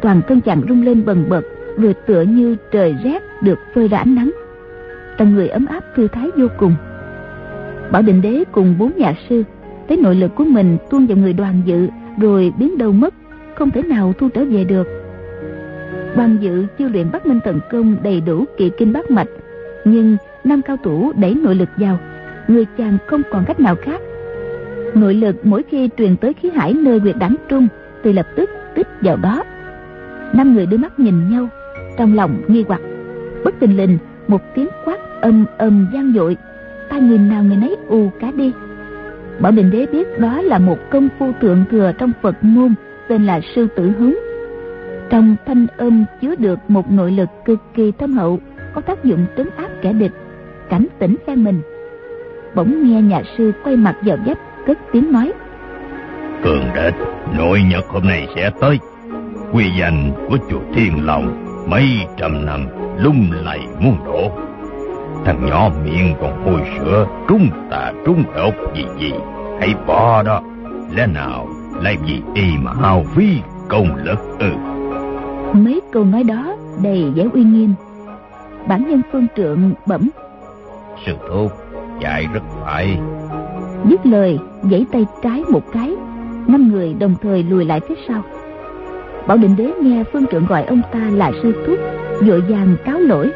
Toàn 0.00 0.20
thân 0.28 0.40
chàng 0.40 0.62
rung 0.68 0.82
lên 0.82 1.04
bần 1.04 1.24
bật, 1.28 1.42
vừa 1.78 1.92
tựa 1.92 2.22
như 2.22 2.56
trời 2.70 2.96
rét 3.04 3.22
được 3.42 3.58
phơi 3.74 3.88
ra 3.88 3.98
ánh 3.98 4.14
nắng. 4.14 4.30
Trong 5.18 5.34
người 5.34 5.48
ấm 5.48 5.66
áp 5.66 5.84
thư 5.96 6.08
thái 6.08 6.30
vô 6.36 6.46
cùng. 6.58 6.74
Bảo 7.90 8.02
định 8.02 8.22
đế 8.22 8.44
cùng 8.52 8.74
bốn 8.78 8.92
nhà 8.96 9.14
sư 9.28 9.42
thấy 9.88 9.96
nội 9.96 10.14
lực 10.14 10.34
của 10.34 10.44
mình 10.44 10.76
tuôn 10.90 11.06
vào 11.06 11.16
người 11.16 11.32
đoàn 11.32 11.62
dự, 11.64 11.88
rồi 12.20 12.52
biến 12.58 12.78
đâu 12.78 12.92
mất, 12.92 13.14
không 13.54 13.70
thể 13.70 13.82
nào 13.82 14.12
thu 14.18 14.28
trở 14.28 14.44
về 14.44 14.64
được. 14.64 14.86
Đoàn 16.16 16.36
dự 16.40 16.66
chưa 16.78 16.88
luyện 16.88 17.10
bắt 17.12 17.26
minh 17.26 17.40
tận 17.44 17.60
công 17.70 17.96
đầy 18.02 18.20
đủ 18.20 18.44
kỳ 18.58 18.70
kinh 18.78 18.92
bát 18.92 19.10
mạch, 19.10 19.28
nhưng 19.84 20.16
năm 20.44 20.62
cao 20.62 20.76
thủ 20.84 21.12
đẩy 21.16 21.34
nội 21.34 21.54
lực 21.54 21.68
vào, 21.76 21.98
người 22.48 22.66
chàng 22.78 22.98
không 23.06 23.22
còn 23.30 23.44
cách 23.46 23.60
nào 23.60 23.76
khác. 23.82 24.00
Nội 24.94 25.14
lực 25.14 25.46
mỗi 25.46 25.62
khi 25.62 25.88
truyền 25.98 26.16
tới 26.16 26.32
khí 26.32 26.50
hải 26.54 26.72
nơi 26.72 26.98
huyệt 26.98 27.16
đánh 27.16 27.36
trung, 27.48 27.68
thì 28.04 28.12
lập 28.12 28.26
tức 28.36 28.50
tích 28.74 28.88
vào 29.00 29.16
đó. 29.16 29.44
Năm 30.32 30.54
người 30.54 30.66
đưa 30.66 30.76
mắt 30.76 30.98
nhìn 30.98 31.30
nhau, 31.30 31.48
trong 31.96 32.14
lòng 32.14 32.42
nghi 32.48 32.64
hoặc, 32.68 32.80
bất 33.44 33.54
tình 33.60 33.76
lình, 33.76 33.98
một 34.28 34.40
tiếng 34.54 34.68
quát 34.84 34.98
âm 35.20 35.44
âm 35.58 35.86
vang 35.92 36.12
dội. 36.16 36.36
Tai 36.88 37.00
người 37.00 37.18
nào 37.18 37.42
người 37.42 37.56
nấy 37.56 37.76
ù 37.88 38.10
cả 38.20 38.32
đi 38.36 38.52
bảo 39.40 39.52
định 39.52 39.70
đế 39.70 39.86
biết 39.86 40.18
đó 40.18 40.42
là 40.42 40.58
một 40.58 40.78
công 40.90 41.08
phu 41.18 41.32
thượng 41.40 41.64
thừa 41.70 41.92
trong 41.98 42.12
phật 42.22 42.44
môn 42.44 42.74
tên 43.08 43.26
là 43.26 43.40
sư 43.54 43.66
tử 43.76 43.90
hứng. 43.98 44.18
Trong 45.10 45.36
thanh 45.46 45.66
âm 45.76 46.04
chứa 46.22 46.34
được 46.38 46.58
một 46.68 46.90
nội 46.90 47.12
lực 47.12 47.28
cực 47.44 47.58
kỳ 47.74 47.92
thâm 47.98 48.12
hậu 48.12 48.38
có 48.74 48.80
tác 48.80 49.04
dụng 49.04 49.26
trấn 49.36 49.48
áp 49.56 49.68
kẻ 49.82 49.92
địch 49.92 50.12
cảnh 50.70 50.86
tỉnh 50.98 51.16
phe 51.26 51.36
mình. 51.36 51.60
Bỗng 52.54 52.82
nghe 52.82 53.02
nhà 53.02 53.22
sư 53.38 53.52
quay 53.64 53.76
mặt 53.76 53.96
vào 54.02 54.16
dách, 54.26 54.38
cất 54.66 54.78
tiếng 54.92 55.12
nói. 55.12 55.32
Cường 56.44 56.64
địch 56.74 56.94
nội 57.38 57.60
nhật 57.70 57.84
hôm 57.88 58.02
nay 58.06 58.28
sẽ 58.36 58.50
tới. 58.60 58.78
Quy 59.52 59.64
danh 59.80 60.12
của 60.28 60.36
chùa 60.50 60.60
thiên 60.74 61.06
long 61.06 61.44
mấy 61.70 61.84
trăm 62.16 62.46
năm 62.46 62.66
lung 62.98 63.30
lầy 63.44 63.58
muôn 63.80 63.96
độ 64.04 64.45
thằng 65.26 65.46
nhỏ 65.46 65.70
miệng 65.84 66.14
còn 66.20 66.44
hôi 66.44 66.60
sữa 66.78 67.06
trúng 67.28 67.48
tà 67.70 67.92
trúng 68.06 68.24
ốc 68.34 68.54
gì 68.74 68.84
gì. 69.00 69.12
Hãy 69.60 69.74
bỏ 69.86 70.22
đó. 70.22 70.42
Lẽ 70.96 71.06
nào 71.06 71.48
lại 71.82 71.96
vì 72.06 72.22
y 72.34 72.42
mà 72.62 72.72
hao 72.82 73.04
phí 73.14 73.40
công 73.68 73.96
lực 74.04 74.18
ư? 74.38 74.50
Mấy 75.52 75.80
câu 75.92 76.04
nói 76.04 76.24
đó 76.24 76.56
đầy 76.82 77.10
vẻ 77.14 77.24
uy 77.32 77.44
nghiêm. 77.44 77.74
Bản 78.68 78.88
nhân 78.88 79.02
phương 79.12 79.26
trượng 79.36 79.72
bẩm 79.86 80.10
sư 81.06 81.12
thúc 81.28 81.52
dạy 82.00 82.26
rất 82.34 82.42
phải. 82.64 82.98
dứt 83.90 84.06
lời 84.06 84.38
giãy 84.70 84.86
tay 84.92 85.06
trái 85.22 85.42
một 85.50 85.62
cái. 85.72 85.94
Năm 86.46 86.68
người 86.72 86.94
đồng 86.94 87.14
thời 87.22 87.42
lùi 87.42 87.64
lại 87.64 87.80
phía 87.88 87.94
sau. 88.08 88.22
Bảo 89.26 89.36
định 89.36 89.56
đế 89.56 89.72
nghe 89.82 90.04
phương 90.12 90.26
trượng 90.26 90.46
gọi 90.46 90.64
ông 90.64 90.80
ta 90.92 91.00
là 91.12 91.32
sư 91.42 91.64
thúc 91.66 91.78
vội 92.28 92.40
vàng 92.40 92.76
cáo 92.84 92.98
lỗi 92.98 93.30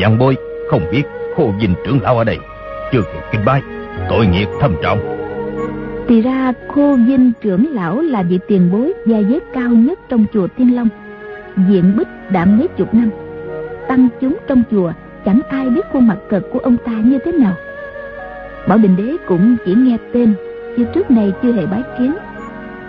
Giang 0.00 0.18
bôi, 0.18 0.36
không 0.70 0.82
biết 0.92 1.02
khô 1.36 1.52
dinh 1.60 1.74
trưởng 1.84 2.02
lão 2.02 2.18
ở 2.18 2.24
đây. 2.24 2.38
Chưa 2.92 3.02
kịp 3.02 3.20
kinh 3.32 3.44
bái, 3.44 3.62
tội 4.08 4.26
nghiệp 4.26 4.48
thâm 4.60 4.74
trọng. 4.82 4.98
Thì 6.08 6.22
ra 6.22 6.52
khô 6.68 6.96
dinh 7.06 7.32
trưởng 7.42 7.74
lão 7.74 8.00
là 8.00 8.22
vị 8.22 8.38
tiền 8.48 8.70
bối 8.72 8.92
gia 9.06 9.18
giới 9.18 9.40
cao 9.52 9.70
nhất 9.70 9.98
trong 10.08 10.24
chùa 10.32 10.48
thiên 10.56 10.76
long. 10.76 10.88
Diện 11.68 11.96
bích 11.96 12.08
đã 12.30 12.44
mấy 12.44 12.68
chục 12.68 12.94
năm. 12.94 13.10
Tăng 13.88 14.08
chúng 14.20 14.36
trong 14.46 14.62
chùa, 14.70 14.92
chẳng 15.24 15.40
ai 15.48 15.68
biết 15.68 15.86
khuôn 15.92 16.06
mặt 16.06 16.18
cực 16.28 16.50
của 16.52 16.58
ông 16.58 16.76
ta 16.84 16.92
như 16.92 17.18
thế 17.24 17.32
nào. 17.32 17.54
Bảo 18.68 18.78
đình 18.78 18.96
đế 18.96 19.16
cũng 19.26 19.56
chỉ 19.66 19.74
nghe 19.74 19.96
tên, 20.12 20.34
chứ 20.76 20.84
trước 20.94 21.10
này 21.10 21.32
chưa 21.42 21.52
hề 21.52 21.66
bái 21.66 21.82
kiến. 21.98 22.14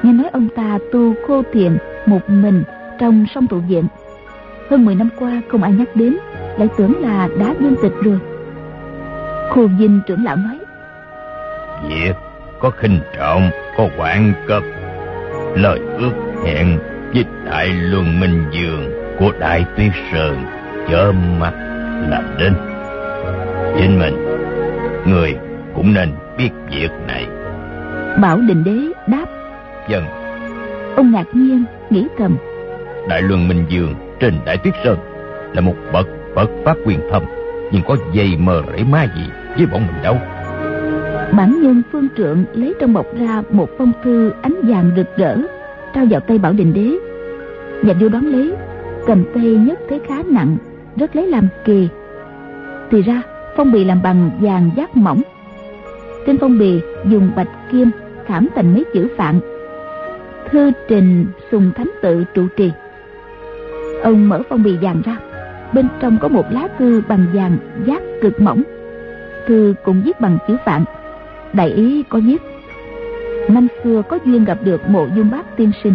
Nghe 0.04 0.14
nói 0.14 0.30
ông 0.34 0.48
ta 0.56 0.80
tu 0.92 1.14
khô 1.28 1.44
thiền 1.54 1.78
một 2.06 2.30
mình 2.30 2.64
trong 3.00 3.26
sông 3.36 3.48
tụ 3.48 3.60
viện. 3.60 3.84
Hơn 4.70 4.86
10 4.86 4.96
năm 4.96 5.10
qua 5.20 5.42
không 5.48 5.64
ai 5.64 5.72
nhắc 5.72 5.96
đến 5.96 6.18
lại 6.58 6.68
tưởng 6.78 7.02
là 7.02 7.30
đã 7.40 7.54
viên 7.60 7.76
tịch 7.82 7.94
rồi. 8.04 8.20
Khô 9.50 9.68
dinh 9.80 10.02
trưởng 10.08 10.24
lão 10.24 10.36
nói 10.36 10.60
việc 11.88 12.14
có 12.60 12.70
khinh 12.70 13.00
trọng 13.18 13.50
có 13.78 13.88
quản 13.98 14.34
cấp 14.48 14.64
lời 15.56 15.80
ước 15.98 16.12
hẹn 16.46 16.80
với 17.14 17.26
đại 17.46 17.68
luân 17.68 18.20
minh 18.20 18.44
dương 18.52 18.92
của 19.20 19.32
đại 19.40 19.66
tuyết 19.78 19.92
sơn 20.12 20.44
chớ 20.90 21.12
mắt 21.40 21.54
làm 22.10 22.24
đến. 22.40 22.54
Chính 23.78 24.00
mình 24.00 24.16
người 25.06 25.38
cũng 25.76 25.94
nên 25.94 26.14
biết 26.38 26.50
việc 26.72 26.92
này. 27.08 27.28
Bảo 28.22 28.38
định 28.38 28.64
đế 28.64 28.78
đáp 29.08 29.26
dân 29.90 30.04
ông 30.96 31.12
ngạc 31.12 31.28
nhiên 31.34 31.64
nghĩ 31.90 32.08
thầm 32.18 32.38
đại 33.10 33.22
luân 33.22 33.48
minh 33.48 33.66
dương 33.70 33.96
trên 34.20 34.34
đại 34.46 34.58
tuyết 34.58 34.74
sơn 34.84 34.98
là 35.54 35.62
một 35.62 35.76
bậc 35.94 36.08
phật 36.36 36.50
pháp 36.66 36.78
quyền 36.86 37.00
thâm, 37.12 37.24
nhưng 37.72 37.82
có 37.88 37.98
dây 38.14 38.38
mờ 38.40 38.62
rễ 38.72 38.84
ma 38.84 39.04
gì 39.04 39.24
với 39.58 39.66
bọn 39.66 39.82
mình 39.88 40.04
đâu. 40.04 40.16
Bản 41.38 41.62
nhân 41.62 41.82
phương 41.92 42.08
trượng 42.18 42.46
lấy 42.54 42.74
trong 42.80 42.94
bọc 42.94 43.06
ra 43.20 43.44
một 43.52 43.70
phong 43.78 43.92
thư 44.04 44.32
ánh 44.42 44.56
vàng 44.64 44.92
rực 44.96 45.18
rỡ, 45.18 45.38
trao 45.94 46.06
vào 46.10 46.20
tay 46.20 46.38
bảo 46.38 46.54
định 46.54 46.74
đế. 46.74 46.90
Nhà 47.84 47.94
vua 48.00 48.10
đón 48.10 48.26
lấy, 48.26 48.54
cầm 49.08 49.24
tay 49.34 49.46
nhất 49.46 49.80
thế 49.90 50.00
khá 50.08 50.16
nặng, 50.26 50.58
rất 50.96 51.16
lấy 51.16 51.28
làm 51.28 51.48
kỳ 51.66 51.88
thì 52.92 53.02
ra, 53.02 53.22
phong 53.56 53.72
bì 53.72 53.84
làm 53.84 54.02
bằng 54.02 54.32
vàng 54.40 54.70
giác 54.78 54.98
mỏng. 54.98 55.22
Trên 56.26 56.38
phong 56.38 56.60
bì 56.60 56.82
dùng 57.06 57.32
bạch 57.36 57.72
kim 57.72 57.92
khảm 58.26 58.48
thành 58.56 58.74
mấy 58.74 58.84
chữ 58.94 59.08
phạn. 59.18 59.40
Thư 60.52 60.72
trình 60.88 61.26
sùng 61.52 61.72
thánh 61.76 61.92
tự 62.02 62.24
trụ 62.34 62.48
trì. 62.58 62.72
Ông 64.04 64.30
mở 64.30 64.42
phong 64.50 64.64
bì 64.64 64.78
vàng 64.78 65.02
ra 65.06 65.18
bên 65.74 65.88
trong 66.00 66.18
có 66.22 66.28
một 66.28 66.46
lá 66.52 66.68
thư 66.80 67.02
bằng 67.08 67.26
vàng 67.34 67.58
giác 67.86 68.02
cực 68.22 68.42
mỏng. 68.42 68.64
Thư 69.48 69.74
cũng 69.84 70.02
viết 70.06 70.22
bằng 70.22 70.38
chữ 70.48 70.58
phạn. 70.66 70.84
Đại 71.54 71.70
ý 71.70 72.04
có 72.10 72.20
viết 72.26 72.42
năm 73.50 73.68
xưa 73.84 74.02
có 74.10 74.20
duyên 74.26 74.46
gặp 74.46 74.58
được 74.64 74.90
mộ 74.90 75.08
dung 75.16 75.32
bác 75.32 75.58
tiên 75.58 75.72
sinh, 75.84 75.94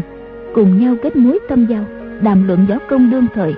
cùng 0.55 0.81
nhau 0.81 0.95
kết 1.03 1.17
nối 1.17 1.39
tâm 1.49 1.67
giao, 1.67 1.85
đàm 2.21 2.47
luận 2.47 2.67
võ 2.69 2.75
công 2.89 3.11
đương 3.11 3.27
thời. 3.35 3.55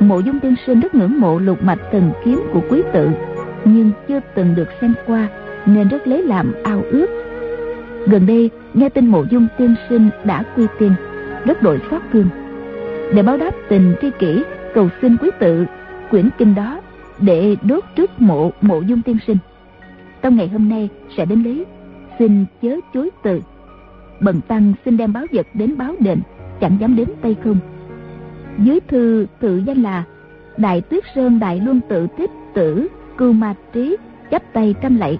Mộ 0.00 0.18
dung 0.18 0.40
tiên 0.40 0.54
sinh 0.66 0.80
rất 0.80 0.94
ngưỡng 0.94 1.20
mộ 1.20 1.38
lục 1.38 1.62
mạch 1.62 1.78
thần 1.92 2.12
kiếm 2.24 2.42
của 2.52 2.60
quý 2.68 2.82
tự, 2.92 3.08
nhưng 3.64 3.90
chưa 4.08 4.20
từng 4.34 4.54
được 4.54 4.68
xem 4.80 4.94
qua, 5.06 5.28
nên 5.66 5.88
rất 5.88 6.06
lấy 6.06 6.22
làm 6.22 6.54
ao 6.64 6.82
ước. 6.90 7.06
Gần 8.06 8.26
đây, 8.26 8.50
nghe 8.74 8.88
tin 8.88 9.06
mộ 9.06 9.24
dung 9.30 9.46
tiên 9.58 9.74
sinh 9.88 10.08
đã 10.24 10.44
quy 10.56 10.66
tiên 10.78 10.92
rất 11.44 11.62
đội 11.62 11.80
xót 11.90 12.02
thương 12.12 12.26
để 13.14 13.22
báo 13.22 13.36
đáp 13.36 13.54
tình 13.68 13.94
tri 14.02 14.10
kỷ 14.18 14.42
cầu 14.74 14.88
xin 15.02 15.16
quý 15.16 15.30
tự, 15.38 15.66
quyển 16.10 16.28
kinh 16.38 16.54
đó, 16.54 16.80
để 17.18 17.56
đốt 17.62 17.84
trước 17.96 18.10
mộ 18.18 18.50
mộ 18.60 18.80
dung 18.80 19.02
tiên 19.02 19.16
sinh. 19.26 19.38
Trong 20.22 20.36
ngày 20.36 20.48
hôm 20.48 20.68
nay 20.68 20.88
sẽ 21.16 21.24
đến 21.24 21.42
lấy 21.42 21.64
xin 22.18 22.44
chớ 22.62 22.76
chối 22.94 23.10
từ. 23.22 23.40
Bần 24.20 24.40
tăng 24.48 24.72
xin 24.84 24.96
đem 24.96 25.12
báo 25.12 25.26
vật 25.32 25.46
đến 25.54 25.76
báo 25.76 25.94
đền, 26.00 26.20
chẳng 26.60 26.76
dám 26.80 26.96
đến 26.96 27.08
tay 27.22 27.36
không. 27.44 27.56
Dưới 28.58 28.80
thư, 28.80 29.26
tự 29.40 29.62
danh 29.66 29.82
là 29.82 30.04
đại 30.56 30.80
tuyết 30.80 31.04
sơn 31.14 31.38
đại 31.38 31.60
luân 31.60 31.80
tự 31.88 32.06
thích 32.18 32.30
tử 32.54 32.88
cưu 33.16 33.32
ma 33.32 33.54
trí, 33.72 33.96
chắp 34.30 34.42
tay 34.52 34.74
trăm 34.82 34.96
lạy. 34.96 35.18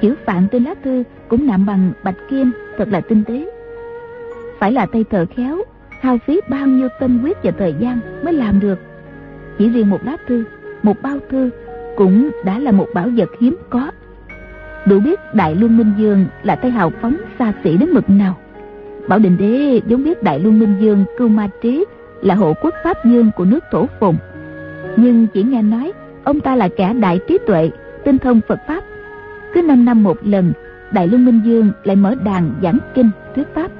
Chữ 0.00 0.14
phạn 0.26 0.46
trên 0.52 0.64
lá 0.64 0.74
thư 0.84 1.02
cũng 1.28 1.46
nạm 1.46 1.66
bằng 1.66 1.92
bạch 2.04 2.16
kim, 2.30 2.50
thật 2.78 2.88
là 2.88 3.00
tinh 3.00 3.24
tế. 3.24 3.50
Phải 4.58 4.72
là 4.72 4.86
tay 4.86 5.04
thợ 5.04 5.26
khéo 5.36 5.58
hao 6.00 6.18
phí 6.18 6.40
bao 6.48 6.66
nhiêu 6.66 6.88
tâm 7.00 7.18
huyết 7.18 7.36
và 7.42 7.50
thời 7.50 7.74
gian 7.78 7.98
mới 8.24 8.32
làm 8.32 8.60
được? 8.60 8.78
Chỉ 9.58 9.68
riêng 9.68 9.90
một 9.90 9.98
lá 10.04 10.16
thư, 10.28 10.44
một 10.82 11.02
bao 11.02 11.18
thư 11.30 11.50
cũng 11.96 12.30
đã 12.44 12.58
là 12.58 12.72
một 12.72 12.86
bảo 12.94 13.08
vật 13.16 13.30
hiếm 13.40 13.56
có. 13.70 13.90
Đủ 14.86 15.00
biết 15.00 15.20
đại 15.34 15.54
luân 15.54 15.76
minh 15.76 15.92
dương 15.98 16.26
là 16.42 16.56
tay 16.56 16.70
hào 16.70 16.92
phóng 17.02 17.16
xa 17.38 17.52
xỉ 17.64 17.76
đến 17.76 17.90
mực 17.90 18.10
nào. 18.10 18.36
Bảo 19.08 19.18
định 19.18 19.36
đế 19.36 19.80
giống 19.86 20.04
biết 20.04 20.22
đại 20.22 20.40
luân 20.40 20.58
minh 20.58 20.74
dương 20.80 21.04
cưu 21.18 21.28
ma 21.28 21.48
trí 21.62 21.84
là 22.22 22.34
hộ 22.34 22.54
quốc 22.62 22.74
pháp 22.84 23.04
dương 23.04 23.30
của 23.36 23.44
nước 23.44 23.64
thổ 23.70 23.86
phồn. 24.00 24.14
Nhưng 24.96 25.26
chỉ 25.34 25.42
nghe 25.42 25.62
nói, 25.62 25.92
ông 26.24 26.40
ta 26.40 26.56
là 26.56 26.68
kẻ 26.68 26.94
đại 27.00 27.20
trí 27.28 27.38
tuệ, 27.46 27.70
tinh 28.04 28.18
thông 28.18 28.40
phật 28.48 28.58
pháp. 28.68 28.84
Cứ 29.54 29.62
năm 29.62 29.84
năm 29.84 30.02
một 30.02 30.16
lần, 30.22 30.52
đại 30.92 31.08
luân 31.08 31.24
minh 31.24 31.40
dương 31.44 31.70
lại 31.84 31.96
mở 31.96 32.14
đàn 32.24 32.50
giảng 32.62 32.78
kinh 32.94 33.10
thuyết 33.34 33.48
pháp. 33.54 33.70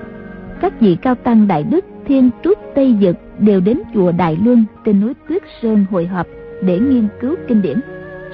Các 0.60 0.80
vị 0.80 0.96
cao 1.02 1.14
tăng 1.14 1.48
đại 1.48 1.62
đức 1.62 1.84
thiên 2.09 2.30
trúc 2.44 2.59
tây 2.74 2.96
dực 3.00 3.16
đều 3.38 3.61
đến 3.61 3.78
chùa 3.94 4.12
đại 4.12 4.38
luân 4.44 4.64
trên 4.84 5.00
núi 5.00 5.12
tuyết 5.28 5.42
sơn 5.62 5.84
hội 5.90 6.06
họp 6.06 6.26
để 6.62 6.78
nghiên 6.78 7.09
cứu 7.20 7.34
kinh 7.48 7.62
điển. 7.62 7.80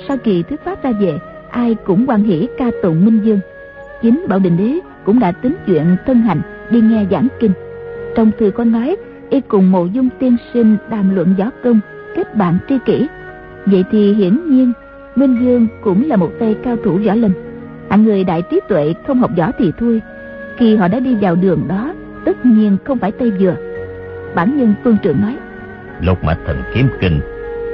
Sau 0.08 0.16
kỳ 0.16 0.42
thuyết 0.42 0.60
pháp 0.64 0.82
ra 0.82 0.92
về, 0.92 1.18
ai 1.50 1.74
cũng 1.74 2.04
quan 2.06 2.22
hỷ 2.22 2.48
ca 2.58 2.70
tụng 2.82 3.04
minh 3.04 3.20
dương. 3.24 3.40
Chính 4.02 4.26
bảo 4.28 4.38
đình 4.38 4.56
đế 4.56 4.78
cũng 5.04 5.18
đã 5.18 5.32
tính 5.32 5.54
chuyện 5.66 5.96
thân 6.06 6.16
hành 6.16 6.40
đi 6.70 6.80
nghe 6.80 7.06
giảng 7.10 7.28
kinh. 7.40 7.52
Trong 8.14 8.30
thư 8.38 8.50
có 8.50 8.64
nói, 8.64 8.96
y 9.30 9.40
cùng 9.40 9.72
mộ 9.72 9.84
dung 9.84 10.08
tiên 10.18 10.36
sinh 10.54 10.76
đàm 10.90 11.14
luận 11.14 11.34
võ 11.38 11.50
công, 11.64 11.80
kết 12.16 12.36
bạn 12.36 12.58
tri 12.68 12.78
kỷ. 12.84 13.06
Vậy 13.66 13.84
thì 13.90 14.12
hiển 14.12 14.50
nhiên, 14.50 14.72
minh 15.16 15.36
dương 15.40 15.66
cũng 15.82 16.08
là 16.08 16.16
một 16.16 16.30
tay 16.38 16.56
cao 16.62 16.76
thủ 16.84 16.98
võ 17.06 17.14
lâm. 17.14 17.30
Hạng 17.90 18.04
người 18.04 18.24
đại 18.24 18.42
trí 18.42 18.60
tuệ 18.68 18.94
không 19.06 19.18
học 19.18 19.30
võ 19.36 19.50
thì 19.58 19.72
thôi. 19.78 20.02
Khi 20.56 20.76
họ 20.76 20.88
đã 20.88 21.00
đi 21.00 21.14
vào 21.14 21.36
đường 21.36 21.60
đó 21.68 21.94
tất 22.24 22.46
nhiên 22.46 22.76
không 22.84 22.98
phải 22.98 23.12
tay 23.12 23.32
vừa. 23.40 23.54
Bản 24.34 24.56
nhân 24.56 24.74
phương 24.84 24.96
trưởng 25.02 25.20
nói 25.20 25.36
lục 26.00 26.24
mạch 26.24 26.38
thần 26.46 26.62
kiếm 26.74 26.88
kinh 27.00 27.20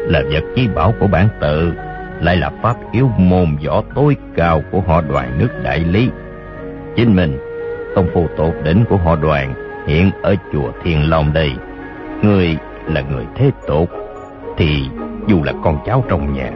là 0.06 0.22
vật 0.32 0.44
chi 0.54 0.68
bảo 0.74 0.94
của 1.00 1.06
bản 1.06 1.28
tự 1.40 1.72
lại 2.20 2.36
là 2.36 2.50
pháp 2.62 2.76
yếu 2.92 3.08
môn 3.18 3.56
võ 3.66 3.82
tối 3.94 4.16
cao 4.36 4.62
của 4.70 4.80
họ 4.80 5.00
đoàn 5.00 5.38
nước 5.38 5.48
đại 5.62 5.78
lý. 5.78 6.08
Chính 6.96 7.16
mình 7.16 7.38
công 7.94 8.08
phu 8.14 8.26
tột 8.36 8.54
đỉnh 8.64 8.84
của 8.88 8.96
họ 8.96 9.16
đoàn 9.16 9.54
hiện 9.86 10.10
ở 10.22 10.34
chùa 10.52 10.72
thiên 10.84 11.10
long 11.10 11.32
đây. 11.32 11.52
Người 12.22 12.56
là 12.86 13.00
người 13.00 13.26
thế 13.34 13.50
tột 13.66 13.88
thì 14.56 14.88
dù 15.26 15.42
là 15.42 15.52
con 15.64 15.78
cháu 15.86 16.04
trong 16.08 16.32
nhà 16.32 16.50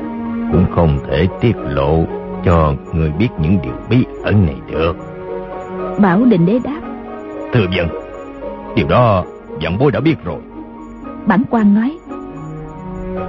cũng 0.53 0.67
không 0.75 0.99
thể 1.11 1.29
tiết 1.41 1.57
lộ 1.57 2.05
cho 2.45 2.75
người 2.93 3.11
biết 3.19 3.29
những 3.39 3.59
điều 3.63 3.75
bí 3.91 4.05
ẩn 4.25 4.47
này 4.47 4.57
được. 4.73 4.97
Bảo 5.99 6.25
định 6.25 6.47
đế 6.47 6.59
đáp 6.65 6.81
thưa 7.55 7.67
dân 7.77 7.89
điều 8.77 8.89
đó 8.89 9.25
dặn 9.61 9.79
bối 9.79 9.93
đã 9.93 10.01
biết 10.01 10.15
rồi. 10.25 10.39
Bản 11.27 11.43
quan 11.51 11.75
nói. 11.75 11.99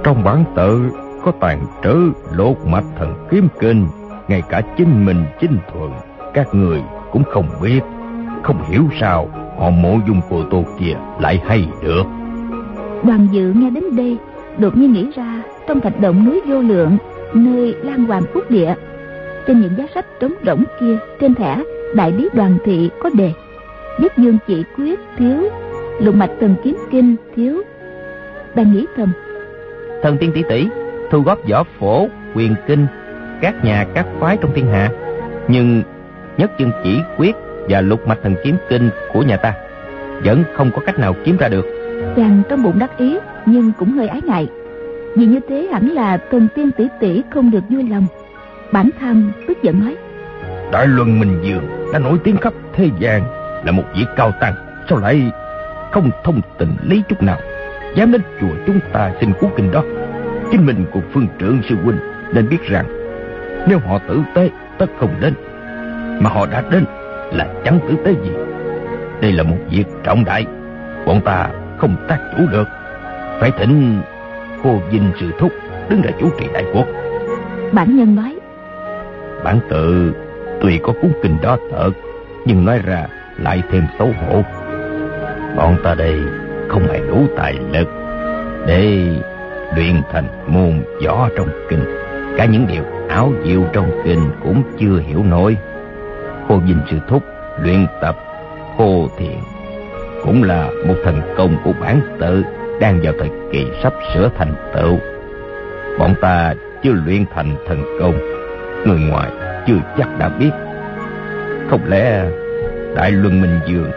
Trong 0.04 0.24
bản 0.24 0.44
tự 0.56 0.90
có 1.24 1.32
tàn 1.40 1.60
trữ 1.82 2.12
lột 2.32 2.56
mạch 2.66 2.84
thần 2.98 3.14
kiếm 3.30 3.48
kinh 3.60 3.86
ngay 4.28 4.42
cả 4.48 4.62
chính 4.76 5.06
mình 5.06 5.24
chính 5.40 5.58
thuận 5.72 5.92
các 6.34 6.54
người 6.54 6.82
cũng 7.12 7.22
không 7.24 7.48
biết 7.62 7.80
không 8.42 8.64
hiểu 8.70 8.82
sao 9.00 9.28
họ 9.58 9.70
mộ 9.70 9.98
dung 10.08 10.20
của 10.28 10.44
tô 10.50 10.64
kia 10.80 10.94
lại 11.20 11.42
hay 11.46 11.68
được. 11.82 12.04
Đoàn 13.04 13.28
dự 13.32 13.52
nghe 13.56 13.70
đến 13.70 13.96
đây 13.96 14.18
đột 14.58 14.76
nhiên 14.76 14.92
nghĩ 14.92 15.10
ra 15.16 15.42
trong 15.68 15.80
thạch 15.80 16.00
động 16.00 16.24
núi 16.24 16.40
vô 16.46 16.60
lượng 16.60 16.98
nơi 17.34 17.74
lan 17.82 18.04
hoàng 18.04 18.22
phúc 18.34 18.44
địa 18.50 18.74
trên 19.46 19.60
những 19.60 19.76
giá 19.78 19.84
sách 19.94 20.06
trống 20.20 20.32
rỗng 20.46 20.64
kia 20.80 20.98
trên 21.20 21.34
thẻ 21.34 21.62
đại 21.94 22.12
lý 22.12 22.28
đoàn 22.34 22.58
thị 22.64 22.90
có 23.02 23.10
đề 23.14 23.32
nhất 23.98 24.12
dương 24.18 24.38
chỉ 24.46 24.64
quyết 24.78 25.00
thiếu 25.16 25.50
lục 26.00 26.14
mạch 26.14 26.30
thần 26.40 26.54
kiếm 26.64 26.76
kinh 26.90 27.16
thiếu. 27.36 27.62
Đang 28.54 28.72
nghĩ 28.72 28.86
thầm. 28.96 29.12
Thần 30.02 30.18
tiên 30.18 30.32
tỷ 30.34 30.42
tỷ 30.48 30.68
thu 31.10 31.20
góp 31.20 31.38
võ 31.48 31.64
phổ 31.78 32.08
quyền 32.34 32.54
kinh 32.66 32.86
các 33.40 33.64
nhà 33.64 33.86
các 33.94 34.06
phái 34.20 34.36
trong 34.36 34.50
thiên 34.54 34.66
hạ. 34.66 34.90
Nhưng 35.48 35.82
nhất 36.36 36.50
dương 36.58 36.70
chỉ 36.84 37.00
quyết 37.18 37.36
và 37.68 37.80
lục 37.80 38.06
mạch 38.06 38.18
thần 38.22 38.34
kiếm 38.44 38.56
kinh 38.68 38.90
của 39.12 39.22
nhà 39.22 39.36
ta 39.36 39.54
vẫn 40.24 40.44
không 40.54 40.70
có 40.74 40.82
cách 40.86 40.98
nào 40.98 41.14
kiếm 41.24 41.36
ra 41.36 41.48
được. 41.48 41.64
Chàng 42.16 42.42
trong 42.48 42.62
bụng 42.62 42.78
đắc 42.78 42.98
ý 42.98 43.18
nhưng 43.46 43.72
cũng 43.78 43.92
hơi 43.92 44.08
ái 44.08 44.20
ngại. 44.24 44.48
Vì 45.16 45.26
như 45.26 45.40
thế 45.48 45.68
hẳn 45.72 45.90
là 45.90 46.18
thần 46.30 46.48
tiên 46.54 46.70
tỷ 46.76 46.86
tỷ 47.00 47.22
không 47.30 47.50
được 47.50 47.62
vui 47.70 47.88
lòng. 47.88 48.06
Bản 48.72 48.90
tham 49.00 49.32
tức 49.48 49.62
giận 49.62 49.80
nói 49.80 49.96
đại 50.72 50.86
luân 50.86 51.20
minh 51.20 51.38
dương 51.42 51.90
đã 51.92 51.98
nổi 51.98 52.18
tiếng 52.24 52.36
khắp 52.36 52.52
thế 52.72 52.90
gian 52.98 53.22
là 53.66 53.72
một 53.72 53.84
vị 53.94 54.04
cao 54.16 54.32
tăng 54.40 54.54
sao 54.88 54.98
lại 54.98 55.30
không 55.92 56.10
thông 56.24 56.40
tình 56.58 56.76
lý 56.82 57.02
chút 57.08 57.22
nào? 57.22 57.38
Dám 57.94 58.12
đến 58.12 58.20
chùa 58.40 58.54
chúng 58.66 58.80
ta 58.92 59.12
xin 59.20 59.32
cuốn 59.32 59.50
kinh 59.56 59.70
đó. 59.70 59.82
Chính 60.52 60.66
mình 60.66 60.84
cùng 60.92 61.02
phương 61.12 61.28
trưởng 61.38 61.62
sư 61.68 61.76
huynh 61.84 61.98
nên 62.32 62.48
biết 62.48 62.62
rằng 62.62 62.86
nếu 63.68 63.78
họ 63.78 63.98
tử 63.98 64.22
tế 64.34 64.50
tất 64.78 64.86
không 64.98 65.14
đến. 65.20 65.34
Mà 66.20 66.30
họ 66.30 66.46
đã 66.46 66.62
đến 66.70 66.84
là 67.32 67.46
chẳng 67.64 67.78
tử 67.88 67.96
tế 68.04 68.12
gì. 68.12 68.30
Đây 69.20 69.32
là 69.32 69.42
một 69.42 69.56
việc 69.70 69.84
trọng 70.04 70.24
đại 70.24 70.46
bọn 71.06 71.20
ta 71.20 71.48
không 71.78 71.96
tác 72.08 72.18
chủ 72.36 72.44
được. 72.52 72.68
Phải 73.40 73.50
thỉnh 73.58 74.00
cô 74.62 74.80
dinh 74.92 75.10
sự 75.20 75.32
thúc 75.38 75.52
đứng 75.88 76.02
ra 76.02 76.10
chủ 76.20 76.30
trì 76.40 76.46
đại 76.52 76.64
cuộc. 76.72 76.86
Bản 77.72 77.96
nhân 77.96 78.14
nói. 78.14 78.38
Bản 79.44 79.58
tự 79.68 80.12
tuy 80.60 80.78
có 80.82 80.92
cuốn 81.02 81.12
kinh 81.22 81.36
đó 81.42 81.56
thật 81.70 81.90
nhưng 82.44 82.64
nói 82.64 82.80
ra 82.84 83.06
lại 83.38 83.62
thêm 83.70 83.86
xấu 83.98 84.08
hổ. 84.08 84.42
Bọn 85.56 85.76
ta 85.84 85.94
đây 85.94 86.20
không 86.68 86.88
hề 86.88 87.00
đủ 87.08 87.26
tài 87.36 87.54
lực 87.72 87.88
để 88.66 89.06
luyện 89.76 90.02
thành 90.12 90.26
môn 90.46 90.82
võ 91.06 91.28
trong 91.36 91.48
kinh. 91.68 91.84
Cả 92.36 92.44
những 92.44 92.66
điều 92.66 92.82
áo 93.08 93.32
diệu 93.44 93.62
trong 93.72 93.90
kinh 94.04 94.30
cũng 94.42 94.62
chưa 94.78 95.00
hiểu 95.06 95.22
nổi. 95.30 95.56
Khô 96.48 96.60
dinh 96.66 96.80
sư 96.90 96.96
thúc 97.08 97.22
luyện 97.62 97.86
tập 98.00 98.16
khô 98.76 99.08
thiện 99.18 99.38
cũng 100.24 100.42
là 100.42 100.70
một 100.86 100.94
thành 101.04 101.34
công 101.36 101.56
của 101.64 101.72
bản 101.80 102.00
tự 102.20 102.44
đang 102.80 103.00
vào 103.02 103.12
thời 103.18 103.30
kỳ 103.52 103.66
sắp 103.82 103.92
sửa 104.14 104.30
thành 104.38 104.54
tựu. 104.74 104.98
Bọn 105.98 106.14
ta 106.20 106.54
chưa 106.82 106.92
luyện 106.92 107.24
thành 107.34 107.56
thần 107.68 107.82
công, 108.00 108.18
người 108.86 109.00
ngoài 109.00 109.30
chưa 109.66 109.78
chắc 109.98 110.18
đã 110.18 110.28
biết. 110.28 110.50
Không 111.70 111.80
lẽ 111.86 112.24
đại 112.96 113.10
luân 113.10 113.40
minh 113.40 113.60
dương. 113.66 113.90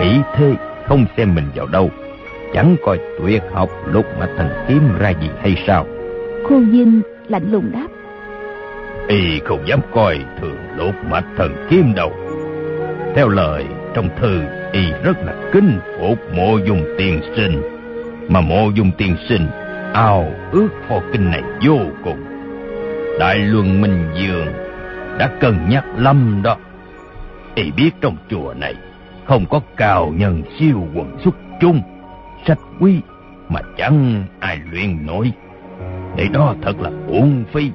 Ý 0.00 0.20
thế 0.34 0.54
không 0.86 1.06
xem 1.16 1.34
mình 1.34 1.44
vào 1.54 1.66
đâu. 1.66 1.90
Chẳng 2.54 2.76
coi 2.84 2.98
tuyệt 3.18 3.42
học 3.52 3.70
lục 3.92 4.06
mạch 4.18 4.30
thần 4.36 4.48
kiếm 4.68 4.80
ra 4.98 5.10
gì 5.10 5.30
hay 5.42 5.64
sao? 5.66 5.86
Khô 6.48 6.60
Dinh 6.72 7.00
lạnh 7.28 7.52
lùng 7.52 7.72
đáp. 7.72 7.86
Y 9.08 9.40
không 9.44 9.68
dám 9.68 9.80
coi 9.94 10.18
thường 10.40 10.56
lục 10.76 10.94
mạch 11.10 11.24
thần 11.36 11.66
kiếm 11.70 11.92
đâu. 11.96 12.12
Theo 13.14 13.28
lời 13.28 13.64
trong 13.94 14.08
thư 14.20 14.40
y 14.72 14.92
rất 15.04 15.16
là 15.26 15.34
kính 15.52 15.78
phục 16.00 16.18
mộ 16.34 16.58
dung 16.66 16.84
tiên 16.98 17.20
sinh. 17.36 17.62
Mà 18.28 18.40
mộ 18.40 18.70
dung 18.74 18.90
tiên 18.98 19.16
sinh 19.28 19.46
ao 19.92 20.28
ước 20.52 20.68
pho 20.88 21.00
kinh 21.12 21.30
này 21.30 21.42
vô 21.66 21.78
cùng. 22.04 22.24
Đại 23.20 23.38
luân 23.38 23.80
Minh 23.80 24.04
Dương 24.14 24.46
đã 25.18 25.30
cân 25.40 25.68
nhắc 25.68 25.84
lâm 25.96 26.40
đó. 26.44 26.56
Y 27.54 27.70
biết 27.70 27.90
trong 28.00 28.16
chùa 28.30 28.54
này 28.60 28.74
không 29.24 29.46
có 29.50 29.60
cao 29.76 30.12
nhân 30.16 30.42
siêu 30.58 30.86
quần 30.94 31.16
xuất 31.24 31.34
chung, 31.60 31.82
sách 32.46 32.58
quý 32.80 33.00
mà 33.48 33.60
chẳng 33.76 34.24
ai 34.40 34.58
luyện 34.72 35.06
nổi. 35.06 35.32
Để 36.16 36.28
đó 36.32 36.54
thật 36.62 36.80
là 36.80 36.90
uổng 37.08 37.44
phi. 37.52 37.70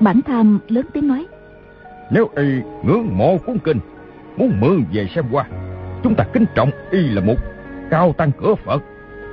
Bản 0.00 0.20
tham 0.26 0.58
lớn 0.68 0.86
tiếng 0.92 1.08
nói. 1.08 1.26
Nếu 2.10 2.28
y 2.36 2.62
ngưỡng 2.84 3.18
mộ 3.18 3.38
cuốn 3.46 3.58
kinh, 3.58 3.78
muốn 4.36 4.60
mượn 4.60 4.84
về 4.92 5.06
xem 5.14 5.24
qua, 5.30 5.44
chúng 6.02 6.14
ta 6.14 6.24
kính 6.24 6.44
trọng 6.54 6.70
y 6.90 6.98
là 6.98 7.20
một 7.20 7.36
cao 7.90 8.12
tăng 8.12 8.30
cửa 8.32 8.54
Phật. 8.64 8.82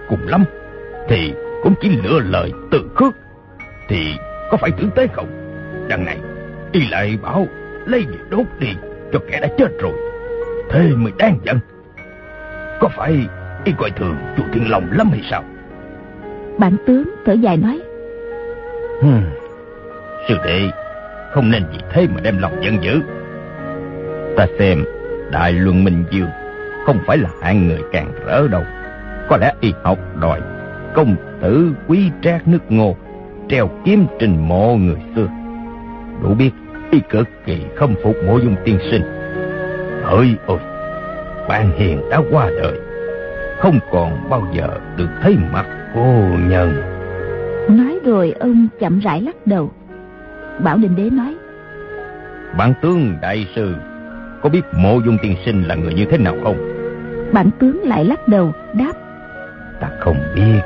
Cùng 0.09 0.27
lắm, 0.27 0.43
thì 1.09 1.33
cũng 1.63 1.73
chỉ 1.81 1.89
lựa 1.89 2.19
lời 2.19 2.51
từ 2.71 2.91
khước. 2.95 3.13
Thì 3.89 4.15
có 4.51 4.57
phải 4.57 4.71
tử 4.71 4.89
tế 4.95 5.07
không? 5.07 5.27
Đằng 5.89 6.05
này, 6.05 6.17
y 6.71 6.87
lại 6.87 7.17
bảo 7.21 7.47
lấy 7.85 8.05
về 8.05 8.17
đốt 8.29 8.45
đi 8.59 8.69
cho 9.13 9.19
kẻ 9.31 9.39
đã 9.41 9.47
chết 9.57 9.67
rồi. 9.79 9.93
Thế 10.69 10.89
mới 10.95 11.11
đáng 11.17 11.39
giận. 11.43 11.59
Có 12.79 12.87
phải 12.97 13.27
y 13.65 13.73
coi 13.77 13.91
thường 13.91 14.15
chùa 14.37 14.43
Thiên 14.53 14.71
Long 14.71 14.87
lắm 14.91 15.09
hay 15.11 15.21
sao? 15.29 15.43
Bản 16.57 16.77
tướng 16.87 17.03
thở 17.25 17.33
dài 17.33 17.57
nói. 17.57 17.81
Hmm. 19.01 19.23
Sư 20.27 20.35
đệ, 20.45 20.61
không 21.33 21.51
nên 21.51 21.63
vì 21.71 21.77
thế 21.91 22.07
mà 22.07 22.21
đem 22.21 22.37
lòng 22.37 22.63
giận 22.63 22.83
dữ. 22.83 23.01
Ta 24.37 24.47
xem 24.59 24.85
Đại 25.31 25.53
Luân 25.53 25.83
Minh 25.83 26.03
Dương 26.11 26.29
không 26.85 26.99
phải 27.07 27.17
là 27.17 27.29
hạng 27.41 27.67
người 27.67 27.81
càng 27.91 28.11
rỡ 28.25 28.47
đâu. 28.47 28.63
Có 29.29 29.37
lẽ 29.37 29.53
y 29.61 29.73
học 29.83 29.97
đòi 30.21 30.41
công 30.93 31.15
tử 31.41 31.71
quý 31.87 32.11
trác 32.21 32.47
nước 32.47 32.71
ngô 32.71 32.95
treo 33.49 33.69
kiếm 33.85 34.05
trình 34.19 34.47
mộ 34.47 34.75
người 34.75 35.01
xưa. 35.15 35.27
Đủ 36.23 36.33
biết 36.33 36.51
y 36.91 36.99
cực 37.09 37.27
kỳ 37.45 37.57
khâm 37.75 37.95
phục 38.03 38.15
mộ 38.27 38.37
dung 38.37 38.55
tiên 38.63 38.79
sinh. 38.91 39.01
Ơi 40.03 40.35
ôi, 40.45 40.59
bạn 41.47 41.71
hiền 41.77 42.09
đã 42.09 42.21
qua 42.31 42.49
đời, 42.61 42.79
không 43.59 43.79
còn 43.91 44.29
bao 44.29 44.47
giờ 44.53 44.67
được 44.97 45.09
thấy 45.21 45.37
mặt 45.53 45.65
cô 45.95 46.23
nhân. 46.49 46.73
Nói 47.69 47.99
rồi 48.05 48.33
ông 48.39 48.67
chậm 48.79 48.99
rãi 48.99 49.21
lắc 49.21 49.47
đầu. 49.47 49.71
Bảo 50.59 50.77
Đình 50.77 50.95
Đế 50.95 51.09
nói. 51.09 51.35
Bản 52.57 52.73
tướng 52.81 53.17
đại 53.21 53.47
sư 53.55 53.75
có 54.43 54.49
biết 54.49 54.61
mộ 54.71 54.99
dung 55.05 55.17
tiên 55.21 55.35
sinh 55.45 55.63
là 55.63 55.75
người 55.75 55.93
như 55.93 56.05
thế 56.05 56.17
nào 56.17 56.35
không? 56.43 56.57
Bản 57.33 57.49
tướng 57.59 57.83
lại 57.83 58.05
lắc 58.05 58.27
đầu 58.27 58.53
đáp. 58.73 58.93
Ta 59.79 59.89
không 59.99 60.17
biết. 60.35 60.61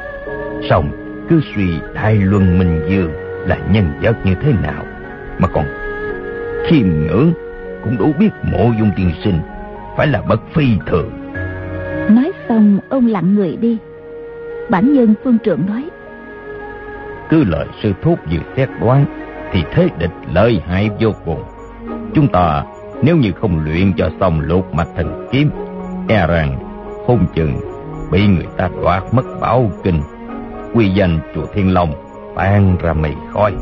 Xong 0.70 0.92
cứ 1.30 1.42
suy 1.56 1.80
Đại 1.94 2.16
Luân 2.16 2.60
Minh 2.60 2.82
Dương 2.90 3.12
là 3.48 3.58
nhân 3.72 3.86
vật 4.02 4.16
như 4.24 4.36
thế 4.42 4.54
nào 4.64 4.84
mà 5.40 5.48
còn 5.48 5.66
khiêm 6.70 6.88
ngưỡng 6.88 7.34
cũng 7.84 7.98
đủ 7.98 8.14
biết 8.20 8.30
mộ 8.52 8.72
dung 8.80 8.92
tiên 8.98 9.12
sinh 9.24 9.40
phải 9.98 10.08
là 10.08 10.22
bậc 10.22 10.42
phi 10.54 10.66
thường. 10.86 11.12
Nói 12.10 12.32
xong 12.50 12.80
ông 12.90 13.08
lặng 13.08 13.36
người 13.36 13.56
đi. 13.56 13.78
Bản 14.70 14.94
nhân 14.94 15.14
phương 15.24 15.38
trượng 15.46 15.66
nói. 15.66 15.90
Cứ 17.30 17.44
lời 17.44 17.66
sư 17.84 17.94
thúc 18.02 18.20
vừa 18.32 18.40
xét 18.56 18.70
đoán 18.82 19.06
thì 19.52 19.64
thế 19.72 19.90
địch 20.00 20.12
lợi 20.34 20.62
hại 20.66 20.90
vô 21.00 21.12
cùng. 21.26 21.44
Chúng 22.14 22.28
ta 22.28 22.64
nếu 23.04 23.18
như 23.18 23.32
không 23.42 23.64
luyện 23.66 23.94
cho 23.98 24.10
xong 24.20 24.40
lục 24.42 24.74
mạch 24.74 24.88
thần 24.96 25.28
kiếm, 25.32 25.50
e 26.08 26.28
rằng 26.28 26.58
hôn 27.08 27.26
chừng 27.36 27.54
bị 28.12 28.28
người 28.28 28.48
ta 28.58 28.70
đoạt 28.82 29.04
mất 29.12 29.26
bảo 29.42 29.72
kinh, 29.84 30.02
quy 30.74 30.90
danh 30.90 31.20
chùa 31.36 31.46
Thiên 31.54 31.74
Long 31.74 31.94
tan 32.36 32.78
ra 32.82 32.94
mây 32.94 33.14
khói. 33.34 33.54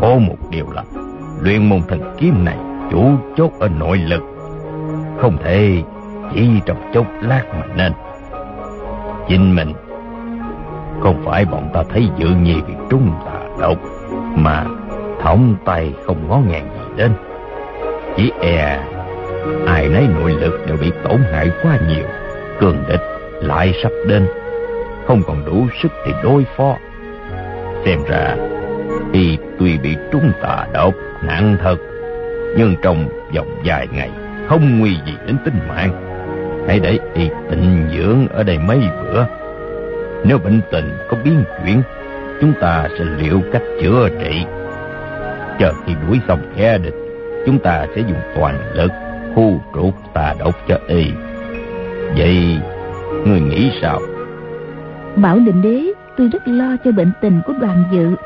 Có 0.00 0.18
một 0.18 0.36
điều 0.50 0.66
là 0.70 0.84
luyện 1.42 1.68
môn 1.68 1.80
thần 1.88 2.00
kiếm 2.18 2.44
này 2.44 2.56
chủ 2.90 3.04
chốt 3.36 3.50
ở 3.60 3.68
nội 3.68 3.98
lực, 3.98 4.22
không 5.18 5.36
thể 5.44 5.82
chỉ 6.34 6.48
trong 6.66 6.90
chốc 6.94 7.06
lát 7.20 7.42
mà 7.52 7.66
nên. 7.76 7.92
Chính 9.28 9.54
mình 9.54 9.72
không 11.00 11.22
phải 11.24 11.44
bọn 11.44 11.70
ta 11.72 11.82
thấy 11.90 12.08
dự 12.16 12.28
nhi 12.42 12.54
vì 12.66 12.74
trung 12.90 13.10
tà 13.26 13.40
độc 13.60 13.78
mà 14.36 14.64
thống 15.22 15.54
tay 15.64 15.92
không 16.06 16.28
ngó 16.28 16.38
ngàng 16.38 16.68
gì 16.74 16.96
đến. 16.96 17.12
Chỉ 18.16 18.32
e 18.40 18.84
ai 19.66 19.88
nấy 19.88 20.06
nội 20.20 20.32
lực 20.32 20.60
đều 20.66 20.76
bị 20.76 20.92
tổn 21.04 21.22
hại 21.32 21.50
quá 21.62 21.78
nhiều 21.88 22.04
cường 22.60 22.76
địch 22.88 23.00
lại 23.32 23.74
sắp 23.82 23.92
đến. 24.08 24.26
Không 25.06 25.22
còn 25.26 25.44
đủ 25.44 25.66
sức 25.82 25.92
thì 26.06 26.12
đối 26.22 26.44
phó. 26.56 26.76
Xem 27.84 27.98
ra 28.08 28.36
y 29.12 29.38
tuy 29.58 29.78
bị 29.78 29.96
trúng 30.12 30.32
tà 30.42 30.66
độc 30.72 30.94
nặng 31.22 31.56
thật, 31.62 31.76
nhưng 32.56 32.74
trong 32.82 33.08
vòng 33.34 33.48
vài 33.64 33.88
ngày 33.92 34.10
không 34.48 34.78
nguy 34.78 34.90
gì 35.06 35.12
đến 35.26 35.36
tính 35.44 35.58
mạng. 35.68 36.06
Hãy 36.68 36.80
để 36.80 36.98
y 37.14 37.28
tịnh 37.50 37.88
dưỡng 37.96 38.28
ở 38.28 38.42
đây 38.42 38.58
mấy 38.58 38.78
bữa. 38.78 39.24
Nếu 40.24 40.38
bệnh 40.38 40.60
tình 40.72 40.90
có 41.08 41.16
biến 41.24 41.44
chuyển, 41.64 41.82
chúng 42.40 42.52
ta 42.60 42.88
sẽ 42.98 43.04
liệu 43.18 43.40
cách 43.52 43.62
chữa 43.82 44.08
trị. 44.20 44.44
Chờ 45.58 45.72
khi 45.86 45.92
đuổi 46.06 46.20
xong 46.28 46.40
kẻ 46.56 46.78
địch, 46.78 46.94
chúng 47.46 47.58
ta 47.58 47.86
sẽ 47.94 48.00
dùng 48.00 48.20
toàn 48.36 48.58
lực 48.74 48.90
khu 49.34 49.60
trục 49.74 49.94
tà 50.14 50.34
độc 50.38 50.54
cho 50.68 50.78
y. 50.88 51.06
Vậy, 52.16 52.58
người 53.26 53.40
nghĩ 53.40 53.72
sao? 53.82 54.00
Bảo 55.16 55.38
định 55.38 55.62
đế 55.62 55.82
tuy 56.16 56.28
rất 56.28 56.48
lo 56.48 56.76
cho 56.84 56.92
bệnh 56.92 57.12
tình 57.20 57.40
của 57.46 57.52
đoàn 57.60 57.84
dự 57.92 58.16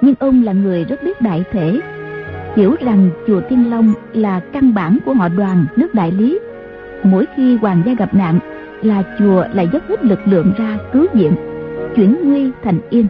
nhưng 0.00 0.14
ông 0.18 0.42
là 0.42 0.52
người 0.52 0.84
rất 0.84 1.02
biết 1.04 1.20
đại 1.20 1.44
thể. 1.50 1.80
Hiểu 2.56 2.76
rằng 2.80 3.10
chùa 3.26 3.40
Thiên 3.48 3.70
long 3.70 3.92
là 4.12 4.40
căn 4.52 4.74
bản 4.74 4.98
của 5.06 5.14
họ 5.14 5.28
đoàn 5.28 5.66
nước 5.76 5.94
đại 5.94 6.12
lý. 6.12 6.38
Mỗi 7.02 7.26
khi 7.36 7.56
hoàng 7.56 7.82
gia 7.86 7.94
gặp 7.94 8.14
nạn, 8.14 8.38
là 8.82 9.02
chùa 9.18 9.44
lại 9.54 9.68
dốc 9.72 9.82
hết 9.88 10.04
lực 10.04 10.18
lượng 10.24 10.52
ra 10.58 10.78
cứu 10.92 11.06
viện, 11.14 11.32
chuyển 11.96 12.16
nguy 12.24 12.50
thành 12.62 12.78
yên. 12.90 13.06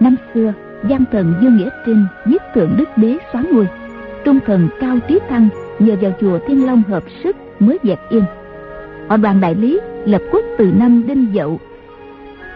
Năm 0.00 0.16
xưa 0.34 0.52
gian 0.88 1.04
thần 1.12 1.34
dương 1.42 1.56
nghĩa 1.56 1.68
trinh 1.86 2.04
giết 2.26 2.42
thượng 2.54 2.70
đức 2.76 2.88
đế 2.96 3.16
xóa 3.32 3.42
ngôi. 3.52 3.68
Trung 4.24 4.38
thần 4.46 4.68
cao 4.80 4.98
trí 5.08 5.18
thăng 5.28 5.48
nhờ 5.78 5.96
vào 6.00 6.12
chùa 6.20 6.38
thiên 6.46 6.66
long 6.66 6.82
hợp 6.88 7.02
sức 7.24 7.36
mới 7.58 7.78
dẹp 7.82 7.98
yên. 8.10 8.22
Họ 9.08 9.16
đoàn 9.16 9.40
đại 9.40 9.54
lý 9.54 9.80
lập 10.04 10.22
quốc 10.32 10.44
từ 10.58 10.72
năm 10.78 11.06
đinh 11.06 11.26
dậu, 11.34 11.60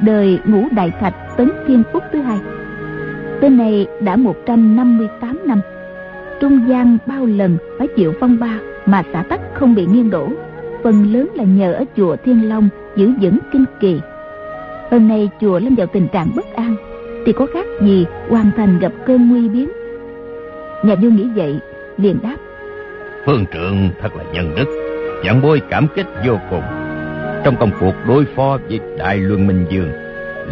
đời 0.00 0.38
ngũ 0.46 0.64
đại 0.70 0.90
thạch 1.00 1.14
tấn 1.36 1.50
thiên 1.66 1.82
phúc 1.92 2.02
thứ 2.12 2.20
hai 2.20 2.38
tên 3.42 3.56
này 3.56 3.86
đã 4.00 4.16
158 4.16 5.38
năm 5.46 5.60
trung 6.40 6.60
gian 6.68 6.98
bao 7.06 7.26
lần 7.26 7.58
phải 7.78 7.88
chịu 7.96 8.14
phong 8.20 8.38
ba 8.40 8.58
mà 8.86 9.02
xã 9.12 9.22
tắc 9.22 9.40
không 9.54 9.74
bị 9.74 9.86
nghiêng 9.86 10.10
đổ. 10.10 10.28
Phần 10.84 11.12
lớn 11.12 11.28
là 11.34 11.44
nhờ 11.44 11.72
ở 11.72 11.84
chùa 11.96 12.16
thiên 12.24 12.48
long 12.48 12.68
giữ 12.96 13.10
vững 13.20 13.38
kinh 13.52 13.64
kỳ. 13.80 14.00
Hôm 14.90 15.08
nay 15.08 15.30
chùa 15.40 15.58
lâm 15.58 15.74
vào 15.74 15.86
tình 15.86 16.08
trạng 16.08 16.28
bất 16.36 16.54
an, 16.54 16.76
thì 17.26 17.32
có 17.32 17.46
khác 17.54 17.66
gì 17.80 18.06
hoàn 18.28 18.50
thành 18.56 18.78
gặp 18.78 18.92
cơn 19.06 19.28
nguy 19.28 19.48
biến? 19.48 19.70
Nhà 20.84 20.94
vua 20.94 21.08
nghĩ 21.08 21.28
vậy, 21.36 21.58
liền 21.96 22.18
đáp. 22.22 22.36
Phương 23.26 23.44
trượng 23.52 23.88
thật 24.00 24.16
là 24.16 24.24
nhân 24.32 24.54
đức 24.56 24.66
giảng 25.24 25.42
bôi 25.42 25.62
cảm 25.70 25.86
kích 25.96 26.06
vô 26.26 26.38
cùng. 26.50 26.62
Trong 27.44 27.56
công 27.60 27.70
cuộc 27.80 27.94
đối 28.08 28.24
phó 28.24 28.58
với 28.68 28.80
đại 28.98 29.16
luân 29.16 29.46
minh 29.46 29.64
dương, 29.70 29.92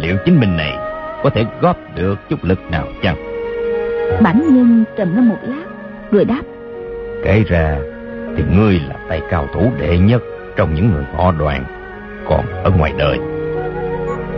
liệu 0.01 0.15
chính 0.25 0.39
mình 0.39 0.57
này 0.57 0.90
có 1.23 1.29
thể 1.29 1.45
góp 1.61 1.77
được 1.95 2.15
chút 2.29 2.39
lực 2.43 2.59
nào 2.71 2.87
chăng? 3.03 3.15
Bản 4.23 4.41
nhân 4.49 4.83
trầm 4.97 5.15
ngâm 5.15 5.29
một 5.29 5.37
lát 5.43 5.65
rồi 6.11 6.25
đáp. 6.25 6.41
Kể 7.23 7.43
ra 7.47 7.77
thì 8.37 8.43
ngươi 8.55 8.79
là 8.89 8.95
tay 9.09 9.21
cao 9.29 9.47
thủ 9.53 9.71
đệ 9.79 9.97
nhất 9.97 10.21
trong 10.55 10.73
những 10.73 10.91
người 10.91 11.03
họ 11.15 11.31
đoàn 11.31 11.63
còn 12.29 12.45
ở 12.63 12.71
ngoài 12.71 12.93
đời. 12.97 13.19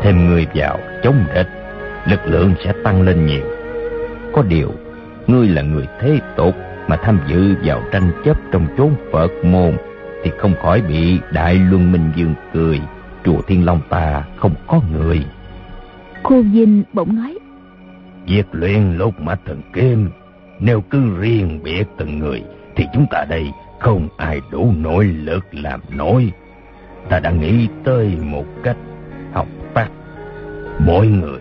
Thêm 0.02 0.28
ngươi 0.28 0.48
vào 0.56 0.80
chống 1.04 1.26
địch 1.36 1.50
lực 2.08 2.20
lượng 2.26 2.54
sẽ 2.64 2.74
tăng 2.84 3.02
lên 3.02 3.26
nhiều. 3.26 3.44
Có 4.34 4.42
điều 4.42 4.72
ngươi 5.28 5.48
là 5.48 5.62
người 5.62 5.88
thế 6.00 6.20
tục 6.36 6.56
mà 6.88 6.96
tham 6.96 7.20
dự 7.28 7.56
vào 7.64 7.82
tranh 7.92 8.12
chấp 8.26 8.38
trong 8.52 8.68
chốn 8.78 8.96
phật 9.12 9.32
môn 9.44 9.78
thì 10.24 10.32
không 10.38 10.54
khỏi 10.62 10.82
bị 10.82 11.20
đại 11.32 11.56
luân 11.56 11.92
minh 11.92 12.12
dương 12.16 12.34
cười. 12.54 12.82
Chùa 13.26 13.42
thiên 13.48 13.66
long 13.66 13.80
ta 13.90 14.24
không 14.38 14.56
có 14.68 14.82
người 14.92 15.26
khô 16.24 16.44
dinh 16.54 16.84
bỗng 16.94 17.16
nói. 17.16 17.38
Việc 18.28 18.46
luyện 18.52 18.98
lục 18.98 19.20
mạch 19.20 19.40
thần 19.46 19.62
kim 19.74 20.10
nếu 20.60 20.82
cứ 20.82 21.00
riêng 21.20 21.60
biệt 21.64 21.84
từng 21.98 22.20
người, 22.20 22.44
thì 22.76 22.86
chúng 22.94 23.06
ta 23.12 23.26
đây 23.30 23.52
không 23.80 24.08
ai 24.18 24.42
đủ 24.52 24.74
nội 24.78 25.06
lực 25.06 25.46
làm 25.52 25.80
nổi. 25.90 26.32
Ta 27.10 27.20
đã 27.20 27.32
nghĩ 27.32 27.68
tới 27.84 28.18
một 28.22 28.46
cách 28.64 28.78
học 29.34 29.48
tắt 29.74 29.90
mỗi 30.80 31.08
người 31.08 31.40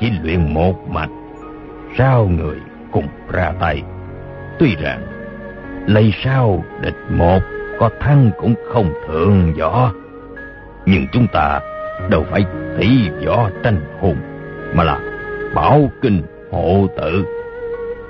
chỉ 0.00 0.10
luyện 0.22 0.54
một 0.54 0.88
mạch 0.88 1.10
sao 1.98 2.26
người 2.26 2.56
cùng 2.92 3.06
ra 3.32 3.52
tay. 3.60 3.82
Tuy 4.58 4.76
rằng, 4.76 5.02
lấy 5.86 6.14
sao 6.24 6.64
địch 6.82 6.96
một 7.10 7.40
có 7.78 7.90
thăng 8.00 8.30
cũng 8.38 8.54
không 8.72 8.92
thường 9.08 9.54
võ 9.58 9.92
nhưng 10.86 11.06
chúng 11.12 11.26
ta 11.32 11.60
đâu 12.10 12.24
phải 12.30 12.44
tỷ 12.78 13.10
võ 13.26 13.50
tranh 13.62 13.80
hùng 14.00 14.16
mà 14.74 14.84
là 14.84 14.98
bảo 15.54 15.90
kinh 16.02 16.22
hộ 16.50 16.86
tự. 16.96 17.24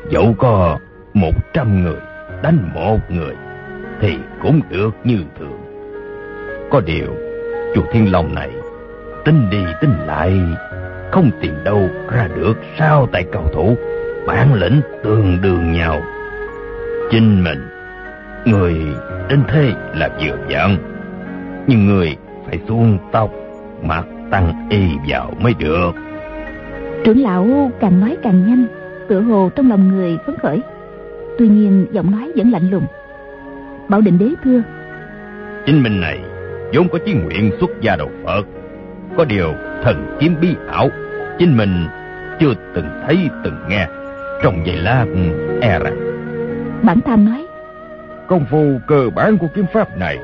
Dẫu 0.09 0.35
có 0.39 0.79
một 1.15 1.35
trăm 1.55 1.85
người 1.85 2.01
đánh 2.43 2.71
một 2.75 2.99
người 3.09 3.35
thì 4.01 4.19
cũng 4.43 4.61
được 4.71 4.91
như 5.05 5.19
thường. 5.39 5.61
Có 6.71 6.81
điều, 6.81 7.17
chùa 7.75 7.83
Thiên 7.93 8.13
Long 8.13 8.35
này 8.35 8.51
tính 9.25 9.51
đi 9.51 9.65
tính 9.81 9.95
lại 10.07 10.41
không 11.13 11.31
tìm 11.41 11.55
đâu 11.65 11.89
ra 12.11 12.29
được 12.37 12.55
sao 12.79 13.09
tại 13.13 13.25
cầu 13.33 13.49
thủ 13.53 13.77
bản 14.27 14.55
lĩnh 14.55 14.81
tương 15.05 15.39
đương 15.43 15.73
nhau. 15.73 16.03
Chính 17.11 17.45
mình, 17.45 17.69
người 18.45 18.77
đến 19.29 19.43
thế 19.49 19.73
là 19.95 20.09
vừa 20.21 20.37
vặn, 20.49 20.77
nhưng 21.67 21.87
người 21.87 22.17
phải 22.47 22.61
xuống 22.69 22.99
tóc, 23.13 23.31
mặt 23.83 24.05
tăng 24.33 24.69
y 24.71 24.89
vào 25.09 25.33
mới 25.41 25.55
được. 25.59 25.93
Trưởng 27.05 27.23
lão 27.23 27.71
càng 27.81 28.01
nói 28.01 28.17
càng 28.23 28.47
nhanh, 28.47 28.67
tựa 29.09 29.21
hồ 29.21 29.51
trong 29.57 29.71
lòng 29.71 29.89
người 29.89 30.19
phấn 30.27 30.37
khởi. 30.43 30.61
Tuy 31.39 31.49
nhiên 31.49 31.87
giọng 31.93 32.11
nói 32.11 32.33
vẫn 32.37 32.51
lạnh 32.51 32.71
lùng. 32.71 32.87
Bảo 33.89 34.01
định 34.01 34.19
đế 34.19 34.29
thưa. 34.45 34.63
Chính 35.67 35.83
mình 35.83 36.01
này 36.01 36.21
vốn 36.75 36.89
có 36.89 36.99
chí 37.07 37.15
nguyện 37.15 37.51
xuất 37.61 37.71
gia 37.81 37.97
đầu 37.97 38.11
Phật. 38.25 38.43
Có 39.17 39.25
điều 39.25 39.55
thần 39.83 40.17
kiếm 40.21 40.35
bí 40.41 40.49
ảo, 40.69 40.89
chính 41.39 41.57
mình 41.57 41.87
chưa 42.41 42.55
từng 42.75 42.87
thấy 43.07 43.29
từng 43.45 43.57
nghe. 43.69 43.87
Trong 44.43 44.63
vậy 44.67 44.77
là 44.77 45.07
e 45.61 45.79
rằng. 45.79 45.97
Bản 46.83 47.01
tham 47.01 47.25
nói. 47.25 47.47
Công 48.29 48.45
phu 48.51 48.79
cơ 48.87 49.11
bản 49.15 49.39
của 49.39 49.47
kiếm 49.55 49.65
pháp 49.73 49.99
này, 49.99 50.19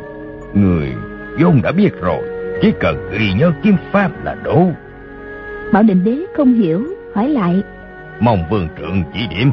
người 0.55 0.93
vốn 1.39 1.63
đã 1.63 1.73
biết 1.73 1.91
rồi. 2.01 2.38
Chỉ 2.63 2.73
cần 2.81 3.11
ghi 3.19 3.33
nhớ 3.33 3.53
kiếm 3.63 3.77
pháp 3.93 4.25
là 4.25 4.35
đủ. 4.45 4.73
Bảo 5.73 5.83
định 5.83 6.05
đế 6.05 6.25
không 6.37 6.55
hiểu, 6.55 6.87
hỏi 7.15 7.29
lại. 7.29 7.63
Mong 8.21 8.45
vương 8.51 8.69
trượng 8.79 9.03
chỉ 9.15 9.21
điểm. 9.31 9.53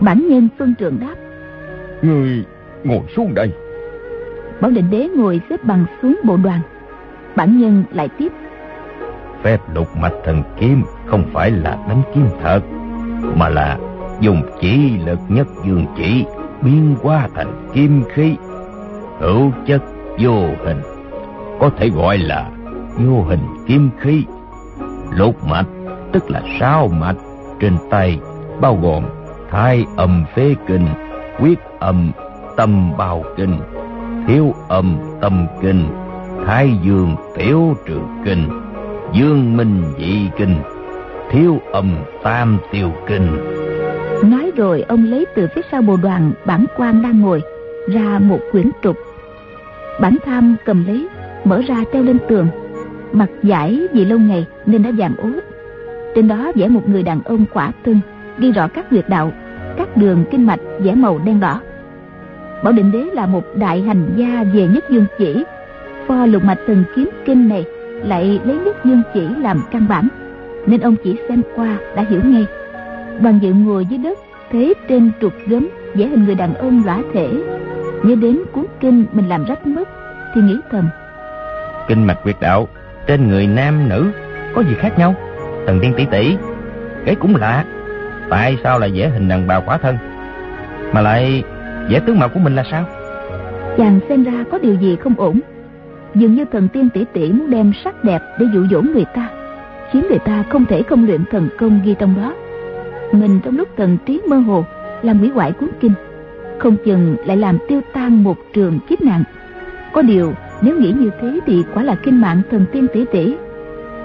Bản 0.00 0.28
nhân 0.28 0.48
phương 0.58 0.74
trượng 0.74 0.98
đáp. 1.00 1.14
Người 2.02 2.44
ngồi 2.84 3.00
xuống 3.16 3.34
đây. 3.34 3.52
Bảo 4.60 4.70
định 4.70 4.90
đế 4.90 5.08
ngồi 5.16 5.40
xếp 5.50 5.64
bằng 5.64 5.84
xuống 6.02 6.20
bộ 6.24 6.36
đoàn. 6.36 6.60
Bản 7.36 7.60
nhân 7.60 7.84
lại 7.92 8.08
tiếp. 8.18 8.32
Phép 9.42 9.58
lục 9.74 9.96
mạch 9.96 10.14
thần 10.24 10.42
kiếm 10.60 10.82
không 11.06 11.24
phải 11.32 11.50
là 11.50 11.78
đánh 11.88 12.02
kiếm 12.14 12.26
thật, 12.42 12.60
mà 13.36 13.48
là 13.48 13.78
dùng 14.20 14.42
chỉ 14.60 14.98
lực 15.06 15.18
nhất 15.28 15.46
dương 15.66 15.86
chỉ 15.96 16.24
biến 16.62 16.96
hóa 17.02 17.28
thành 17.34 17.68
kim 17.74 18.02
khí, 18.14 18.36
hữu 19.18 19.50
chất 19.66 19.82
vô 20.18 20.40
hình, 20.64 20.80
có 21.60 21.70
thể 21.78 21.90
gọi 21.90 22.18
là 22.18 22.50
vô 22.98 23.22
hình 23.22 23.40
kim 23.66 23.90
khí. 24.00 24.24
Lục 25.16 25.44
mạch 25.44 25.66
tức 26.12 26.30
là 26.30 26.42
sáu 26.60 26.88
mạch 26.88 27.16
trên 27.60 27.76
tay 27.90 28.18
bao 28.60 28.78
gồm 28.82 29.04
thai 29.50 29.84
âm 29.96 30.24
phế 30.34 30.54
kinh, 30.66 30.86
quyết 31.40 31.58
âm 31.78 32.12
tâm 32.56 32.96
bào 32.96 33.24
kinh, 33.36 33.58
thiếu 34.26 34.54
âm 34.68 34.98
tâm 35.20 35.46
kinh, 35.62 35.88
thái 36.46 36.70
dương 36.82 37.16
tiểu 37.36 37.74
trường 37.86 38.08
kinh, 38.24 38.48
dương 39.12 39.56
minh 39.56 39.82
dị 39.98 40.30
kinh, 40.36 40.56
thiếu 41.30 41.60
âm 41.72 41.96
tam 42.22 42.58
tiêu 42.72 42.92
kinh. 43.06 43.36
Nói 44.30 44.52
rồi 44.56 44.84
ông 44.88 45.04
lấy 45.04 45.26
từ 45.34 45.48
phía 45.54 45.62
sau 45.70 45.82
bồ 45.82 45.96
đoàn 45.96 46.32
bản 46.46 46.64
quan 46.76 47.02
đang 47.02 47.20
ngồi 47.20 47.42
ra 47.88 48.18
một 48.18 48.38
quyển 48.52 48.70
trục. 48.82 48.96
Bản 50.00 50.16
tham 50.26 50.56
cầm 50.64 50.86
lấy, 50.86 51.08
mở 51.48 51.60
ra 51.68 51.84
treo 51.92 52.02
lên 52.02 52.18
tường. 52.28 52.46
Mặt 53.12 53.28
giải 53.42 53.86
vì 53.92 54.04
lâu 54.04 54.18
ngày 54.18 54.46
nên 54.66 54.82
đã 54.82 54.90
vàng 54.98 55.14
ố 55.16 55.28
Trên 56.14 56.28
đó 56.28 56.52
vẽ 56.54 56.68
một 56.68 56.88
người 56.88 57.02
đàn 57.02 57.22
ông 57.22 57.44
quả 57.52 57.72
thân, 57.84 58.00
ghi 58.38 58.52
rõ 58.52 58.68
các 58.68 58.90
huyệt 58.90 59.08
đạo, 59.08 59.32
các 59.76 59.96
đường 59.96 60.24
kinh 60.30 60.46
mạch 60.46 60.60
vẽ 60.78 60.94
màu 60.94 61.20
đen 61.24 61.40
đỏ. 61.40 61.60
Bảo 62.62 62.72
định 62.72 62.92
đế 62.92 63.04
là 63.12 63.26
một 63.26 63.44
đại 63.54 63.82
hành 63.82 64.08
gia 64.16 64.44
về 64.54 64.68
nhất 64.74 64.84
dương 64.90 65.06
chỉ. 65.18 65.44
Pho 66.06 66.26
lục 66.26 66.44
mạch 66.44 66.58
thần 66.66 66.84
kiếm 66.96 67.10
kinh 67.24 67.48
này 67.48 67.64
lại 68.04 68.40
lấy 68.44 68.58
nhất 68.58 68.76
dương 68.84 69.02
chỉ 69.14 69.28
làm 69.38 69.60
căn 69.70 69.86
bản, 69.88 70.08
nên 70.66 70.80
ông 70.80 70.96
chỉ 71.04 71.16
xem 71.28 71.42
qua 71.56 71.76
đã 71.96 72.04
hiểu 72.10 72.20
ngay. 72.24 72.46
Đoàn 73.20 73.38
dự 73.42 73.52
ngồi 73.52 73.86
dưới 73.86 73.98
đất, 73.98 74.18
thế 74.50 74.74
trên 74.88 75.10
trục 75.20 75.32
gấm 75.46 75.68
vẽ 75.94 76.06
hình 76.06 76.24
người 76.24 76.34
đàn 76.34 76.54
ông 76.54 76.82
lõa 76.86 77.02
thể. 77.12 77.30
Nhớ 78.02 78.14
đến 78.14 78.38
cuốn 78.52 78.64
kinh 78.80 79.04
mình 79.12 79.28
làm 79.28 79.44
rách 79.44 79.66
mất, 79.66 79.88
thì 80.34 80.40
nghĩ 80.40 80.56
thầm. 80.70 80.88
Kinh 81.88 82.06
mạch 82.06 82.22
quyệt 82.22 82.36
đạo, 82.40 82.68
trên 83.06 83.28
người 83.28 83.46
nam 83.46 83.88
nữ 83.88 84.10
có 84.54 84.62
gì 84.62 84.74
khác 84.78 84.98
nhau? 84.98 85.14
Thần 85.66 85.80
tiên 85.80 85.92
tỷ 85.96 86.04
tỷ, 86.10 86.36
cái 87.06 87.14
cũng 87.14 87.36
lạ. 87.36 87.64
Tại 88.30 88.58
sao 88.64 88.78
lại 88.78 88.90
vẽ 88.94 89.08
hình 89.08 89.28
đàn 89.28 89.46
bà 89.46 89.60
quả 89.60 89.78
thân? 89.78 89.98
Mà 90.92 91.00
lại 91.00 91.42
vẽ 91.90 92.00
tướng 92.06 92.18
mạo 92.18 92.28
của 92.28 92.40
mình 92.40 92.56
là 92.56 92.64
sao? 92.70 92.84
Chàng 93.78 94.00
xem 94.08 94.24
ra 94.24 94.44
có 94.50 94.58
điều 94.58 94.74
gì 94.74 94.96
không 94.96 95.14
ổn. 95.16 95.40
Dường 96.14 96.34
như 96.34 96.44
thần 96.52 96.68
tiên 96.68 96.88
tỷ 96.94 97.04
tỷ 97.12 97.32
muốn 97.32 97.50
đem 97.50 97.72
sắc 97.84 98.04
đẹp 98.04 98.22
để 98.38 98.46
dụ 98.54 98.66
dỗ 98.70 98.82
người 98.82 99.04
ta, 99.14 99.30
khiến 99.92 100.06
người 100.08 100.18
ta 100.18 100.44
không 100.48 100.64
thể 100.64 100.82
không 100.82 101.06
luyện 101.06 101.24
thần 101.30 101.48
công 101.58 101.80
ghi 101.84 101.94
trong 101.98 102.14
đó. 102.16 102.34
Mình 103.12 103.40
trong 103.44 103.56
lúc 103.56 103.68
thần 103.76 103.98
trí 104.06 104.20
mơ 104.28 104.36
hồ 104.36 104.64
làm 105.02 105.18
hủy 105.18 105.28
hoại 105.28 105.52
cuốn 105.52 105.68
kinh, 105.80 105.92
không 106.58 106.76
chừng 106.84 107.16
lại 107.26 107.36
làm 107.36 107.58
tiêu 107.68 107.80
tan 107.92 108.24
một 108.24 108.36
trường 108.52 108.78
kiếp 108.88 109.02
nạn. 109.02 109.24
Có 109.92 110.02
điều 110.02 110.32
nếu 110.62 110.76
nghĩ 110.76 110.92
như 110.92 111.10
thế 111.20 111.40
thì 111.46 111.64
quả 111.74 111.82
là 111.82 111.94
kinh 111.94 112.20
mạng 112.20 112.42
thần 112.50 112.64
tiên 112.72 112.86
tỷ 112.92 113.04
tỷ, 113.12 113.36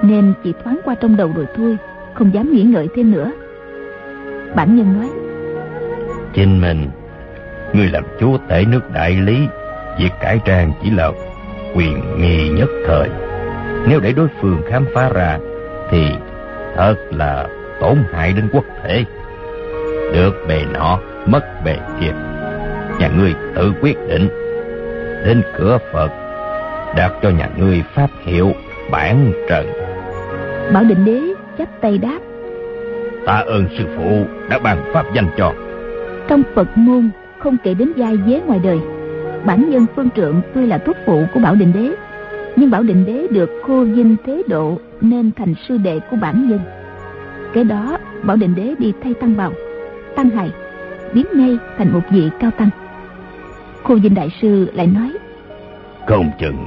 nên 0.02 0.34
chỉ 0.44 0.54
thoáng 0.64 0.80
qua 0.86 0.96
trong 0.96 1.18
đầu 1.18 1.32
rồi 1.36 1.46
thôi, 1.56 1.78
không 2.14 2.34
dám 2.34 2.52
nghĩ 2.52 2.64
ngợi 2.64 2.88
thêm 2.96 3.12
nữa. 3.12 3.32
Bản 4.56 4.76
nhân 4.76 5.00
nói, 5.00 5.10
Chính 6.34 6.62
mình, 6.62 6.90
người 7.74 7.88
làm 7.88 8.04
chúa 8.20 8.38
tể 8.48 8.66
nước 8.66 8.92
đại 8.94 9.16
lý, 9.16 9.38
việc 10.00 10.12
cải 10.22 10.40
trang 10.46 10.72
chỉ 10.84 10.90
là 10.90 11.12
quyền 11.76 12.02
nghi 12.18 12.50
nhất 12.50 12.70
thời. 12.88 13.10
Nếu 13.88 14.00
để 14.00 14.14
đối 14.14 14.28
phương 14.42 14.62
khám 14.70 14.86
phá 14.94 15.10
ra, 15.14 15.40
thì 15.92 16.08
thật 16.76 16.96
là 17.12 17.48
tổn 17.80 17.98
hại 18.12 18.34
đến 18.34 18.50
quốc 18.52 18.66
thể. 18.84 19.06
Được 20.14 20.46
bề 20.48 20.66
nọ, 20.74 21.00
mất 21.26 21.64
bề 21.66 21.78
kia. 22.00 22.12
Nhà 23.00 23.10
ngươi 23.18 23.34
tự 23.56 23.74
quyết 23.82 23.98
định. 24.08 24.28
Đến 25.26 25.42
cửa 25.58 25.78
Phật, 25.94 26.12
đặt 26.96 27.12
cho 27.22 27.30
nhà 27.30 27.50
ngươi 27.58 27.84
pháp 27.94 28.10
hiệu 28.26 28.52
bản 28.92 29.32
trần. 29.50 29.68
Bảo 30.74 30.84
định 30.84 31.06
đế 31.06 31.22
chắp 31.58 31.82
tay 31.82 31.98
đáp, 31.98 32.20
Ta 33.26 33.34
ơn 33.34 33.68
sư 33.78 33.84
phụ 33.98 34.26
đã 34.50 34.60
ban 34.60 34.78
pháp 34.94 35.06
danh 35.14 35.28
cho. 35.38 35.54
trong 36.28 36.44
Phật 36.56 36.78
môn 36.78 37.10
không 37.40 37.58
kể 37.64 37.74
đến 37.74 37.92
giai 37.96 38.18
dế 38.28 38.42
ngoài 38.46 38.60
đời. 38.64 38.80
Bản 39.46 39.70
nhân 39.70 39.86
phương 39.96 40.10
trượng 40.16 40.42
tuy 40.54 40.66
là 40.66 40.78
thúc 40.78 40.98
phụ 41.06 41.24
của 41.34 41.40
Bảo 41.40 41.56
Định 41.56 41.74
Đế, 41.74 41.96
nhưng 42.56 42.72
Bảo 42.72 42.84
Định 42.84 43.06
Đế 43.06 43.28
được 43.32 43.50
khô 43.68 43.86
dinh 43.86 44.16
thế 44.26 44.44
độ 44.48 44.78
nên 45.02 45.32
thành 45.38 45.54
sư 45.68 45.78
đệ 45.78 46.00
của 46.12 46.18
bản 46.22 46.50
nhân. 46.50 46.60
Cái 47.54 47.64
đó 47.64 47.98
Bảo 48.24 48.38
Định 48.38 48.56
Đế 48.56 48.76
đi 48.80 48.94
thay 49.04 49.14
tăng 49.14 49.38
bào, 49.38 49.52
tăng 50.16 50.30
hài, 50.30 50.52
biến 51.14 51.26
ngay 51.34 51.58
thành 51.78 51.94
một 51.94 52.02
vị 52.10 52.30
cao 52.40 52.52
tăng. 52.52 52.70
Khô 53.84 54.00
dinh 54.00 54.16
đại 54.16 54.30
sư 54.42 54.70
lại 54.74 54.88
nói, 54.88 55.12
Không 56.08 56.32
chừng 56.40 56.58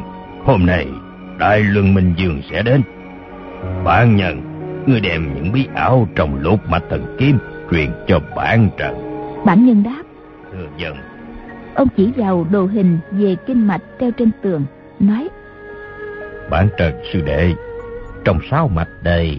hôm 0.47 0.67
nay 0.67 0.87
Đại 1.39 1.61
Luân 1.61 1.95
Minh 1.95 2.15
Dương 2.17 2.41
sẽ 2.51 2.63
đến. 2.63 2.83
Bản 3.85 4.17
nhân, 4.17 4.43
ngươi 4.87 5.01
đem 5.01 5.35
những 5.35 5.53
bí 5.53 5.69
ảo 5.75 6.09
trong 6.17 6.43
lục 6.43 6.61
mạch 6.69 6.83
thần 6.91 7.17
kiếm 7.19 7.39
truyền 7.71 7.91
cho 8.07 8.21
bản 8.37 8.69
trần. 8.79 8.95
bản 9.45 9.67
nhân 9.67 9.83
đáp, 9.83 10.03
Thưa 10.53 10.67
dân, 10.79 10.97
ông 11.75 11.89
chỉ 11.97 12.13
vào 12.17 12.47
đồ 12.51 12.67
hình 12.67 12.99
về 13.11 13.37
kinh 13.47 13.67
mạch 13.67 13.83
treo 14.01 14.11
trên 14.11 14.31
tường, 14.43 14.65
nói, 15.01 15.29
bản 16.51 16.69
trần 16.79 16.95
sư 17.13 17.21
đệ, 17.27 17.55
trong 18.25 18.39
sáu 18.51 18.69
mạch 18.69 18.89
đây, 19.03 19.39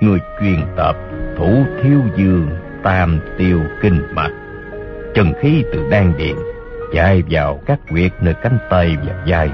người 0.00 0.18
truyền 0.40 0.60
tập 0.76 0.96
thủ 1.36 1.64
thiếu 1.82 2.00
dương 2.16 2.48
tam 2.82 3.18
tiêu 3.38 3.60
kinh 3.82 4.02
mạch. 4.12 4.32
Chân 5.14 5.32
khí 5.40 5.64
từ 5.72 5.88
đan 5.90 6.12
điện 6.18 6.36
chạy 6.94 7.22
vào 7.30 7.60
các 7.66 7.78
huyệt 7.88 8.12
nơi 8.20 8.34
cánh 8.42 8.58
tay 8.70 8.96
và 9.06 9.24
vai. 9.26 9.50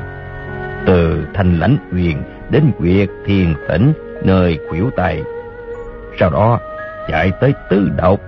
Từ 0.87 1.27
thanh 1.35 1.59
lãnh 1.59 1.77
huyền 1.91 2.17
đến 2.51 2.65
quyệt 2.79 3.09
thiền 3.25 3.55
tỉnh 3.69 3.93
nơi 4.25 4.59
khuỷu 4.69 4.91
tay. 4.97 5.23
Sau 6.19 6.31
đó 6.31 6.61
chạy 7.09 7.33
tới 7.41 7.55
tứ 7.71 7.91
độc, 7.97 8.21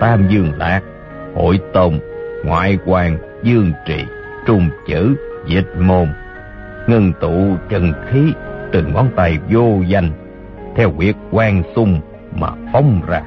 tam 0.00 0.28
dương 0.28 0.52
lạc, 0.58 0.80
hội 1.34 1.60
tông, 1.72 1.98
ngoại 2.44 2.78
quan, 2.86 3.18
dương 3.42 3.72
trị 3.86 4.04
trung 4.46 4.68
chữ, 4.86 5.14
dịch 5.46 5.68
môn. 5.80 6.08
Ngân 6.86 7.12
tụ 7.20 7.56
trần 7.68 7.92
khí 8.08 8.32
từ 8.72 8.82
ngón 8.82 9.08
tay 9.16 9.38
vô 9.50 9.82
danh, 9.86 10.10
theo 10.76 10.90
quyệt 10.90 11.14
quan 11.30 11.62
xung 11.76 12.00
mà 12.34 12.48
phóng 12.72 13.00
ra. 13.08 13.22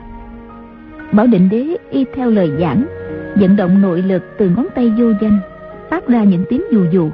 Bảo 1.12 1.28
định 1.28 1.50
đế 1.50 1.66
y 1.90 2.06
theo 2.16 2.30
lời 2.30 2.52
giảng, 2.60 2.86
vận 3.36 3.56
động 3.56 3.82
nội 3.82 4.02
lực 4.02 4.24
từ 4.38 4.50
ngón 4.50 4.68
tay 4.76 4.94
vô 4.98 5.06
danh, 5.22 5.40
phát 5.90 6.08
ra 6.08 6.24
những 6.24 6.44
tiếng 6.50 6.64
dù 6.72 6.86
dù, 6.92 7.12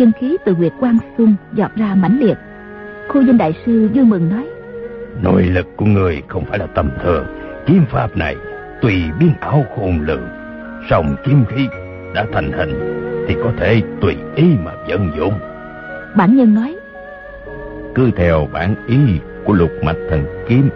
chân 0.00 0.12
khí 0.20 0.36
từ 0.44 0.52
huyệt 0.52 0.72
quan 0.80 0.98
xung 1.18 1.34
giọt 1.52 1.70
ra 1.76 1.94
mãnh 1.94 2.18
liệt. 2.20 2.38
Khu 3.08 3.22
danh 3.22 3.38
đại 3.38 3.54
sư 3.66 3.90
vui 3.94 4.04
mừng 4.04 4.28
nói, 4.30 4.46
Nội 5.22 5.42
lực 5.42 5.66
của 5.76 5.84
người 5.84 6.22
không 6.28 6.44
phải 6.44 6.58
là 6.58 6.66
tầm 6.66 6.90
thường. 7.02 7.26
Kiếm 7.66 7.84
pháp 7.90 8.16
này 8.16 8.36
tùy 8.82 9.02
biến 9.20 9.30
ảo 9.40 9.64
khôn 9.76 10.00
lường. 10.06 10.28
Song 10.90 11.16
kiếm 11.24 11.44
khí 11.48 11.68
đã 12.14 12.26
thành 12.32 12.52
hình 12.52 12.70
thì 13.28 13.36
có 13.44 13.52
thể 13.58 13.82
tùy 14.00 14.16
ý 14.34 14.44
mà 14.64 14.72
vận 14.88 15.10
dụng. 15.18 15.34
Bản 16.16 16.36
nhân 16.36 16.54
nói. 16.54 16.76
Cứ 17.94 18.10
theo 18.16 18.48
bản 18.52 18.74
ý 18.86 18.98
của 19.44 19.52
lục 19.52 19.70
mạch 19.82 19.96
thần 20.10 20.24
kiếm 20.48 20.68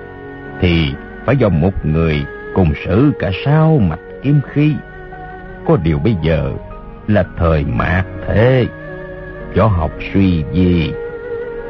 thì 0.61 0.89
phải 1.27 1.37
do 1.37 1.49
một 1.49 1.87
người 1.87 2.25
cùng 2.55 2.72
xử 2.87 3.12
cả 3.18 3.31
sáu 3.45 3.79
mạch 3.79 4.01
kiếm 4.22 4.41
khí. 4.53 4.75
Có 5.66 5.77
điều 5.85 5.99
bây 5.99 6.16
giờ 6.22 6.53
là 7.09 7.25
thời 7.37 7.64
mạt 7.64 8.07
thế. 8.27 8.66
Võ 9.57 9.67
học 9.67 9.91
suy 10.13 10.45
gì, 10.53 10.93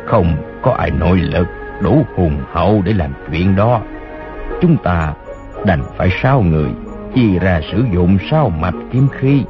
không 0.06 0.36
có 0.62 0.72
ai 0.72 0.90
nội 0.90 1.18
lực 1.18 1.46
đủ 1.82 2.04
hùng 2.16 2.40
hậu 2.52 2.82
để 2.84 2.92
làm 2.92 3.10
chuyện 3.30 3.56
đó. 3.56 3.80
Chúng 4.60 4.76
ta 4.76 5.12
đành 5.66 5.82
phải 5.96 6.10
sao 6.22 6.42
người 6.42 6.70
chia 7.14 7.38
ra 7.38 7.60
sử 7.72 7.84
dụng 7.94 8.18
sao 8.30 8.48
mạch 8.48 8.74
kiếm 8.92 9.08
khí. 9.12 9.44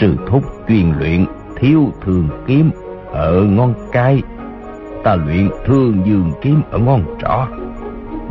Sư 0.00 0.16
thúc 0.26 0.44
chuyên 0.68 0.92
luyện 0.98 1.26
thiếu 1.56 1.92
thường 2.04 2.28
kiếm 2.46 2.70
ở 3.12 3.42
ngón 3.42 3.74
cái, 3.92 4.22
ta 5.04 5.14
luyện 5.14 5.50
thương 5.66 6.02
dương 6.06 6.32
kiếm 6.42 6.62
ở 6.70 6.78
ngón 6.78 7.04
trỏ. 7.22 7.46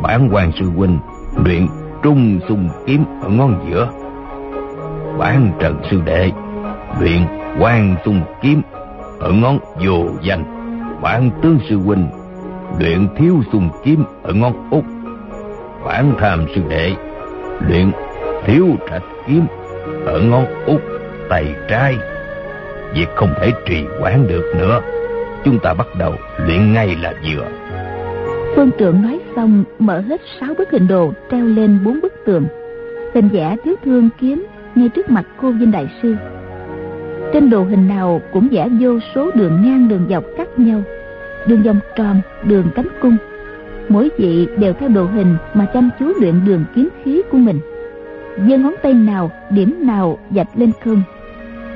Bản 0.02 0.28
quan 0.32 0.52
sư 0.52 0.70
huynh 0.76 0.98
luyện 1.44 1.66
trung 2.02 2.40
xung 2.48 2.68
kiếm 2.86 3.04
ở 3.22 3.28
ngón 3.28 3.66
giữa. 3.70 3.88
Bản 5.18 5.52
trần 5.60 5.80
sư 5.90 6.00
đệ 6.04 6.30
luyện 7.00 7.22
quan 7.60 7.96
xung 8.04 8.22
kiếm 8.42 8.62
ở 9.20 9.32
ngón 9.32 9.58
vô 9.86 10.06
danh. 10.22 10.44
Bản 11.02 11.30
tướng 11.42 11.58
sư 11.68 11.76
huynh, 11.76 12.08
luyện 12.78 13.08
thiếu 13.16 13.42
xung 13.52 13.68
kiếm 13.84 14.04
ở 14.22 14.32
ngón 14.32 14.70
út. 14.70 14.84
Bản 15.84 16.14
tham 16.18 16.46
sư 16.54 16.60
đệ, 16.68 16.92
luyện 17.68 17.90
thiếu 18.46 18.66
trạch 18.90 19.02
kiếm 19.26 19.46
ở 20.06 20.20
ngón 20.20 20.44
út 20.66 20.80
tay 21.28 21.54
trái. 21.68 21.96
Việc 22.94 23.06
không 23.14 23.34
thể 23.40 23.52
trì 23.66 23.84
quán 24.00 24.26
được 24.28 24.52
nữa. 24.58 24.80
Chúng 25.44 25.58
ta 25.58 25.74
bắt 25.74 25.86
đầu 25.98 26.14
luyện 26.46 26.72
ngay 26.72 26.96
là 27.02 27.14
vừa. 27.24 27.48
Phương 28.56 28.70
trưởng 28.78 29.02
nói 29.02 29.20
xong, 29.36 29.64
mở 29.78 30.00
hết 30.00 30.20
sáu 30.40 30.54
bức 30.58 30.70
hình 30.70 30.88
đồ, 30.88 31.12
treo 31.30 31.44
lên 31.44 31.78
bốn 31.84 32.00
bức 32.00 32.12
tường. 32.26 32.46
Hình 33.14 33.28
vẽ 33.28 33.56
thiếu 33.64 33.74
thương 33.84 34.08
kiếm, 34.20 34.46
ngay 34.74 34.88
trước 34.88 35.10
mặt 35.10 35.24
cô 35.42 35.50
Vinh 35.50 35.70
Đại 35.70 35.88
Sư. 36.02 36.16
Trên 37.32 37.50
đồ 37.50 37.64
hình 37.64 37.88
nào 37.88 38.20
cũng 38.32 38.48
vẽ 38.52 38.68
vô 38.80 38.98
số 39.14 39.30
đường 39.34 39.62
ngang 39.64 39.88
đường 39.88 40.06
dọc 40.10 40.24
cắt 40.36 40.58
nhau, 40.58 40.82
đường 41.46 41.62
vòng 41.62 41.80
tròn, 41.96 42.20
đường 42.44 42.66
cánh 42.74 42.86
cung. 43.02 43.16
Mỗi 43.88 44.08
vị 44.18 44.48
đều 44.56 44.72
theo 44.72 44.88
đồ 44.88 45.04
hình 45.04 45.36
mà 45.54 45.64
chăm 45.64 45.90
chú 45.98 46.12
luyện 46.20 46.34
đường 46.46 46.64
kiếm 46.74 46.88
khí 47.04 47.22
của 47.30 47.38
mình. 47.38 47.60
giơ 48.48 48.58
ngón 48.58 48.74
tay 48.82 48.94
nào, 48.94 49.30
điểm 49.50 49.74
nào 49.86 50.18
dạch 50.30 50.48
lên 50.56 50.72
không. 50.84 51.02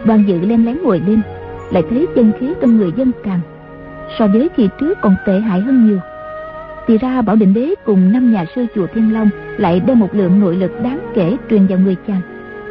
Đoàn 0.04 0.24
dự 0.26 0.40
len 0.40 0.66
lén 0.66 0.78
ngồi 0.82 1.02
lên, 1.06 1.20
lại 1.72 1.82
thấy 1.90 2.06
chân 2.14 2.32
khí 2.40 2.54
trong 2.60 2.76
người 2.76 2.92
dân 2.96 3.10
càng. 3.24 3.40
So 4.18 4.26
với 4.26 4.48
kỳ 4.56 4.68
trước 4.80 4.98
còn 5.00 5.16
tệ 5.26 5.40
hại 5.40 5.60
hơn 5.60 5.86
nhiều 5.86 5.98
thì 6.86 6.98
ra 6.98 7.22
bảo 7.22 7.36
định 7.36 7.54
đế 7.54 7.74
cùng 7.84 8.12
năm 8.12 8.32
nhà 8.32 8.44
sư 8.54 8.66
chùa 8.74 8.86
thiên 8.94 9.14
long 9.14 9.30
lại 9.58 9.80
đem 9.86 9.98
một 9.98 10.14
lượng 10.14 10.40
nội 10.40 10.56
lực 10.56 10.82
đáng 10.82 10.98
kể 11.14 11.36
truyền 11.50 11.66
vào 11.66 11.78
người 11.78 11.96
chàng 12.08 12.20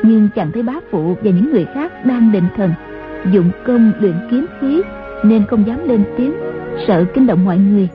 nhưng 0.04 0.30
chẳng 0.36 0.52
thấy 0.52 0.64
bá 0.64 0.74
phụ 0.92 1.18
và 1.24 1.32
những 1.32 1.52
người 1.52 1.66
khác 1.74 2.06
đang 2.06 2.32
định 2.32 2.48
thần, 2.56 2.72
dụng 3.32 3.50
công 3.66 3.92
luyện 4.00 4.16
kiếm 4.32 4.46
khí, 4.60 4.82
nên 5.24 5.46
không 5.46 5.68
dám 5.68 5.88
lên 5.88 6.04
tiếng, 6.18 6.34
sợ 6.88 7.06
kinh 7.14 7.28
động 7.28 7.46
mọi 7.46 7.58
người. 7.58 7.90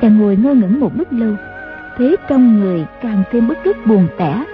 Chàng 0.00 0.18
ngồi 0.18 0.36
ngơ 0.36 0.54
ngẩn 0.54 0.80
một 0.80 0.92
lúc 0.96 1.12
lâu 1.12 1.34
thế 1.98 2.16
trong 2.28 2.60
người 2.60 2.86
càng 3.02 3.22
thêm 3.32 3.48
bức 3.48 3.58
rứt 3.64 3.86
buồn 3.86 4.06
tẻ. 4.18 4.44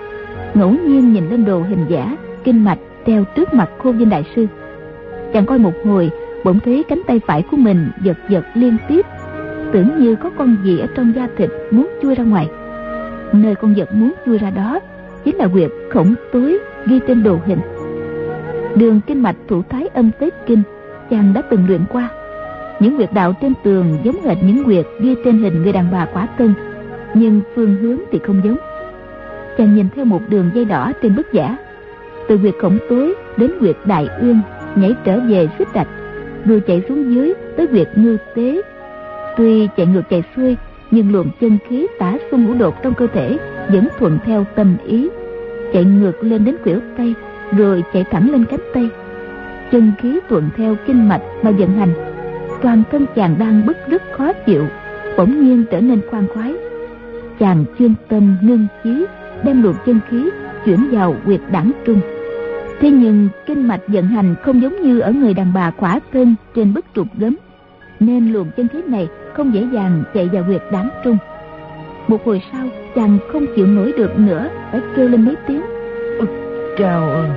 Ngẫu 0.54 0.70
nhiên 0.70 1.12
nhìn 1.12 1.28
lên 1.28 1.44
đồ 1.44 1.60
hình 1.60 1.86
giả, 1.88 2.16
kinh 2.44 2.64
mạch 2.64 2.78
treo 3.06 3.24
trước 3.24 3.54
mặt 3.54 3.70
khô 3.78 3.92
vinh 3.92 4.10
đại 4.10 4.24
sư. 4.36 4.46
Chàng 5.32 5.46
coi 5.46 5.58
một 5.58 5.72
hồi, 5.84 6.10
bỗng 6.44 6.60
thấy 6.60 6.84
cánh 6.88 7.00
tay 7.06 7.20
phải 7.26 7.42
của 7.50 7.56
mình 7.56 7.90
giật 8.02 8.16
giật 8.28 8.44
liên 8.54 8.76
tiếp, 8.88 9.06
tưởng 9.72 9.98
như 9.98 10.16
có 10.16 10.30
con 10.38 10.56
gì 10.64 10.78
ở 10.78 10.86
trong 10.94 11.12
da 11.16 11.28
thịt 11.36 11.50
muốn 11.70 11.88
chui 12.02 12.14
ra 12.14 12.24
ngoài. 12.24 12.48
Nơi 13.32 13.54
con 13.54 13.74
vật 13.74 13.94
muốn 13.94 14.12
chui 14.26 14.38
ra 14.38 14.50
đó 14.50 14.80
chính 15.24 15.36
là 15.36 15.48
quyệt 15.48 15.70
khổng 15.90 16.14
túi 16.32 16.58
ghi 16.86 17.00
trên 17.06 17.22
đồ 17.22 17.38
hình. 17.46 17.60
Đường 18.76 19.00
kinh 19.06 19.22
mạch 19.22 19.36
thủ 19.48 19.62
thái 19.68 19.88
âm 19.94 20.10
tế 20.18 20.30
kinh, 20.46 20.62
chàng 21.10 21.34
đã 21.34 21.42
từng 21.42 21.66
luyện 21.68 21.80
qua. 21.92 22.08
Những 22.80 22.96
quyệt 22.96 23.12
đạo 23.12 23.34
trên 23.40 23.52
tường 23.64 23.98
giống 24.04 24.22
hệt 24.22 24.36
những 24.42 24.64
quyệt 24.64 24.86
ghi 25.00 25.14
trên 25.24 25.38
hình 25.38 25.62
người 25.62 25.72
đàn 25.72 25.86
bà 25.92 26.06
quả 26.12 26.26
tân 26.38 26.54
nhưng 27.14 27.40
phương 27.54 27.76
hướng 27.76 27.98
thì 28.12 28.18
không 28.18 28.40
giống. 28.44 28.56
Chàng 29.58 29.74
nhìn 29.74 29.86
theo 29.96 30.04
một 30.04 30.20
đường 30.28 30.50
dây 30.54 30.64
đỏ 30.64 30.92
trên 31.02 31.16
bức 31.16 31.32
giả 31.32 31.56
từ 32.28 32.38
quyệt 32.38 32.54
khổng 32.60 32.78
túi 32.88 33.14
đến 33.36 33.50
quyệt 33.60 33.76
đại 33.84 34.08
uyên, 34.22 34.40
nhảy 34.74 34.94
trở 35.04 35.20
về 35.28 35.48
xích 35.58 35.68
rạch 35.74 35.88
rồi 36.44 36.60
chạy 36.60 36.82
xuống 36.88 37.14
dưới 37.14 37.34
tới 37.56 37.66
quyệt 37.66 37.88
ngư 37.96 38.16
tế. 38.34 38.62
Tuy 39.36 39.68
chạy 39.76 39.86
ngược 39.86 40.02
chạy 40.10 40.22
xuôi, 40.36 40.56
Nhưng 40.90 41.12
luồng 41.12 41.30
chân 41.40 41.58
khí 41.68 41.86
tả 41.98 42.16
xung 42.30 42.44
ngũ 42.44 42.54
đột 42.54 42.82
trong 42.82 42.94
cơ 42.94 43.06
thể 43.06 43.38
vẫn 43.68 43.88
thuận 43.98 44.18
theo 44.24 44.44
tâm 44.54 44.76
ý, 44.86 45.08
Chạy 45.72 45.84
ngược 45.84 46.24
lên 46.24 46.44
đến 46.44 46.56
khuỷu 46.62 46.80
tay 46.96 47.14
Rồi 47.58 47.84
chạy 47.92 48.04
thẳng 48.10 48.30
lên 48.30 48.44
cánh 48.44 48.60
tay 48.74 48.88
Chân 49.72 49.92
khí 49.98 50.20
thuận 50.28 50.50
theo 50.56 50.76
kinh 50.86 51.08
mạch 51.08 51.22
mà 51.42 51.50
vận 51.50 51.72
hành, 51.72 51.94
Toàn 52.62 52.82
thân 52.90 53.06
chàng 53.14 53.36
đang 53.38 53.66
bức 53.66 53.76
rất 53.88 54.02
khó 54.12 54.32
chịu, 54.32 54.66
Bỗng 55.16 55.40
nhiên 55.40 55.64
trở 55.70 55.80
nên 55.80 56.00
khoan 56.10 56.26
khoái. 56.34 56.54
Chàng 57.38 57.64
chuyên 57.78 57.94
tâm 58.08 58.36
ngưng 58.42 58.66
khí, 58.82 59.04
Đem 59.44 59.62
luồng 59.62 59.74
chân 59.86 60.00
khí 60.08 60.30
chuyển 60.64 60.88
vào 60.90 61.14
quyệt 61.24 61.40
đẳng 61.52 61.72
trung. 61.84 62.00
Thế 62.80 62.90
nhưng 62.90 63.28
kinh 63.46 63.68
mạch 63.68 63.80
vận 63.88 64.06
hành 64.06 64.34
không 64.42 64.62
giống 64.62 64.82
như 64.82 65.00
ở 65.00 65.12
người 65.12 65.34
đàn 65.34 65.52
bà 65.54 65.70
khỏa 65.70 66.00
thân 66.12 66.34
trên 66.54 66.74
bức 66.74 66.84
trục 66.94 67.06
gấm, 67.18 67.36
Nên 68.00 68.32
luồng 68.32 68.50
chân 68.56 68.68
khí 68.68 68.82
này 68.86 69.08
không 69.34 69.54
dễ 69.54 69.66
dàng 69.72 70.02
chạy 70.14 70.28
vào 70.32 70.42
huyệt 70.42 70.62
đám 70.72 70.90
trung 71.04 71.16
một 72.08 72.24
hồi 72.24 72.42
sau 72.52 72.66
chàng 72.94 73.18
không 73.32 73.46
chịu 73.56 73.66
nổi 73.66 73.92
được 73.96 74.18
nữa 74.18 74.48
phải 74.72 74.80
kêu 74.96 75.08
lên 75.08 75.24
mấy 75.24 75.34
tiếng. 75.48 75.62
Ừ, 76.18 76.26
chào 76.78 77.10
ơn 77.10 77.30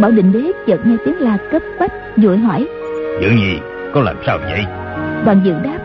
bảo 0.00 0.10
định 0.10 0.32
đế 0.32 0.52
chợt 0.66 0.86
nghe 0.86 0.96
tiếng 1.04 1.20
la 1.20 1.38
cấp 1.50 1.62
bách 1.80 1.92
vội 2.16 2.38
hỏi. 2.38 2.68
Chuyện 3.20 3.38
gì 3.38 3.58
có 3.94 4.00
làm 4.00 4.16
sao 4.26 4.38
vậy? 4.38 4.64
Đoàn 5.24 5.40
dự 5.44 5.52
đáp. 5.64 5.78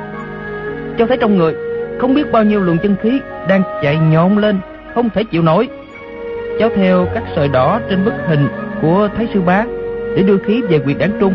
Cháu 0.98 1.08
thấy 1.08 1.18
trong 1.18 1.38
người 1.38 1.54
không 2.00 2.14
biết 2.14 2.32
bao 2.32 2.44
nhiêu 2.44 2.60
luồng 2.60 2.78
chân 2.78 2.96
khí 3.02 3.20
đang 3.50 3.62
chạy 3.84 3.98
nhộn 4.12 4.38
lên 4.38 4.60
không 4.96 5.10
thể 5.10 5.24
chịu 5.24 5.42
nổi. 5.42 5.68
Cháu 6.60 6.70
theo 6.76 7.08
các 7.14 7.24
sợi 7.36 7.48
đỏ 7.48 7.80
trên 7.90 8.06
bức 8.06 8.14
hình 8.28 8.48
của 8.82 9.10
thái 9.18 9.28
sư 9.34 9.42
bá 9.42 9.66
để 10.16 10.24
đưa 10.24 10.38
khí 10.38 10.62
về 10.70 10.80
quyệt 10.80 10.98
đáng 10.98 11.12
trung. 11.20 11.34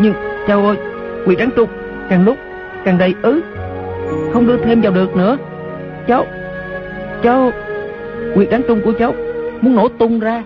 Nhưng 0.00 0.14
cháu 0.48 0.66
ơi 0.66 0.76
quyệt 1.24 1.38
đáng 1.38 1.50
trung 1.56 1.68
càng 2.10 2.24
lúc 2.24 2.36
càng 2.84 2.98
đầy 2.98 3.14
ứ. 3.22 3.40
Không 4.32 4.46
đưa 4.46 4.56
thêm 4.56 4.80
vào 4.80 4.92
được 4.92 5.16
nữa 5.16 5.36
cháu 6.06 6.26
cháu 7.22 7.50
quyệt 8.34 8.50
đánh 8.50 8.62
trung 8.68 8.80
của 8.84 8.92
cháu 8.98 9.14
muốn 9.60 9.76
nổ 9.76 9.88
tung 9.88 10.20
ra 10.20 10.42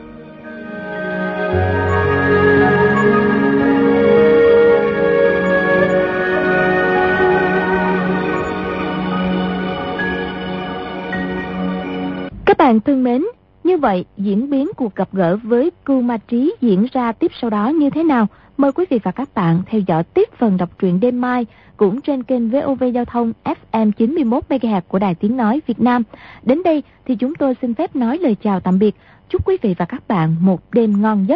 Các 12.47 12.59
bạn 12.59 12.81
thân 12.81 13.05
mến, 13.05 13.25
như 13.65 13.79
vậy 13.79 14.05
diễn 14.17 14.51
biến 14.51 14.71
cuộc 14.77 14.95
gặp 14.95 15.09
gỡ 15.13 15.37
với 15.43 15.71
Cưu 15.85 16.01
Ma 16.01 16.17
Trí 16.17 16.55
diễn 16.61 16.87
ra 16.93 17.13
tiếp 17.13 17.31
sau 17.41 17.51
đó 17.51 17.69
như 17.69 17.91
thế 17.91 18.03
nào? 18.03 18.27
Mời 18.57 18.73
quý 18.73 18.85
vị 18.91 18.99
và 19.03 19.11
các 19.11 19.35
bạn 19.35 19.63
theo 19.67 19.81
dõi 19.87 20.05
tiếp 20.05 20.29
phần 20.39 20.57
đọc 20.57 20.71
truyện 20.79 21.01
đêm 21.01 21.21
mai 21.21 21.47
cũng 21.77 22.01
trên 22.01 22.23
kênh 22.23 22.51
VOV 22.51 22.85
Giao 22.95 23.05
thông 23.05 23.33
FM 23.73 23.93
91 23.93 24.45
MHz 24.49 24.81
của 24.89 24.99
Đài 24.99 25.15
Tiếng 25.15 25.37
nói 25.37 25.61
Việt 25.67 25.81
Nam. 25.81 26.03
Đến 26.43 26.63
đây 26.63 26.83
thì 27.07 27.17
chúng 27.17 27.35
tôi 27.35 27.57
xin 27.63 27.75
phép 27.75 27.97
nói 27.97 28.19
lời 28.19 28.37
chào 28.43 28.61
tạm 28.61 28.79
biệt. 28.79 28.95
Chúc 29.29 29.49
quý 29.49 29.57
vị 29.63 29.75
và 29.79 29.85
các 29.85 30.09
bạn 30.09 30.37
một 30.41 30.61
đêm 30.73 31.03
ngon 31.03 31.25
giấc. 31.29 31.33